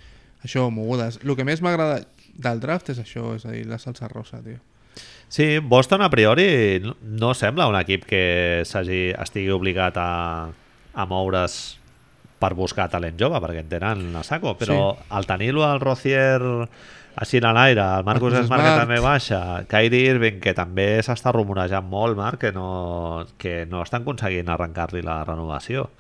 [0.45, 1.19] Això, mogudes.
[1.23, 2.03] El que més m'agrada
[2.41, 4.57] del draft és això, és a dir, la salsa rosa, tio.
[5.31, 8.23] Sí, Boston a priori no- sembla un equip que
[8.67, 11.79] s'hagi estigui obligat a, a moure's
[12.41, 15.05] per buscar talent jove, perquè en tenen a saco, però sí.
[15.15, 16.41] al tenir-lo al Rocier
[17.21, 19.41] així a l'aire, el Marcus Marcus Smart que també baixa,
[19.71, 25.03] Kyrie Irving que també s'està rumorejant molt, Marc, que no, que no estan aconseguint arrencar-li
[25.07, 25.91] la renovació.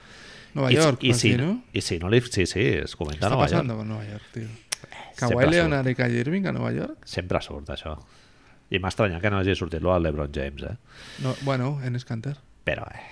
[0.54, 1.52] Nova I, York, i, si, dir, no?
[1.70, 2.18] I si no li...
[2.26, 3.78] Sí, sí, es comenta Està Nova passant York.
[3.78, 4.48] con Nova York, tio.
[5.20, 5.50] Kawhi.
[5.52, 7.04] Leonard i Kyrie Irving a Nova York?
[7.06, 7.94] Sempre surt això.
[8.70, 10.76] I m'ha estranyat que no hagi sortit lo al LeBron James, eh?
[11.24, 12.36] No, bueno, en Scanter.
[12.64, 13.02] Pero, eh,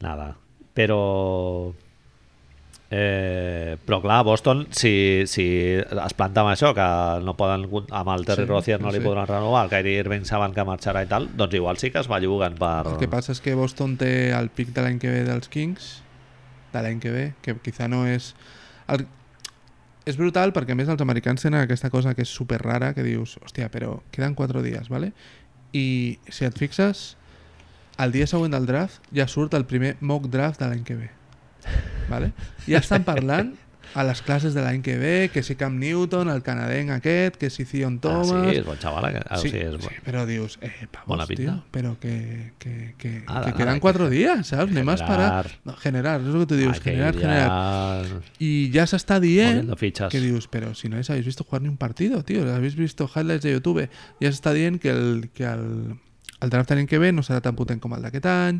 [0.00, 0.36] nada.
[0.74, 1.74] Però...
[2.96, 6.84] Eh, però clar, Boston, si, si es planta amb això, que
[7.26, 9.06] no poden, amb el Terry Sí, Rozier no li sí.
[9.08, 12.10] podran renovar, el Kyrie Irving saben que marxarà i tal, doncs igual sí que es
[12.12, 12.84] belluguen per...
[12.92, 15.88] El que passa és que Boston té el pic de l'any que ve dels Kings,
[16.76, 18.30] de l'any que ve, que quizá no és...
[18.86, 19.08] El...
[20.04, 23.04] és brutal perquè a més els americans tenen aquesta cosa que és super rara que
[23.06, 25.12] dius, hòstia, però queden 4 dies, ¿vale?
[25.72, 27.16] I si et fixes,
[27.98, 31.10] el dia següent del draft ja surt el primer mock draft de l'any que ve.
[32.08, 32.32] ¿vale?
[32.66, 33.54] Ja estan parlant
[33.94, 37.48] a les classes de l'any que ve, que si Cam Newton, el canadenc aquest, que
[37.50, 38.50] si Zion Ah, Thomas...
[38.50, 39.06] sí, és bon xaval.
[39.28, 40.00] Ah, sí, sí, és sí, bon.
[40.04, 41.42] però dius, eh, pavos, Bona pinta.
[41.42, 44.72] tio, però que, que, que, Ah, que nada, queden que quatre ge- dies, saps?
[44.72, 45.44] Anem a esperar...
[45.44, 45.50] generar.
[45.64, 47.48] No, generar, és el que tu dius, que generar, generar.
[48.06, 49.70] ya Y ya se está dient
[50.10, 53.08] que dius, pero si no les habéis visto jugar ni un partido, tío, habéis visto
[53.14, 53.88] highlights de YouTube,
[54.20, 55.94] ja s'està dient que el, que el,
[56.40, 58.58] el draft de l'any que ve no serà tan potent com el d'aquest any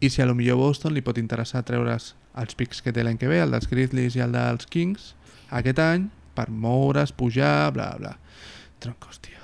[0.00, 3.18] i si a lo millor Boston li pot interessar treure's els pics que té l'any
[3.20, 5.14] que ve, el dels Grizzlies i el dels Kings,
[5.50, 8.14] aquest any, per moure's, pujar, bla, bla.
[8.80, 9.36] Troncos, tio.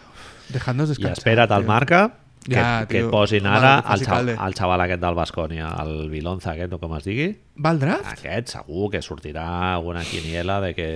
[0.55, 1.19] Dejadnos I descansar.
[1.19, 2.05] espera't al marca
[2.47, 5.73] que, Ja, que et posin Home, ara faci el, xaval, el xaval aquest del Bascònia,
[5.83, 7.27] el Vilonza aquest, o com es digui.
[7.59, 8.07] Va al draft?
[8.15, 10.89] Aquest segur que sortirà alguna quiniela de que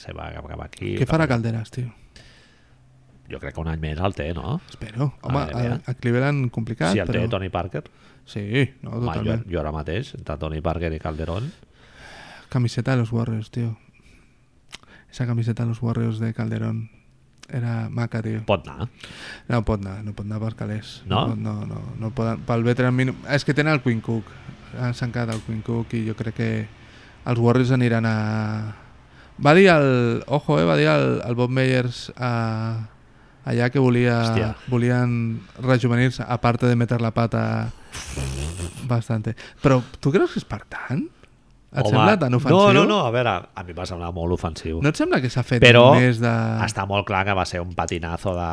[0.00, 0.94] se va cap, cap aquí.
[0.96, 1.92] Què farà Calderas, tio?
[3.28, 4.56] Jo crec que un any més el té, no?
[4.70, 5.10] Espero.
[5.20, 5.80] Home, a, NBA.
[5.84, 7.28] a Cleveland complicat, Si el té però...
[7.36, 7.84] Tony Parker.
[8.28, 8.44] Sí,
[8.84, 9.46] no, Home, jo, totalment.
[9.48, 11.48] jo ara mateix, entre Tony Parker i Calderón,
[12.48, 13.76] Camiseta de los Warriors, tío.
[15.10, 16.90] Esa camiseta de los Warriors de Calderón
[17.48, 18.44] era maca, tío.
[18.44, 18.88] pot anar.
[19.48, 21.02] No pot anar, no pot anar per calés.
[21.06, 21.26] No?
[21.30, 23.16] pot, no, no, no poden, pel veteran mínim...
[23.28, 24.24] És que tenen el Queen Cook.
[24.80, 26.50] Han tancat el Queen Cook i jo crec que
[27.24, 28.76] els Warriors aniran a...
[29.44, 30.22] Va dir el...
[30.26, 30.64] Ojo, eh?
[30.68, 32.88] Va dir el, el Bob Meyers a,
[33.48, 34.54] allà que volia, Hòstia.
[34.68, 37.72] volien rejuvenir-se, a part de meter la pata
[38.88, 39.36] bastante.
[39.62, 41.06] Però tu creus que és per tant?
[41.68, 42.56] Et sembla tan ofensiu?
[42.56, 44.78] No, no, no, a veure, a mi em va semblar molt ofensiu.
[44.80, 46.30] No et sembla que s'ha fet Però més de...
[46.64, 48.46] Està molt clar que va ser un patinazo de...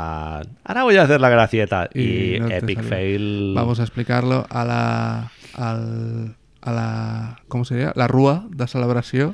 [0.68, 1.86] Ara a hacer la gracieta.
[1.96, 3.54] I, I no epic fail...
[3.56, 4.82] Vamos a explicarlo a la...
[5.56, 6.90] Al, a la...
[7.48, 7.94] Com seria?
[7.96, 9.32] La rua de celebració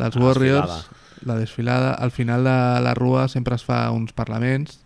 [0.00, 0.74] dels La Warriors.
[0.74, 0.98] desfilada.
[1.30, 1.94] La desfilada.
[1.94, 4.80] Al final de la rua sempre es fa uns parlaments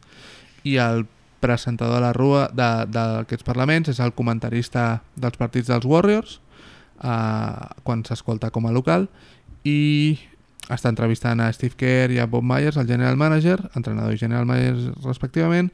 [0.69, 1.07] i el
[1.45, 6.39] presentador de la rua d'aquests parlaments és el comentarista dels partits dels Warriors
[7.05, 9.11] eh, quan s'escolta com a local
[9.69, 10.17] i
[10.73, 14.47] està entrevistant a Steve Kerr i a Bob Myers, el general manager, entrenador i general
[14.49, 15.69] manager respectivament,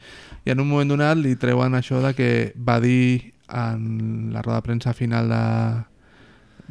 [0.44, 4.58] i en un moment donat li treuen això de que va dir en la roda
[4.58, 5.44] de premsa final de,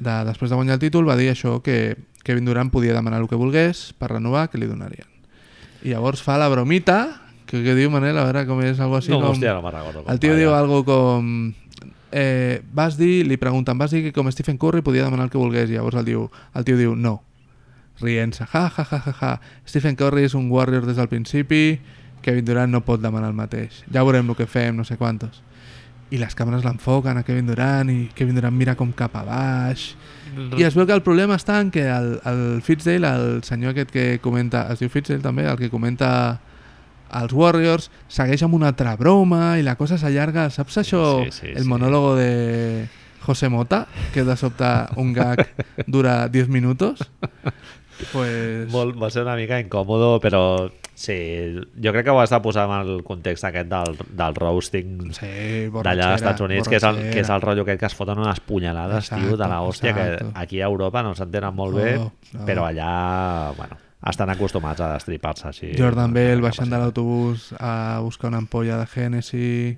[0.04, 1.96] de després de guanyar el títol, va dir això que
[2.28, 5.08] Kevin Durant podia demanar el que volgués per renovar, que li donarien.
[5.84, 9.12] I llavors fa la bromita, que, que diu Manel, a veure com és, algo així
[9.12, 9.34] no, com...
[9.34, 10.04] hòstia, no me'n recordo.
[10.04, 11.34] com El tio diu algo com...
[12.12, 15.42] Eh, vas dir, li pregunten, vas dir que com Stephen Curry podia demanar el que
[15.42, 15.70] volgués?
[15.70, 16.28] I llavors el, diu,
[16.58, 17.20] el tio diu no.
[18.00, 19.32] Rient-se, ja, ja, ja, ja, ja
[19.68, 21.80] Stephen Curry és un warrior des del principi
[22.22, 23.84] Kevin Durant no pot demanar el mateix.
[23.92, 25.42] Ja veurem el que fem, no sé quantos.
[26.10, 29.92] I les càmeres l'enfoquen a Kevin Durant i Kevin Durant mira com cap a baix.
[30.58, 33.94] I es veu que el problema està en que el, el Fitzdale, el senyor aquest
[33.94, 36.10] que comenta, es diu Fitzdale també, el que comenta
[37.22, 41.04] els Warriors, segueix amb una altra broma i la cosa s'allarga, saps això?
[41.26, 41.70] Sí, sí, el sí.
[41.70, 42.88] monòlogo de
[43.26, 45.46] José Mota, que de sobte un gag
[45.88, 47.00] dura 10 minutos.
[48.14, 48.70] Pues...
[48.72, 51.16] Molt, va ser una mica incòmodo, però sí,
[51.84, 55.68] jo crec que ho has de posar en el context aquest del, del roasting Sí,
[55.76, 58.24] d'allà als Estats Units, que és, el, que és el rotllo aquest que es foten
[58.24, 60.32] unes punyalades, tio, de la Exacto, hòstia, que exacto.
[60.40, 62.46] aquí a Europa no s'entenen molt bé, No, no.
[62.48, 63.78] però allà, bueno,
[64.08, 65.72] estan acostumats a destripar-se així.
[65.78, 69.78] Jordan Bell baixant de l'autobús a buscar una ampolla de Hennessy.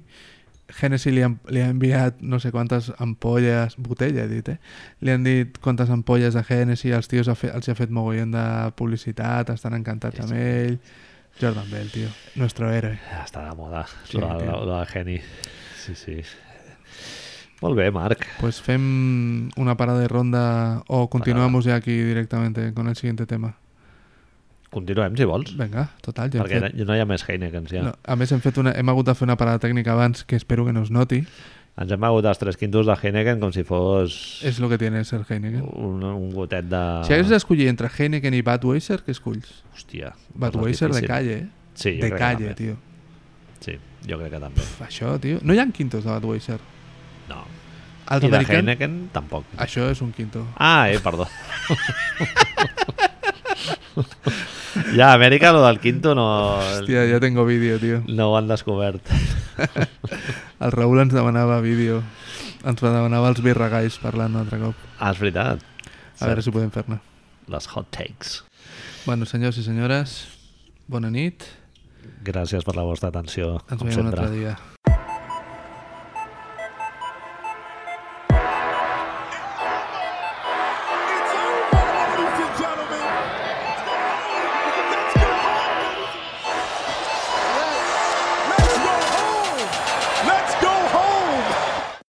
[0.71, 4.59] Hennessy li, ha, li ha enviat no sé quantes ampolles, botella he dit, eh?
[5.01, 8.31] Li han dit quantes ampolles de Hennessy, els tios ha fe, els ha fet mogollon
[8.37, 8.45] de
[8.79, 10.77] publicitat, estan encantats amb ell.
[11.41, 12.99] Jordan Bell, tio, nuestro héroe.
[13.23, 15.19] Està de moda, Sí, sí, lo, lo, lo del geni.
[15.81, 16.21] Sí, sí.
[17.61, 18.25] Molt bé, Marc.
[18.39, 23.60] Pues fem una parada de ronda o continuamos ya aquí directamente con el siguiente tema.
[24.71, 25.49] Continuem, si vols.
[25.59, 26.75] Venga, total, ja perquè fet...
[26.79, 27.81] no, no hi ha més Heineken, ja.
[27.89, 30.37] No, a més, hem, fet una, hem hagut de fer una parada tècnica abans que
[30.39, 31.19] espero que no es noti.
[31.81, 34.15] Ens hem begut els tres quintos de Heineken com si fos
[34.47, 35.63] És lo que tiene ser Heineken.
[35.75, 36.81] un, un gotet de...
[37.07, 39.47] Si hagués d'escollir entre Heineken i Budweiser, què esculls?
[39.75, 40.07] Hòstia.
[40.35, 41.47] Budweiser de calle, eh?
[41.75, 42.55] Sí, jo de crec que calle, també.
[42.59, 42.75] tio.
[43.63, 43.73] Sí,
[44.07, 44.61] jo crec que també.
[44.63, 45.37] Pff, això, tio.
[45.43, 46.59] No hi ha quintos de Budweiser.
[47.27, 47.43] No.
[48.11, 48.57] Els I de americans...
[48.59, 49.43] Heineken tampoc.
[49.67, 50.39] Això és un quinto.
[50.55, 51.27] Ah, eh, perdó.
[54.95, 56.25] ja, a Amèrica, lo del quinto no,
[56.59, 58.01] Hòstia, ja tengo vídeo, tio.
[58.07, 59.01] no ho han descobert.
[60.63, 62.01] El Raül ens demanava vídeo.
[62.63, 64.77] Ens demanava els birregais parlant un altre cop.
[64.99, 65.63] Ah, és veritat.
[66.21, 66.99] A veure si podem fer-ne.
[67.49, 68.43] Les hot takes.
[69.07, 70.19] Bueno, senyors i senyores,
[70.87, 71.47] bona nit.
[72.21, 74.53] Gràcies per la vostra atenció, Ens com veiem un altre dia.